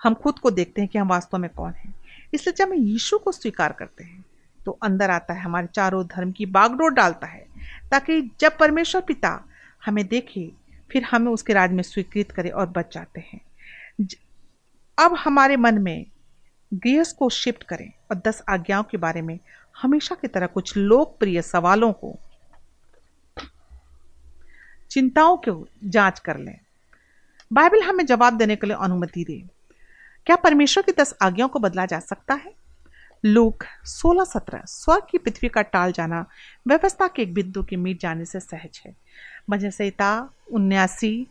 हम 0.00 0.14
खुद 0.14 0.38
को 0.38 0.50
देखते 0.50 0.80
हैं 0.80 0.90
कि 0.90 0.98
हम 0.98 1.08
वास्तव 1.08 1.38
में 1.38 1.50
कौन 1.50 1.72
हैं। 1.72 1.94
इसलिए 2.34 2.54
जब 2.56 2.68
हम 2.68 2.74
यीशु 2.74 3.18
को 3.18 3.32
स्वीकार 3.32 3.72
करते 3.72 4.04
हैं 4.04 4.24
तो 4.60 4.78
अंदर 4.82 5.10
आता 5.10 5.34
है, 5.34 5.40
हमारे 5.40 5.66
चारों 5.66 6.04
धर्म 6.06 6.30
की 6.32 6.46
बागडोर 6.46 6.92
डालता 6.92 7.26
है, 7.26 7.44
ताकि 7.90 8.20
जब 8.40 8.56
परमेश्वर 8.58 9.00
पिता 9.00 9.40
हमें 9.84 10.06
देखे, 10.06 10.50
फिर 10.90 11.04
हमें 11.04 11.30
उसके 11.32 11.52
राज 11.52 11.72
में 11.72 11.82
स्वीकृत 11.82 12.32
करे 12.32 12.50
और 12.50 12.66
बच 12.68 12.94
जाते 12.94 13.20
हैं। 13.20 13.40
अब 14.98 15.14
हमारे 15.14 15.56
मन 15.56 15.78
में 15.78 16.06
गृहस 16.72 17.12
को 17.12 17.28
शिफ्ट 17.30 17.62
करें 17.62 17.90
और 18.10 18.16
दस 18.18 18.42
आज्ञाओं 18.48 18.82
के 18.82 18.96
बारे 18.96 19.22
में 19.22 19.38
हमेशा 19.82 20.14
की 20.14 20.28
तरह 20.28 20.46
कुछ 20.46 20.76
लोकप्रिय 20.76 21.42
सवालों 21.42 21.92
को 21.92 22.14
चिंताओं 24.90 25.36
की 25.36 25.64
जाँच 25.84 26.18
कर 26.18 26.36
लें। 26.36 26.58
बाइबल 27.52 27.82
हमें 27.82 28.06
जवाब 28.06 28.36
देने 28.36 28.56
के 28.56 28.66
लिए 28.66 28.76
अनुमति 28.76 29.24
दे। 29.24 29.48
क्या 30.26 30.36
परमेश्वर 30.36 30.82
की 30.82 30.92
दस 30.92 31.14
आज्ञाओं 31.22 31.48
को 31.48 31.58
बदला 31.58 31.86
जा 31.86 32.00
सकता 32.00 32.34
है? 32.34 32.54
लूक 33.24 33.64
सोलह 33.84 34.24
सत्रह, 34.24 34.62
स्वर्ग 34.66 35.02
की 35.10 35.18
पृथ्वी 35.18 35.48
का 35.48 35.62
टाल 35.62 35.92
जाना 35.92 36.26
व्यवस्था 36.68 37.08
के 37.08 37.22
एक 37.22 37.34
बिंदु 37.34 37.62
के 37.62 37.76
मीट 37.76 38.00
जाने 38.00 38.24
से 38.24 38.40
सहज 38.40 38.82
है। 38.86 38.96
भजन 39.50 39.70
संहिता 39.70 40.30
उन्यासी, 40.52 41.26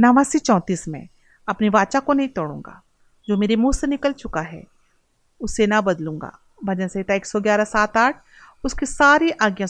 नवासी 0.00 0.38
चौंतीस 0.38 0.88
में, 0.88 1.08
अपनी 1.48 1.68
वाचा 1.68 2.00
को 2.00 2.12
नहीं 2.12 2.28
तोड़ूँगा। 2.28 2.82
जो 3.28 3.36
मेरे 3.36 3.56
मुँह 3.56 3.72
से 3.72 3.86
निकल 3.86 4.12
चुका 4.12 4.40
है, 4.40 4.64
उसे 5.40 5.66
ना 5.66 5.80
बदलूँगा। 5.80 6.38
भजन 6.64 6.88
संहिता 6.88 7.14
एक 7.14 7.26
सौ 7.26 7.40
ग्यारह 7.40 7.64
सात 7.64 7.96
आठ, 7.96 8.22
उसकी 8.64 8.86
सारी 8.86 9.30
आज्ञा 9.30 9.66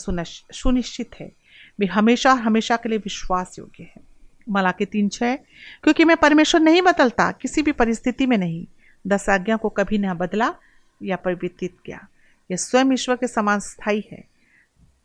सुनिश्चित 0.52 1.10
है। 1.20 1.39
वे 1.80 1.86
हमेशा 1.86 2.32
हमेशा 2.32 2.76
के 2.76 2.88
लिए 2.88 2.98
विश्वास 2.98 3.58
योग्य 3.58 3.82
है। 3.84 4.02
मला 4.46 4.70
के 4.70 4.84
तीन 4.84 5.08
छः 5.08 5.34
क्योंकि 5.34 6.04
मैं 6.04 6.16
परमेश्वर 6.16 6.60
नहीं 6.60 6.82
बदलता, 6.82 7.30
किसी 7.32 7.62
भी 7.62 7.72
परिस्थिति 7.72 8.26
में 8.26 8.36
नहीं। 8.38 8.66
दस 9.04 9.28
आज्ञा 9.28 9.56
को 9.56 9.68
कभी 9.68 9.98
न 9.98 10.14
बदला 10.14 10.54
या 11.00 11.16
परिवर्तित 11.16 11.76
किया। 11.86 12.06
यह 12.50 12.56
स्वयं 12.56 12.92
ईश्वर 12.92 13.16
के 13.16 13.26
समान 13.26 13.60
स्थायी 13.60 14.04
है। 14.12 14.24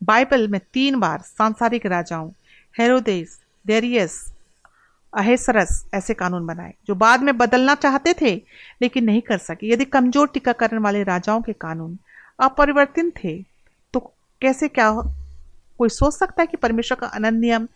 बाइबल 0.00 0.48
में 0.48 0.60
तीन 0.72 0.98
बार 1.00 1.20
सांसारिक 1.20 1.86
राजाओं, 1.86 2.30
हेरोदेस, 2.74 3.40
डेरियस, 3.66 4.24
अहेसरस 5.12 5.84
ऐसे 5.94 6.14
कानून 6.14 6.46
बनाए, 6.46 6.74
जो 6.86 6.94
बाद 6.94 7.22
में 7.22 7.36
बदलना 7.38 7.74
चाहते 7.74 8.14
थे, 8.20 8.34
लेकिन 8.82 9.04
नहीं 9.04 9.20
कर 9.22 9.38
सके। 9.38 9.72
यदि 9.72 9.84
कमज़ोर 9.84 10.28
टीकाकरण 10.28 10.78
वाले 10.78 11.02
राजाओं 11.02 11.42
के 11.42 11.52
कानून 11.52 11.98
अपरिवर्तित 12.38 13.12
थे 13.16 13.36
तो 13.94 14.00
कैसे 14.42 14.68
क्या 14.68 14.88
कोई 15.78 15.88
सोच 15.88 16.14
सकता 16.14 16.42
है 16.42 16.46
कि 16.46 16.56
परमेश्वर 16.56 16.98
का 16.98 17.06
अनंत 17.06 17.40
नियम, 17.40 17.66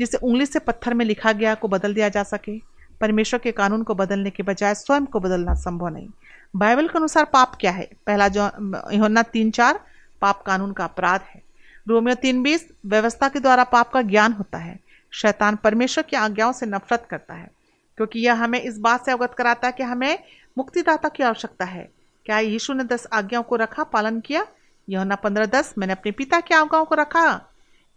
जिसे 0.00 0.16
उंगली 0.16 0.46
से 0.46 0.58
पत्थर 0.58 0.94
में 0.94 1.04
लिखा 1.04 1.32
गया 1.32 1.54
को 1.54 1.68
बदल 1.68 1.94
दिया 1.94 2.08
जा 2.08 2.22
सके? 2.22 2.58
परमेश्वर 3.00 3.40
के 3.40 3.52
कानून 3.52 3.82
को 3.82 3.94
बदलने 3.94 4.30
के 4.30 4.42
बजाय 4.42 4.74
स्वयं 4.74 5.06
को 5.06 5.20
बदलना 5.20 5.54
संभव 5.54 5.88
नहीं। 5.88 6.08
बाइबल 6.56 6.88
के 6.88 6.98
अनुसार 6.98 7.24
पाप 7.24 7.56
क्या 7.60 7.70
है? 7.70 7.88
पहला 8.06 8.28
जो 8.28 8.50
योना 8.92 9.22
तीन 9.22 9.50
चार, 9.50 9.80
पाप 10.22 10.42
कानून 10.42 10.72
का 10.72 10.84
अपराध 10.84 11.20
है। 11.24 11.42
रोमियो 11.86 12.14
तीन 12.14 12.42
बीस, 12.42 12.66
व्यवस्था 12.86 13.28
के 13.28 13.40
द्वारा 13.40 13.64
पाप 13.64 13.90
का 13.90 14.02
ज्ञान 14.02 14.32
होता 14.32 14.58
है। 14.58 14.78
शैतान 15.12 15.56
परमेश्वर 15.56 16.04
की 16.04 16.16
आज्ञाओं 16.16 16.52
से 16.52 16.66
नफरत 16.66 17.06
करता 17.10 17.34
है, 17.34 17.50
क्योंकि 17.98 18.20
यह 18.20 18.42
हमें 18.42 18.60
इस 18.60 18.78
बात 18.78 19.04
से 19.04 19.12
अवगत 19.12 19.34
कराता 19.34 19.66
है 19.66 19.72
कि 19.72 19.82
हमें 19.82 20.18
मुक्तिदाता 20.56 21.08
की 21.08 21.22
आवश्यकता 21.22 21.64
है। 21.64 21.88
क्या 22.26 22.38
यीशु 22.38 22.72
ने 22.72 22.84
दस 22.84 23.06
आज्ञाओं 23.12 23.42
को 23.42 23.56
रखा, 23.56 23.84
पालन 23.84 24.20
किया? 24.20 24.46
यह 24.88 25.04
ना 25.04 25.14
पंद्रह 25.14 25.46
दस, 25.46 25.74
मैंने 25.78 25.92
अपने 25.92 26.12
पिता 26.12 26.40
की 26.40 26.54
आज्ञाओं 26.54 26.84
को 26.84 26.94
रखा। 26.94 27.40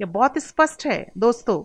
यह 0.01 0.07
बहुत 0.07 0.37
स्पष्ट 0.37 0.85
है। 0.85 1.11
दोस्तों, 1.17 1.61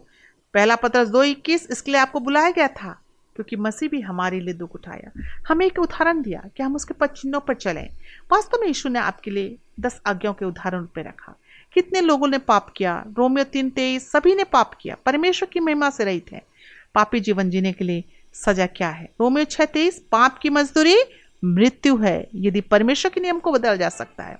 पहला 0.54 0.76
पत्र 0.76 1.04
दो 1.04 1.22
इक्कीस, 1.22 1.68
इसके 1.70 1.90
लिए 1.90 2.00
आपको 2.00 2.20
बुलाया 2.20 2.50
गया 2.50 2.68
था, 2.68 3.02
क्योंकि 3.34 3.56
मसीह 3.56 3.88
भी 3.88 4.00
हमारे 4.00 4.40
लिए 4.40 4.54
दुख 4.54 4.74
उठाया। 4.74 5.10
हमें 5.48 5.66
एक 5.66 5.78
उदाहरण 5.78 6.22
दिया 6.22 6.44
कि 6.56 6.62
हम 6.62 6.76
उसके 6.76 6.94
पचिन्हों 6.94 7.40
पर 7.40 7.54
चलें। 7.54 7.88
वास्तव 8.32 8.58
में 8.60 8.66
यीशु 8.66 8.88
ने 8.88 8.98
आपके 8.98 9.30
लिए 9.30 9.56
दस 9.80 10.00
आज्ञाओं 10.06 10.34
के 10.34 10.44
उदाहरण 10.44 10.84
पे 10.84 11.02
रखा। 11.02 11.34
कितने 11.72 12.00
लोगों 12.00 12.28
ने 12.28 12.38
पाप 12.38 12.72
किया? 12.76 13.04
रोमियो 13.18 13.44
तीन 13.44 13.70
तेईस, 13.70 14.10
सभी 14.12 14.34
ने 14.34 14.44
पाप 14.44 14.74
किया। 14.80 14.96
परमेश्वर 15.06 15.48
की 15.52 15.60
महिमा 15.60 15.90
से 15.90 16.04
रही 16.04 16.22
थे 16.32 16.40
पापी 16.94 17.20
जीवन 17.20 17.50
जीने 17.50 17.72
के 17.72 17.84
लिए 17.84 18.04
सजा 18.32 18.66
क्या 18.66 18.88
है? 18.88 19.08
रोमियो 19.20 19.44
छह 19.44 19.64
तेईस, 19.64 19.98
पाप 20.12 20.38
की 20.38 20.50
मजदूरी, 20.50 20.96
मृत्यु 21.44 21.96
है। 21.96 22.28
यदि 22.34 22.60
परमेश्वर 22.60 23.10
के 23.10 23.20
नियम 23.20 23.38
को 23.38 23.52
बदला 23.52 23.76
जा 23.76 23.88
सकता 23.88 24.24
है 24.24 24.38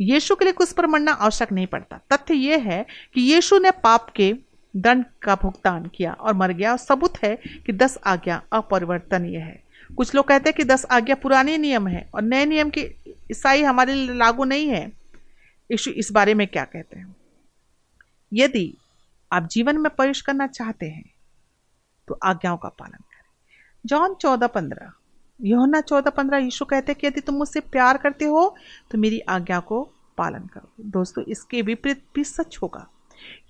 यीशु 0.00 0.36
के 0.36 0.44
लिए 0.44 0.52
कुछ 0.52 0.72
पर 0.72 0.86
मरना 0.86 1.12
आवश्यक 1.12 1.52
नहीं 1.52 1.66
पड़ता। 1.66 2.00
तथ्य 2.12 2.34
यह 2.34 2.58
है 2.62 2.86
कि 3.14 3.20
यीशु 3.20 3.58
ने 3.58 3.70
पाप 3.70 4.10
के 4.16 4.34
दंड 4.76 5.04
का 5.22 5.34
भुगतान 5.34 5.86
किया 5.86 6.12
और 6.12 6.34
मर 6.34 6.52
गया। 6.52 6.72
और 6.72 6.78
सबूत 6.78 7.22
है 7.24 7.36
कि 7.36 7.72
दस 7.72 7.98
आज्ञा 8.06 8.42
अपरिवर्तनीय 8.52 9.38
है। 9.38 9.62
कुछ 9.96 10.14
लोग 10.14 10.28
कहते 10.28 10.50
हैं 10.50 10.54
कि 10.56 10.64
दस 10.64 10.84
आज्ञा 10.84 11.14
पुराने 11.14 11.58
नियम 11.58 11.88
है 11.88 12.10
और 12.14 12.22
नए 12.22 12.44
नियम 12.44 12.70
की 12.70 12.80
ईसाई 13.30 13.62
हमारे 13.62 13.94
लिए 13.94 14.14
लागू 14.14 14.44
नहीं 14.44 14.68
है। 14.68 14.92
यीशु 15.70 15.90
इस 15.90 16.12
बारे 16.12 16.34
में 16.34 16.46
क्या 16.46 16.64
कहते 16.64 16.98
हैं? 16.98 17.16
यदि 18.32 18.76
आप 19.32 19.48
जीवन 19.48 19.78
में 19.78 19.94
प्रवेश 19.94 20.20
करना 20.20 20.46
चाहते 20.46 20.86
हैं 20.86 21.10
तो 22.08 22.18
आज्ञाओं 22.22 22.56
का 22.56 22.68
पालन 22.68 22.98
करें। 22.98 23.28
जॉन 23.86 24.14
चौदह 24.14 24.46
पंद्रह। 24.46 24.92
योना 25.40 25.80
चौदह 25.80 26.10
पंद्रह 26.10 26.38
यीशु 26.38 26.64
कहते 26.64 26.92
हैं 26.92 26.98
कि 27.00 27.06
यदि 27.06 27.20
तुम 27.20 27.34
मुझसे 27.34 27.60
प्यार 27.60 27.96
करते 27.96 28.24
हो 28.24 28.54
तो 28.90 28.98
मेरी 28.98 29.20
आज्ञा 29.20 29.58
को 29.60 29.82
पालन 30.18 30.46
करो। 30.54 30.68
दोस्तों, 30.80 31.24
इसके 31.24 31.62
विपरीत 31.62 32.02
भी 32.14 32.24
सच 32.24 32.58
होगा। 32.62 32.86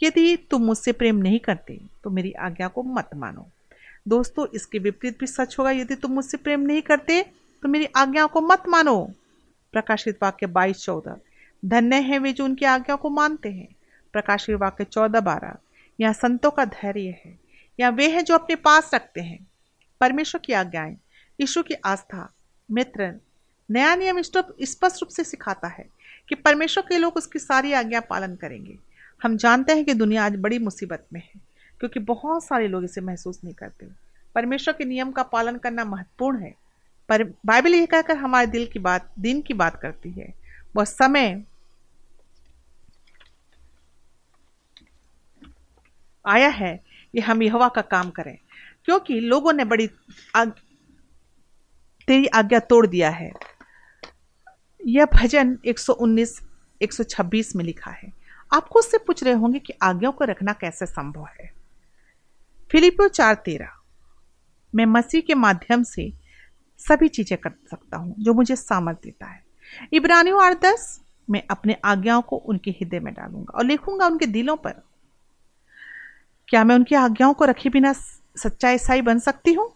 यदि 0.03 0.37
तुम 0.51 0.62
मुझसे 0.62 0.92
प्रेम 0.92 1.16
नहीं 1.16 1.38
करते 1.38 1.81
तो 2.05 2.11
मेरी 2.11 2.33
आज्ञा 2.33 2.68
को 2.68 2.83
मत 2.83 3.11
मानो। 3.16 3.46
दोस्तों, 4.09 4.46
इसके 4.55 4.79
विपरीत 4.79 5.18
भी 5.20 5.27
सच 5.27 5.57
होगा। 5.59 5.70
यदि 5.70 5.94
तुम 5.94 6.12
मुझसे 6.12 6.37
प्रेम 6.37 6.61
नहीं 6.61 6.83
करते 6.83 7.22
तो 7.62 7.68
मेरी 7.68 7.88
आज्ञा 7.96 8.27
को 8.27 8.40
मत 8.40 8.62
मानो। 8.68 8.98
प्रकाशित 9.72 10.18
वाक्य 10.22 10.46
बाईस 10.46 10.77
चौदह। 10.77 11.16
धन्य 11.64 11.96
है 11.96 12.18
वे 12.18 12.33
जो 12.33 12.44
उनकी 12.44 12.64
आज्ञा 12.64 12.96
को 12.96 13.11
मानते 13.11 13.48
हैं। 13.48 13.68
प्रकाशित 14.12 14.57
वाक्य 14.57 14.85
चौदह 14.85 15.20
बारह। 15.20 15.57
यहाँ 16.01 16.12
संतों 16.12 16.51
का 16.51 16.64
धैर्य 16.64 17.14
है। 17.24 17.38
या 17.81 17.88
वे 17.88 18.09
हैं 18.09 18.24
जो 18.24 18.35
अपने 18.35 18.57
पास 18.57 18.90
रखते 18.94 19.20
हैं। 19.20 19.46
परमेश्वर 20.01 20.40
की 20.44 20.53
आज्ञाएँ। 20.53 20.96
ईश्वर 21.38 21.62
की 21.62 21.74
आस्था 21.85 22.29
मित्र 22.68 23.12
नया 23.68 23.94
नियम 23.94 24.20
स्पष्ट 24.22 25.03
रूप 25.03 25.09
से 25.09 25.24
सिखाता 25.24 25.68
है 25.68 25.87
कि 26.29 26.35
परमेश्वर 26.35 26.85
के 26.88 26.98
लोग 26.98 27.16
उसकी 27.16 27.38
सारी 27.38 27.72
आज्ञा 27.72 28.01
पालन 28.01 28.35
करेंगे। 28.37 28.79
हम 29.20 29.37
जानते 29.37 29.72
हैं 29.72 29.85
कि 29.85 29.94
दुनिया 29.94 30.24
आज 30.24 30.37
बड़ी 30.37 30.59
मुसीबत 30.59 31.07
में 31.12 31.20
है, 31.20 31.40
क्योंकि 31.81 32.01
बहुत 32.01 32.44
सारे 32.44 32.68
लोग 32.68 32.85
इसे 32.85 33.01
महसूस 33.01 33.40
नहीं 33.44 33.55
करते। 33.55 33.87
परमेश्वर 34.34 34.74
के 34.74 34.84
नियम 34.84 35.11
का 35.12 35.22
पालन 35.24 35.57
करना 35.59 35.84
महत्वपूर्ण 35.84 36.43
है। 36.43 36.55
पर 37.09 37.24
बाइबल 37.47 37.74
यह 37.74 37.86
कहकर 37.86 38.16
हमारे 38.16 38.47
दिल 38.47 38.66
की 38.66 38.78
बात 38.78 39.12
दिन 39.18 39.41
की 39.43 39.55
बात 39.55 39.80
करती 39.82 40.11
है। 40.11 40.32
वह 40.76 40.84
समय 40.84 41.43
आया 46.24 46.49
है 46.49 46.74
कि 47.14 47.20
हम 47.20 47.43
यहवा 47.43 47.68
का 47.68 47.82
काम 47.82 48.11
करें, 48.11 48.36
क्योंकि 48.84 49.20
लोगों 49.20 49.53
ने 49.53 49.64
बड़ी 49.64 49.89
तेरी 52.09 52.27
आज्ञा 52.27 52.59
तोड़ 52.59 52.87
दिया 52.87 53.11
है। 53.11 53.33
यह 54.87 55.05
भजन 55.05 55.59
119 55.65 56.43
126 56.83 57.57
में 57.57 57.65
लिखा 57.65 57.91
है। 57.91 58.13
आपको 58.55 58.79
उससे 58.79 58.99
पूछ 58.99 59.25
रहे 59.25 59.33
होंगे 59.33 59.59
कि 59.59 59.73
आज्ञाओं 59.83 60.13
को 60.13 60.25
रखना 60.25 60.53
कैसे 60.53 60.87
संभव 60.87 61.27
है। 61.41 61.53
फिलिपियो 62.71 63.09
चार 63.09 63.35
तेरह। 63.35 63.69
मैं 64.75 64.87
मसीह 64.87 65.21
के 65.21 65.35
माध्यम 65.35 65.83
से 65.83 66.13
सभी 66.79 67.09
चीज़ें 67.09 67.39
कर 67.39 67.51
सकता 67.71 67.97
हूँ 67.97 68.15
जो 68.19 68.35
मुझे 68.35 68.57
सामर्थ्य 68.57 69.01
देता 69.05 69.27
है। 69.27 69.45
इब्रानियों 69.93 70.45
आठ 70.45 70.61
दस, 70.61 71.01
मैं 71.31 71.43
अपने 71.51 71.77
आज्ञाओं 71.85 72.23
को 72.23 72.37
उनके 72.37 72.71
हृदय 72.71 73.01
में 73.01 73.15
डालूँगा 73.15 73.59
और 73.59 73.65
लिखूँगा 73.65 74.07
उनके 74.07 74.27
दिलों 74.27 74.57
पर। 74.57 74.75
क्या 76.49 76.65
मैं 76.65 76.75
उनकी 76.75 76.95
आज्ञाओं 76.95 77.35
को 77.35 77.45
रखे 77.45 77.69
बिना 77.69 77.93
सच्चा 78.37 78.71
ईसाई 78.71 79.03
बन 79.03 79.19
सकती 79.19 79.53
हूँ? 79.53 79.73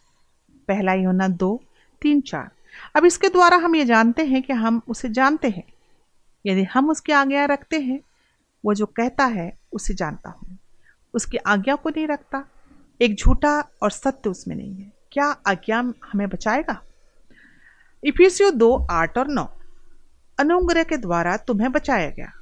पहला 0.68 0.92
योना 0.92 1.28
दो 1.28 1.62
तीन 2.02 2.20
चार 2.20 2.50
अब 2.96 3.04
इसके 3.04 3.28
द्वारा 3.28 3.56
हम 3.56 3.76
ये 3.76 3.84
जानते 3.84 4.24
हैं 4.26 4.42
कि 4.42 4.52
हम 4.52 4.82
उसे 4.88 5.08
जानते 5.08 5.48
हैं। 5.48 5.64
यदि 6.46 6.62
हम 6.62 6.90
उसकी 6.90 7.12
आज्ञा 7.12 7.44
रखते 7.44 7.80
हैं, 7.80 8.00
वो 8.64 8.74
जो 8.74 8.86
कहता 8.86 9.24
है, 9.24 9.58
उसे 9.72 9.94
जानता 9.94 10.30
हूँ। 10.30 10.58
उसकी 11.14 11.36
आज्ञा 11.36 11.74
को 11.74 11.90
नहीं 11.90 12.06
रखता। 12.06 12.44
एक 13.02 13.14
झूठा 13.14 13.70
और 13.82 13.90
सत्य 13.90 14.30
उसमें 14.30 14.56
नहीं 14.56 14.74
है। 14.74 14.92
क्या 15.12 15.24
आज्ञा 15.24 15.78
हमें 15.80 16.28
बचाएगा? 16.28 16.82
इफिसियो 18.04 18.50
दो, 18.50 18.86
आठ 18.90 19.18
और 19.18 19.28
नौ। 19.28 19.58
अनुग्रह 20.40 20.82
के 20.82 20.96
द्वारा 20.96 21.36
तुम्हें 21.36 21.72
बचाया 21.72 22.10
गया। 22.10 22.32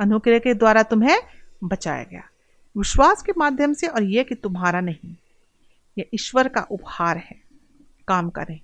अनुग्रह 0.00 0.38
के 0.38 0.54
द्वारा 0.54 0.82
तुम्हें 0.82 1.18
बचाया 1.64 2.04
गया। 2.04 2.22
विश्वास 2.78 3.22
के 3.22 3.32
माध्यम 3.38 3.72
से 3.72 3.86
और 3.86 4.02
यह 4.02 4.22
कि 4.22 4.34
तुम्हारा 4.34 4.80
नहीं। 4.80 5.16
यह 5.98 6.04
ईश्वर 6.14 6.48
का 6.48 6.60
उपहार 6.60 7.16
है। 7.16 7.36
काम 8.08 8.30
का 8.30 8.42
नहीं। 8.42 8.60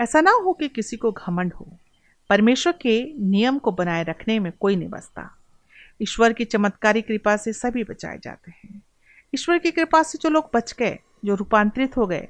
ऐसा 0.00 0.20
ना 0.20 0.30
हो 0.30 0.52
कि 0.52 0.68
किसी 0.68 0.96
को 0.96 1.12
घमंड 1.12 1.52
हो। 1.52 1.76
परमेश्वर 2.30 2.72
के 2.72 3.14
नियम 3.18 3.58
को 3.58 3.72
बनाए 3.72 4.04
रखने 4.04 4.38
में 4.38 4.52
कोई 4.60 4.76
नहीं 4.76 4.88
बसता। 4.88 5.38
ईश्वर 6.02 6.32
की 6.32 6.44
चमत्कारी 6.44 7.02
कृपा 7.02 7.36
से 7.36 7.52
सभी 7.52 7.84
बचाए 7.84 8.18
जाते 8.18 8.50
हैं। 8.50 8.82
ईश्वर 9.34 9.58
की 9.58 9.70
कृपा 9.70 10.02
से 10.02 10.18
जो 10.18 10.28
लोग 10.28 10.50
बच 10.54 10.72
गए, 10.72 10.98
जो 11.24 11.34
रूपांतरित 11.34 11.96
हो 11.96 12.06
गए, 12.06 12.28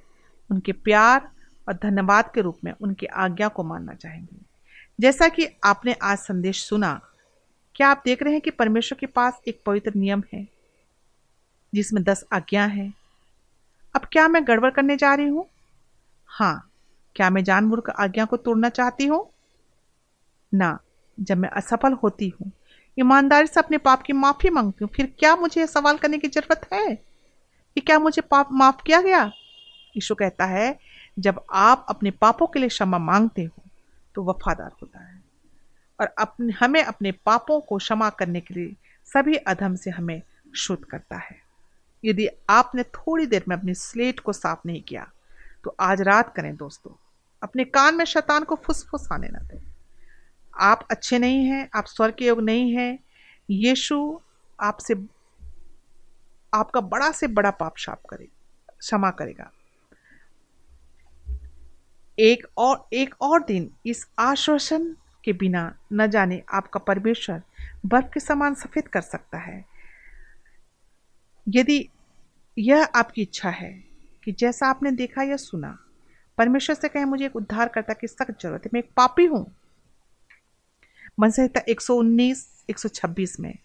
उनके 0.51 0.73
प्यार 0.73 1.31
और 1.69 1.75
धन्यवाद 1.75 2.33
के 2.35 2.41
रूप 2.41 2.59
में 2.65 2.73
उनकी 2.81 3.07
आज्ञा 3.07 3.49
को 3.49 3.63
मानना 3.63 3.95
चाहेंगे। 3.95 4.37
जैसा 5.01 5.29
कि 5.29 5.49
आपने 5.65 5.93
आज 5.93 6.19
संदेश 6.19 6.65
सुना, 6.65 7.01
क्या 7.75 7.89
आप 7.89 8.03
देख 8.05 8.23
रहे 8.23 8.33
हैं 8.33 8.43
कि 8.43 8.51
परमेश्वर 8.51 8.99
के 9.01 9.07
पास 9.07 9.41
एक 9.49 9.63
पवित्र 9.67 9.93
नियम 9.97 10.23
है, 10.33 10.49
जिसमें 11.75 12.03
दस 12.03 12.25
आज्ञा 12.33 12.65
हैं? 12.65 12.95
अब 13.97 14.01
क्या 14.13 14.29
मैं 14.29 14.47
गड़बड़ 14.47 14.71
करने 14.71 14.97
जा 14.97 15.15
रही 15.15 15.29
हूँ? 15.29 15.47
हाँ 16.27 16.67
क्या 17.17 17.31
मैं 17.31 17.45
जानबूझ 17.45 17.81
आज्ञा 17.99 18.25
को 18.25 18.37
तोड़ना 18.37 18.69
चाहती 18.69 19.07
हूँ? 19.07 19.31
ना, 20.55 20.79
जब 21.21 21.39
मैं 21.39 21.49
असफल 21.49 21.93
होती 21.93 22.29
हूँ। 22.29 22.53
ईमानदारी 22.99 23.47
से 23.47 23.61
अपने 23.61 23.79
पाप 23.79 24.03
की 24.03 24.13
माफ़ी 24.13 24.51
मांगती 24.51 24.85
हूँ, 24.85 24.91
फिर 24.97 25.15
क्या 25.19 25.37
मुझे 25.37 25.61
यह 25.61 25.67
सवाल 25.67 25.99
करने 25.99 26.19
की 26.19 26.29
ज़रूरत 26.29 26.69
है? 26.73 26.95
कि 27.75 27.81
क्या 27.81 27.99
मुझे 27.99 28.23
पाप 28.23 28.49
माफ़ 28.53 28.83
किया 28.87 29.01
गया? 29.01 29.25
यीशु 29.97 30.15
कहता 30.15 30.45
है, 30.45 30.79
जब 31.19 31.45
आप 31.53 31.87
अपने 31.89 32.11
पापों 32.11 32.47
के 32.47 32.59
लिए 32.59 32.69
क्षमा 32.69 32.99
मांगते 32.99 33.43
हो 33.43 33.63
तो 34.15 34.25
वफादार 34.25 34.71
होता 34.83 35.05
है। 35.05 35.23
और 36.01 36.07
अपने, 36.07 36.53
हमें 36.53 36.85
अपने 36.85 37.13
पापों 37.13 37.61
को 37.61 37.77
क्षमा 37.77 38.11
करने 38.11 38.41
के 38.41 38.55
लिए 38.55 38.77
सभी 39.05 39.35
अधम 39.35 39.75
से 39.77 39.91
हमें 39.91 40.23
शुद्ध 40.57 40.85
करता 40.85 41.17
है। 41.17 41.43
यदि 42.05 42.29
आपने 42.51 42.83
थोड़ी 42.83 43.27
देर 43.27 43.45
में 43.49 43.57
अपनी 43.57 43.75
स्लेट 43.75 44.21
को 44.21 44.33
साफ़ 44.33 44.59
नहीं 44.67 44.83
किया 44.83 45.11
तो 45.65 45.77
आज 45.81 46.01
रात 46.01 46.35
करें 46.37 46.57
दोस्तों। 46.57 46.93
अपने 47.43 47.65
कान 47.65 47.95
में 47.95 48.05
शैतान 48.05 48.45
को 48.45 48.55
फुस 48.55 48.87
फुस 48.91 49.09
आने 49.13 49.29
ना 49.29 49.39
दें। 49.39 49.73
आप 50.61 50.89
अच्छे 50.91 51.19
नहीं 51.19 51.45
हैं, 51.45 51.69
आप 51.75 51.85
स्वर्ग 51.87 52.15
के 52.15 52.27
योग 52.27 52.41
नहीं 52.41 52.75
हैं। 52.75 53.05
यीशु 53.51 54.21
आपसे, 54.61 54.95
आपका 56.55 56.81
बड़ा 56.81 57.13
से 57.13 57.27
बड़ा 57.27 57.51
पाप 57.51 57.77
शाप 57.77 58.03
करे, 58.11 58.29
क्षमा 58.79 59.11
करेगा। 59.11 59.53
एक 62.19 62.47
और 62.59 62.89
एक 62.93 63.15
और 63.21 63.45
दिन 63.45 63.71
इस 63.87 64.07
आश्वासन 64.19 64.97
के 65.25 65.33
बिना 65.33 65.79
न 65.93 66.07
जाने 66.07 66.43
आपका 66.53 66.81
परमेश्वर 66.81 67.43
बर्फ़ 67.87 68.07
के 68.07 68.21
समान 68.21 68.55
सफ़ेद 68.55 68.89
कर 68.89 69.01
सकता 69.01 69.39
है। 69.39 69.65
यदि 71.49 71.89
यह 72.59 72.85
आपकी 72.85 73.23
इच्छा 73.23 73.51
है 73.51 73.90
कि 74.25 74.33
जैसा 74.33 74.67
आपने 74.67 74.91
देखा 74.91 75.23
या 75.23 75.37
सुना, 75.37 75.79
परमेश्वर 76.39 76.77
से 76.77 76.89
कहें, 76.89 77.05
मुझे 77.05 77.27
एक 77.27 77.37
उद्धारकर्ता 77.37 77.93
की 77.93 78.07
सख्त 78.07 78.43
ज़रूरत 78.43 78.63
है, 78.65 78.71
मैं 78.75 78.81
एक 78.81 78.91
पापी 78.97 79.25
हूँ। 79.25 79.55
मन 81.21 81.31
संहिता 81.31 81.61
119 81.69 82.65
126 82.71 83.41
में, 83.41 83.59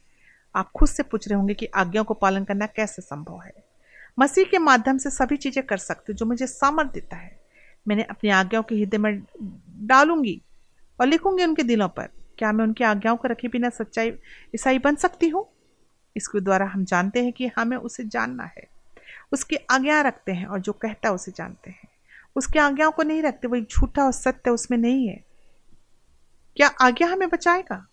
आप 0.56 0.72
खुद 0.72 0.90
से 0.90 1.04
पूछ 1.04 1.28
रहे 1.28 1.38
होंगे 1.38 1.54
कि 1.54 1.66
आज्ञाओं 1.66 2.06
को 2.06 2.14
पालन 2.14 2.44
करना 2.44 2.66
कैसे 2.66 3.02
संभव 3.02 3.42
है? 3.42 3.54
मसीह 4.20 4.44
के 4.44 4.58
माध्यम 4.58 4.98
से 4.98 5.10
सभी 5.10 5.38
चीज़ें 5.38 5.66
कर 5.66 5.78
सकते 5.78 6.14
जो 6.14 6.26
मुझे 6.26 6.48
सामर्थ 6.48 6.92
देता 6.92 7.18
है। 7.18 7.40
मैंने 7.88 8.04
अपनी 8.04 8.30
आज्ञाओं 8.30 8.64
के 8.64 8.76
हृदय 8.76 8.98
में 8.98 9.24
डालूँगी 9.80 10.42
और 11.00 11.08
लिखूँगी 11.08 11.44
उनके 11.44 11.64
दिलों 11.64 11.90
पर। 11.90 12.10
क्या 12.38 12.52
मैं 12.52 12.66
उनकी 12.66 12.84
आज्ञाओं 12.84 13.18
को 13.18 13.28
रखे 13.28 13.48
बिना 13.48 13.70
सच्चाई, 13.70 14.14
ईसाई 14.56 14.80
बन 14.80 14.96
सकती 14.96 15.30
हूँ? 15.30 15.48
इसके 16.18 16.40
द्वारा 16.40 16.66
हम 16.66 16.86
जानते 16.86 17.24
हैं 17.24 17.34
कि 17.34 17.48
हमें 17.48 17.78
उसे 17.78 18.04
जानना 18.04 18.44
है। 18.44 18.75
उसकी 19.32 19.56
आज्ञा 19.56 20.02
रखते 20.02 20.32
हैं 20.32 20.46
और 20.46 20.60
जो 20.60 20.74
कहता 20.74 21.10
है 21.10 21.16
उसे 21.16 21.32
जानते 21.32 21.70
हैं। 21.70 21.88
उसकी 22.36 22.60
आज्ञाओं 22.60 22.92
को 22.92 23.04
नहीं 23.04 23.22
रखते 23.24 23.48
वो 23.48 23.56
एक 23.56 23.68
झूठा 23.72 24.04
और 24.04 24.12
सत्य 24.12 24.52
उसमें 24.52 24.78
नहीं 24.78 25.08
है। 25.08 25.24
क्या 26.58 26.68
आज्ञा 26.68 27.08
हमें 27.08 27.30
बचाएगा? 27.30 27.88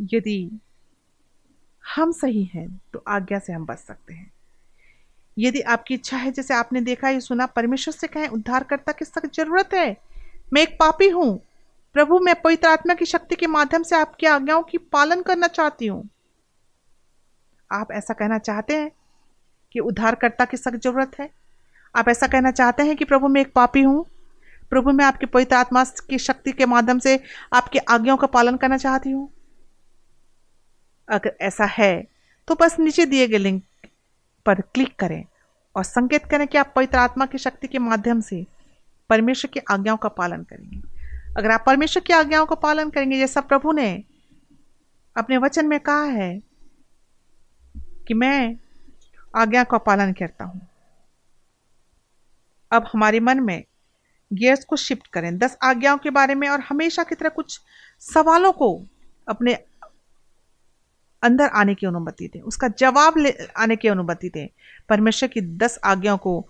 यदि 0.00 0.60
हम 1.84 2.12
सही 2.12 2.44
हैं 2.44 2.80
तो 2.92 3.04
आज्ञा 3.08 3.38
से 3.38 3.52
हम 3.52 3.66
बच 3.66 3.78
सकते 3.78 4.14
हैं। 4.14 4.32
यदि 5.38 5.60
आपकी 5.60 5.94
इच्छा 5.94 6.16
है, 6.16 6.32
जैसे 6.32 6.54
आपने 6.54 6.80
देखा, 6.80 7.08
ये 7.08 7.20
सुना, 7.20 7.46
परमेश्वर 7.46 7.94
से 7.94 8.06
कहें, 8.06 8.28
उद्धारकर्ता 8.28 8.92
की 8.92 9.04
सख्त 9.04 9.34
ज़रूरत 9.34 9.74
है, 9.74 9.96
मैं 10.52 10.62
एक 10.62 10.76
पापी 10.80 11.08
हूँ, 11.08 11.42
प्रभु, 11.94 12.18
मैं 12.18 12.42
पवित्र 12.42 12.68
आत्मा 12.68 12.94
की 12.94 13.04
शक्ति 13.04 13.36
के 13.36 13.46
माध्यम 13.46 13.82
से 13.82 13.96
आपकी 13.96 14.26
आज्ञाओं 14.26 14.62
की 14.62 14.78
पालन 14.78 15.22
करना 15.22 15.46
चाहती 15.46 15.86
हूँ। 15.86 16.08
आप 17.72 17.92
ऐसा 17.92 18.14
कहना 18.14 18.38
चाहते 18.38 18.76
हैं 18.76 18.90
कि 19.72 19.80
उद्धारकर्ता 19.80 20.44
की 20.44 20.56
सख्त 20.56 20.76
ज़रूरत 20.76 21.18
है? 21.20 21.30
आप 21.94 22.08
ऐसा 22.08 22.26
कहना 22.26 22.50
चाहते 22.50 22.82
हैं 22.82 22.96
कि 22.96 23.04
प्रभु 23.04 23.28
मैं 23.28 23.40
एक 23.40 23.52
पापी 23.52 23.82
हूँ? 23.82 24.04
प्रभु 24.70 24.92
मैं 24.92 25.04
आपकी 25.04 25.26
पवित्र 25.26 25.56
आत्मा 25.56 25.84
की 26.08 26.18
शक्ति 26.18 26.52
के 26.52 26.66
माध्यम 26.66 26.98
से 26.98 27.18
आपकी 27.52 27.78
आज्ञाओं 27.78 28.16
का 28.16 28.26
पालन 28.26 28.56
करना 28.56 28.76
चाहती 28.76 29.10
हूँ? 29.10 29.28
अगर 31.08 31.36
ऐसा 31.40 31.64
है 31.64 32.06
तो 32.48 32.54
बस 32.54 32.78
नीचे 32.78 33.04
दिए 33.06 33.26
गए 33.28 33.38
लिंक 33.38 33.62
पर 34.46 34.60
क्लिक 34.60 34.94
करें 34.98 35.24
और 35.76 35.84
संकेत 35.84 36.24
करें 36.24 36.46
कि 36.46 36.58
आप 36.58 36.72
पवित्र 36.76 36.98
आत्मा 36.98 37.26
की 37.26 37.38
शक्ति 37.38 37.68
के 37.68 37.78
माध्यम 37.78 38.20
से 38.20 38.44
परमेश्वर 39.10 39.50
की 39.54 39.60
आज्ञाओं 39.70 39.96
का 39.96 40.08
पालन 40.08 40.42
करेंगे। 40.42 40.80
अगर 41.36 41.50
आप 41.50 41.64
परमेश्वर 41.66 42.02
की 42.02 42.12
आज्ञाओं 42.12 42.46
का 42.46 42.54
पालन 42.54 42.90
करेंगे, 42.90 43.18
जैसा 43.18 43.40
प्रभु 43.40 43.72
ने 43.72 44.04
अपने 45.16 45.36
वचन 45.36 45.66
में 45.66 45.78
कहा 45.80 46.04
है 46.04 46.51
कि 48.08 48.14
मैं 48.14 48.56
आज्ञा 49.36 49.64
का 49.64 49.78
पालन 49.78 50.12
करता 50.12 50.44
हूँ। 50.44 50.68
अब 52.72 52.90
हमारे 52.92 53.20
मन 53.20 53.40
में 53.40 53.64
गियर्स 54.32 54.64
को 54.64 54.76
शिफ्ट 54.76 55.06
करें। 55.06 55.38
दस 55.38 55.58
आज्ञाओं 55.62 55.98
के 55.98 56.10
बारे 56.10 56.34
में 56.34 56.48
और 56.48 56.60
हमेशा 56.60 57.02
की 57.02 57.14
तरह 57.14 57.28
कुछ 57.28 57.60
सवालों 58.00 58.52
को 58.52 58.86
अपने 59.28 59.54
अंदर 61.22 61.46
आने 61.46 61.74
की 61.74 61.86
अनुमति 61.86 62.28
दें। 62.28 62.40
उसका 62.40 62.68
जवाब 62.68 63.18
ले, 63.18 63.34
आने 63.56 63.76
की 63.76 63.88
अनुमति 63.88 64.28
दें। 64.28 64.48
परमेश्वर 64.88 65.28
की 65.28 65.40
दस 65.40 65.78
आज्ञाओं 65.84 66.18
को 66.18 66.48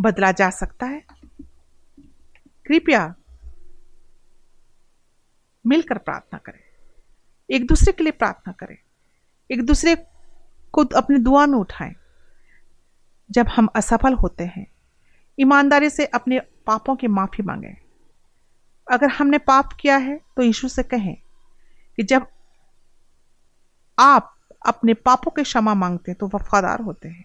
बदला 0.00 0.32
जा 0.32 0.50
सकता 0.50 0.86
है। 0.86 1.06
कृपया 2.66 3.14
मिलकर 5.66 5.98
प्रार्थना 5.98 6.38
करें। 6.38 6.65
एक 7.50 7.66
दूसरे 7.66 7.92
के 7.92 8.02
लिए 8.02 8.12
प्रार्थना 8.12 8.52
करें। 8.52 8.76
एक 9.50 9.66
दूसरे 9.66 9.96
को 10.72 10.84
अपनी 10.84 11.18
दुआ 11.18 11.46
में 11.46 11.58
उठाएँ। 11.58 11.94
जब 13.30 13.48
हम 13.48 13.66
असफल 13.66 14.12
होते 14.12 14.44
हैं, 14.44 14.66
ईमानदारी 15.38 15.90
से 15.90 16.06
अपने 16.06 16.40
पापों 16.40 16.96
की 16.96 17.06
माफ़ी 17.06 17.44
मांगें। 17.44 17.76
अगर 18.92 19.08
हमने 19.08 19.38
पाप 19.38 19.72
किया 19.72 19.96
है 19.96 20.20
तो 20.36 20.42
यीशु 20.42 20.68
से 20.68 20.82
कहें 20.82 21.16
कि 21.96 22.02
जब 22.02 22.26
आप 23.98 24.36
अपने 24.66 24.94
पापों 24.94 25.30
के 25.30 25.42
क्षमा 25.42 25.74
मांगते 25.74 26.10
हैं 26.10 26.18
तो 26.18 26.26
वफादार 26.26 26.80
होते 26.80 27.08
हैं। 27.08 27.24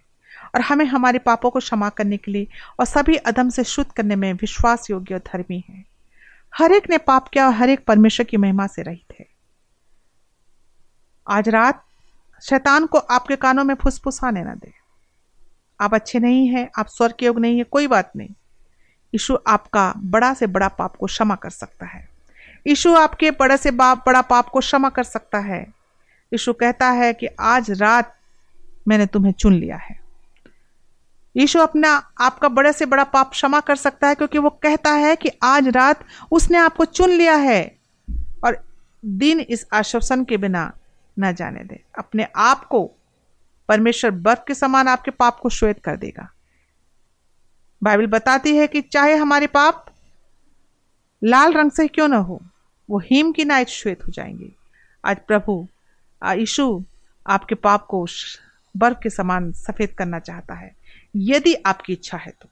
और 0.55 0.61
हमें 0.61 0.85
हमारे 0.85 1.19
पापों 1.19 1.49
को 1.49 1.59
क्षमा 1.59 1.89
करने 1.89 2.17
के 2.17 2.31
लिए 2.31 2.47
और 2.79 2.85
सभी 2.85 3.15
अदम 3.15 3.49
से 3.49 3.63
शुद्ध 3.63 3.91
करने 3.91 4.15
में 4.15 4.33
विश्वास 4.33 4.89
योग्य 4.89 5.13
और 5.13 5.19
धर्मी 5.19 5.63
है। 5.69 5.85
हर 6.55 6.71
एक 6.71 6.89
ने 6.89 6.97
पाप 6.97 7.27
किया 7.27 7.47
और 7.47 7.53
हर 7.53 7.69
एक 7.69 7.85
परमेश्वर 7.85 8.25
की 8.25 8.37
महिमा 8.37 8.67
से 8.67 8.81
रहित 8.81 9.13
है। 9.19 9.30
आज 11.27 11.49
रात 11.49 11.85
शैतान 12.41 12.85
को 12.85 12.97
आपके 12.97 13.35
कानों 13.35 13.63
में 13.63 13.75
फुसफुस 13.75 14.23
आने 14.23 14.43
ना 14.43 14.55
दे। 14.55 14.73
आप 15.81 15.93
अच्छे 15.93 16.19
नहीं 16.19 16.47
हैं, 16.47 16.69
आप 16.79 16.87
स्वर्ग 16.87 17.13
के 17.19 17.25
योग 17.25 17.39
नहीं 17.39 17.57
है, 17.57 17.63
कोई 17.63 17.87
बात 17.87 18.11
नहीं। 18.15 18.29
यीशु 19.13 19.37
आपका 19.47 19.93
बड़ा 19.97 20.33
से 20.33 20.47
बड़ा 20.47 20.67
पाप 20.67 20.95
को 20.95 21.05
क्षमा 21.05 21.35
कर 21.35 21.49
सकता 21.49 21.85
है। 21.85 22.09
यीशु 22.67 22.95
आपके 22.95 23.31
बड़े 23.31 23.57
से 23.57 23.71
बाप 23.71 24.03
बड़ा 24.05 24.21
पाप 24.21 24.49
को 24.49 24.59
क्षमा 24.59 24.89
कर 24.89 25.03
सकता 25.03 25.37
है। 25.37 25.61
यीशु 26.33 26.53
कहता 26.53 26.89
है 26.89 27.13
कि 27.13 27.27
आज 27.39 27.71
रात 27.71 28.17
मैंने 28.87 29.05
तुम्हें 29.05 29.33
चुन 29.33 29.53
लिया 29.53 29.77
है। 29.77 29.99
यीशु 31.37 31.59
अपना, 31.59 32.11
आपका 32.21 32.47
बड़े 32.47 32.73
से 32.73 32.85
बड़ा 32.85 33.03
पाप 33.03 33.31
क्षमा 33.31 33.59
कर 33.59 33.75
सकता 33.75 34.07
है 34.07 34.15
क्योंकि 34.15 34.37
वो 34.37 34.49
कहता 34.49 34.91
है 34.91 35.15
कि 35.15 35.29
आज 35.43 35.67
रात 35.67 36.05
उसने 36.31 36.57
आपको 36.57 36.85
चुन 36.85 37.09
लिया 37.09 37.35
है। 37.35 37.77
और 38.43 38.63
दिन 39.05 39.39
इस 39.39 39.67
आश्वासन 39.73 40.23
के 40.23 40.37
बिना 40.37 40.73
न 41.21 41.33
जाने 41.33 41.63
दे। 41.63 41.83
अपने 41.97 42.27
आप 42.35 42.63
को 42.65 42.91
परमेश्वर 43.69 44.11
बर्फ़ 44.11 44.39
के 44.47 44.53
समान 44.53 44.87
आपके 44.87 45.11
पाप 45.11 45.39
को 45.39 45.49
श्वेत 45.49 45.79
कर 45.83 45.97
देगा। 45.97 46.31
बाइबल 47.83 48.07
बताती 48.07 48.55
है 48.55 48.67
कि 48.67 48.81
चाहे 48.81 49.15
हमारे 49.15 49.47
पाप 49.47 49.85
लाल 51.23 51.53
रंग 51.53 51.71
से 51.71 51.87
क्यों 51.87 52.07
ना 52.07 52.17
हो, 52.17 52.41
वो 52.89 52.99
हिम 52.99 53.31
की 53.31 53.45
नाइट 53.45 53.67
श्वेत 53.67 54.07
हो 54.07 54.11
जाएँगे। 54.11 54.51
आज 55.05 55.17
प्रभु 55.27 55.67
यीशु 56.25 56.83
आपके 57.27 57.55
पाप 57.55 57.85
को 57.85 58.07
बर्फ़ 58.77 58.97
के 59.03 59.09
समान 59.09 59.51
सफ़ेद 59.51 59.93
करना 59.93 60.19
चाहता 60.19 60.53
है। 60.53 60.75
यदि 61.15 61.53
आपकी 61.53 61.93
इच्छा 61.93 62.17
है 62.17 62.33
तो। 62.41 62.49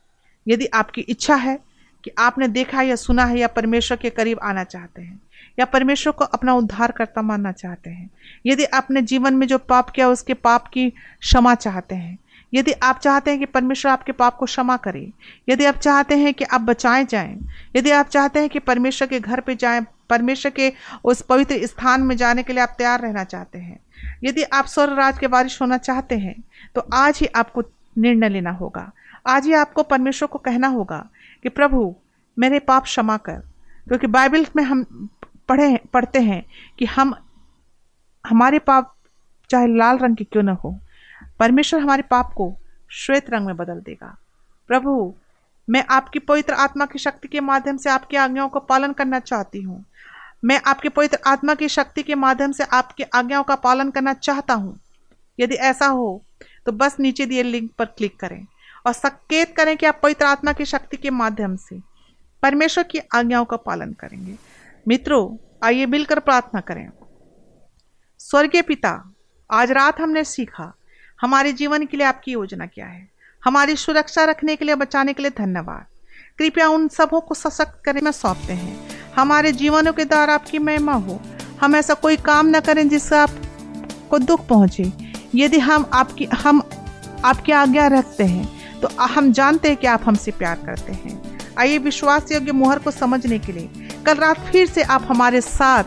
यदि 0.48 0.66
आपकी 0.66 1.02
इच्छा 1.02 1.36
है 1.36 1.69
कि 2.04 2.12
आपने 2.18 2.48
देखा 2.48 2.82
या 2.82 2.96
सुना 2.96 3.26
है 3.26 3.40
या 3.40 3.48
परमेश्वर 3.48 3.98
के 3.98 4.10
करीब 4.10 4.40
आना 4.44 4.64
चाहते 4.64 5.02
हैं, 5.02 5.20
या 5.60 5.66
परमेश्वर 5.66 6.14
को 6.14 6.26
अपना 6.26 6.54
उद्धार 6.54 6.92
करता 6.92 7.22
मानना 7.22 7.52
चाहते 7.52 7.90
हैं। 7.90 8.10
यदि 8.46 8.66
आपने 8.66 9.02
जीवन 9.02 9.34
में 9.34 9.48
जो 9.48 9.58
पाप 9.60 9.90
किया, 9.90 10.10
उसके 10.10 10.34
पाप 10.34 10.68
की 10.68 10.90
क्षमा 10.90 11.56
चाहते 11.56 11.96
हैं। 11.96 12.18
यदि 12.54 12.72
आप 12.74 13.00
चाहते 13.00 13.32
हैं 13.32 13.40
कि 13.40 13.46
परमेश्वर 13.46 13.92
आपके 13.92 14.12
पाप 14.12 14.36
को 14.36 14.46
क्षमा 14.46 14.78
करे, 14.78 15.12
यदि 15.50 15.66
आप 15.66 15.76
चाहते 15.76 16.18
हैं 16.18 16.34
कि 16.34 16.44
आप 16.46 16.62
बचाए 16.62 17.06
जाएँ, 17.06 17.38
यदि 17.76 17.92
आप 17.92 18.08
चाहते 18.08 18.40
हैं 18.40 18.50
कि 18.50 18.60
परमेश्वर 18.60 19.08
के 19.08 19.20
घर 19.20 19.40
पे 19.40 19.56
जाएँ, 19.56 19.86
परमेश्वर 20.10 20.52
के 20.52 20.72
उस 21.04 21.22
पवित्र 21.22 21.66
स्थान 21.66 22.02
में 22.02 22.16
जाने 22.18 22.44
के 22.44 22.54
लिए 22.54 22.64
आप 22.64 22.74
तैयार 22.78 23.02
रहना 23.02 23.24
चाहते 23.24 23.60
हैं। 23.60 23.80
यदि 24.24 24.44
आप 24.44 24.66
स्वर्ग 24.66 24.98
राज 24.98 25.20
के 25.20 25.28
बारिश 25.28 25.62
होना 25.62 25.78
चाहते 25.78 26.18
हैं 26.18 26.36
तो 26.76 26.82
आज 26.94 27.20
ही 27.20 27.26
आपको 27.36 27.64
निर्णय 27.98 28.30
लेना 28.30 28.52
होगा। 28.52 28.92
आज 29.28 29.46
ही 29.46 29.54
आपको 29.54 29.84
परमेश्वर 29.84 30.28
को 30.28 30.40
कहना 30.40 30.68
होगा 30.68 31.08
कि 31.44 31.50
प्रभु, 31.50 31.96
मेरे 32.40 32.60
पाप 32.60 32.84
क्षमा 32.84 33.18
कर। 33.18 33.40
क्योंकि 33.88 34.08
बाइबल 34.08 34.46
में 34.56 34.64
हम 34.64 35.10
पढ़े, 35.50 35.80
पढ़ते 35.94 36.20
हैं 36.20 36.46
कि 36.80 36.86
हम, 36.86 37.16
हमारे 38.28 38.60
पाप 38.60 38.96
चाहे 39.50 39.68
लाल 39.68 39.98
रंग 39.98 40.16
के 40.16 40.24
क्यों 40.24 40.44
न 40.44 40.50
हो, 40.50 40.80
परमेश्वर 41.40 41.80
हमारे 41.80 42.02
पाप 42.02 42.34
को 42.34 42.58
श्वेत 42.92 43.30
रंग 43.30 43.46
में 43.46 43.58
बदल 43.58 43.80
देगा। 43.80 44.18
प्रभु, 44.68 45.16
मैं 45.70 45.86
आपकी 45.90 46.20
पवित्र 46.20 46.54
आत्मा 46.54 46.86
की 46.86 47.00
शक्ति 47.00 47.28
के 47.28 47.40
माध्यम 47.40 47.78
से 47.78 47.90
आपकी 47.90 48.18
आज्ञाओं 48.18 48.50
का 48.50 48.60
पालन 48.60 48.94
करना 48.94 49.20
चाहती 49.20 49.62
हूँ। 49.62 49.86
मैं 50.46 50.62
आपके 50.68 50.90
पवित्र 50.90 51.18
आत्मा 51.28 51.56
की 51.56 51.68
शक्ति 51.70 52.04
के 52.04 52.16
माध्यम 52.16 52.52
से 52.52 52.64
आपकी 52.64 53.04
आज्ञाओं 53.04 53.44
का 53.44 53.56
पालन 53.56 53.92
करना 53.92 54.14
चाहता 54.14 54.54
हूँ। 54.54 54.80
यदि 55.40 55.56
ऐसा 55.56 55.86
हो 55.86 56.24
तो 56.66 56.72
बस 56.72 57.00
नीचे 57.00 57.26
दिए 57.26 57.44
लिंक 57.44 57.72
पर 57.72 57.86
क्लिक 57.86 58.20
करें। 58.20 58.46
और 58.90 58.94
संकेत 58.94 59.56
करें 59.58 59.78
कि 59.78 59.86
आप 59.86 60.00
पवित्र 60.04 60.26
आत्मा 60.26 60.54
की 60.54 60.66
शक्ति 60.66 60.98
के 60.98 61.10
माध्यम 61.10 61.56
से 61.56 61.80
परमेश्वर 62.44 62.84
की 62.84 63.00
आज्ञाओं 63.16 63.46
का 63.46 63.58
पालन 63.58 63.94
करेंगे। 63.94 64.36
मित्रों, 64.88 65.46
आइए 65.64 65.86
मिलकर 65.86 66.20
प्रार्थना 66.20 66.62
करें। 66.62 66.90
स्वर्गीय 68.20 68.62
पिता, 68.62 69.14
आज 69.52 69.72
रात 69.72 70.02
हमने 70.02 70.24
सीखा, 70.24 70.74
हमारे 71.22 71.54
जीवन 71.54 71.86
के 71.86 71.98
लिए 71.98 72.08
आपकी 72.08 72.32
योजना 72.32 72.66
क्या 72.66 72.86
है? 72.86 73.10
हमारी 73.46 73.76
सुरक्षा 73.76 74.24
रखने 74.24 74.56
के 74.56 74.66
लिए, 74.66 74.76
बचाने 74.76 75.14
के 75.14 75.24
लिए 75.24 75.32
धन्यवाद। 75.38 75.86
कृपया 76.40 76.70
उन 76.70 76.88
सबों 76.88 77.22
को 77.22 77.36
सशक्त 77.36 77.82
करने 77.86 78.02
में 78.02 78.12
सौंपते 78.12 78.54
हैं। 78.54 78.90
हमारे 79.16 79.52
जीवनों 79.52 79.94
के 79.94 80.06
द्वारा 80.06 80.34
आपकी 80.34 80.60
महिमा 80.60 80.94
हो। 80.94 81.22
हम 81.62 81.76
ऐसा 81.76 81.94
कोई 81.94 82.18
काम 82.18 82.48
न 82.48 82.60
करें 82.60 82.90
जिससे 82.90 83.18
आपको 83.18 84.20
दुख 84.20 84.48
पहुँचे। 84.48 84.92
यदि 85.36 85.60
हम 85.60 85.90
आपकी 85.94 86.26
हम 86.26 86.70
आपकी 87.26 87.52
आज्ञा 87.52 87.88
रखते 87.88 88.24
हैं 88.24 88.59
तो 88.82 88.90
हम 89.00 89.32
जानते 89.32 89.68
हैं 89.68 89.78
कि 89.78 89.88
आप 89.88 90.02
हमसे 90.06 90.32
प्यार 90.32 90.60
करते 90.66 90.94
हैं। 90.94 91.40
आइए 91.60 91.78
विश्वास 91.78 92.32
योग्य 92.32 92.52
मोहर 92.52 92.80
को 92.80 92.92
समझने 92.92 93.40
के 93.40 93.52
लिए, 93.52 93.70
कल 94.06 94.16
रात 94.16 94.40
फिर 94.52 94.68
से 94.68 94.82
आप 94.82 95.08
हमारे 95.10 95.42
साथ 95.42 95.84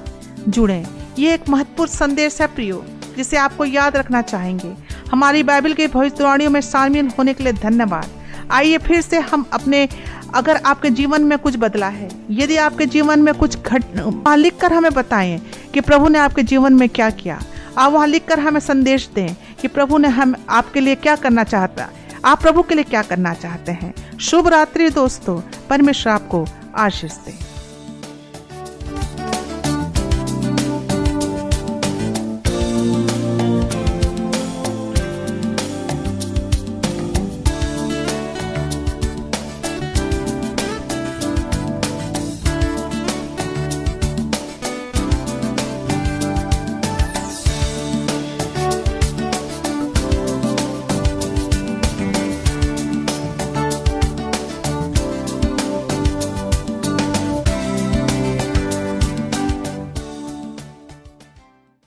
जुड़ें। 0.48 0.86
ये 1.18 1.34
एक 1.34 1.48
महत्वपूर्ण 1.48 1.90
संदेश 1.90 2.40
है 2.40 2.46
प्रियो, 2.46 2.84
जिसे 3.16 3.36
आपको 3.36 3.64
याद 3.64 3.96
रखना 3.96 4.22
चाहेंगे। 4.22 4.74
हमारी 5.10 5.42
बाइबल 5.42 5.72
के 5.72 5.86
भविष्यवाणियों 5.88 6.50
में 6.50 6.60
शामिल 6.60 7.10
होने 7.18 7.34
के 7.34 7.44
लिए 7.44 7.52
धन्यवाद। 7.52 8.10
आइए 8.50 8.78
फिर 8.78 9.00
से 9.00 9.18
हम 9.20 9.46
अपने, 9.52 9.88
अगर 10.34 10.56
आपके 10.56 10.90
जीवन 10.90 11.22
में 11.22 11.38
कुछ 11.38 11.56
बदला 11.56 11.88
है, 11.88 12.08
यदि 12.30 12.56
आपके 12.56 12.86
जीवन 12.86 13.22
में 13.22 13.32
कुछ 13.34 13.58
घट 13.58 13.84
लिख 14.28 14.58
कर 14.60 14.72
हमें 14.72 14.92
बताएँ 14.92 15.38
कि 15.74 15.80
प्रभु 15.80 16.08
ने 16.08 16.18
आपके 16.18 16.42
जीवन 16.42 16.72
में 16.72 16.88
क्या 16.88 17.10
किया। 17.10 17.40
आप 17.78 17.92
वहाँ 17.92 18.06
लिख 18.06 18.26
कर 18.28 18.40
हमें 18.40 18.60
संदेश 18.60 19.08
दें 19.14 19.34
कि 19.60 19.68
प्रभु 19.68 19.98
ने 19.98 20.08
हम, 20.08 20.34
आपके 20.48 20.80
लिए 20.80 20.94
क्या 20.94 21.16
करना 21.16 21.44
चाहता 21.44 21.88
आप 22.24 22.42
प्रभु 22.42 22.62
के 22.62 22.74
लिए 22.74 22.84
क्या 22.84 23.02
करना 23.02 23.34
चाहते 23.34 23.72
हैं? 23.72 24.18
शुभ 24.18 24.48
रात्रि 24.48 24.90
दोस्तों, 24.90 25.40
परमेश्वर 25.70 26.12
आपको 26.12 26.46
आशीष 26.76 27.12
दें। 27.12 27.51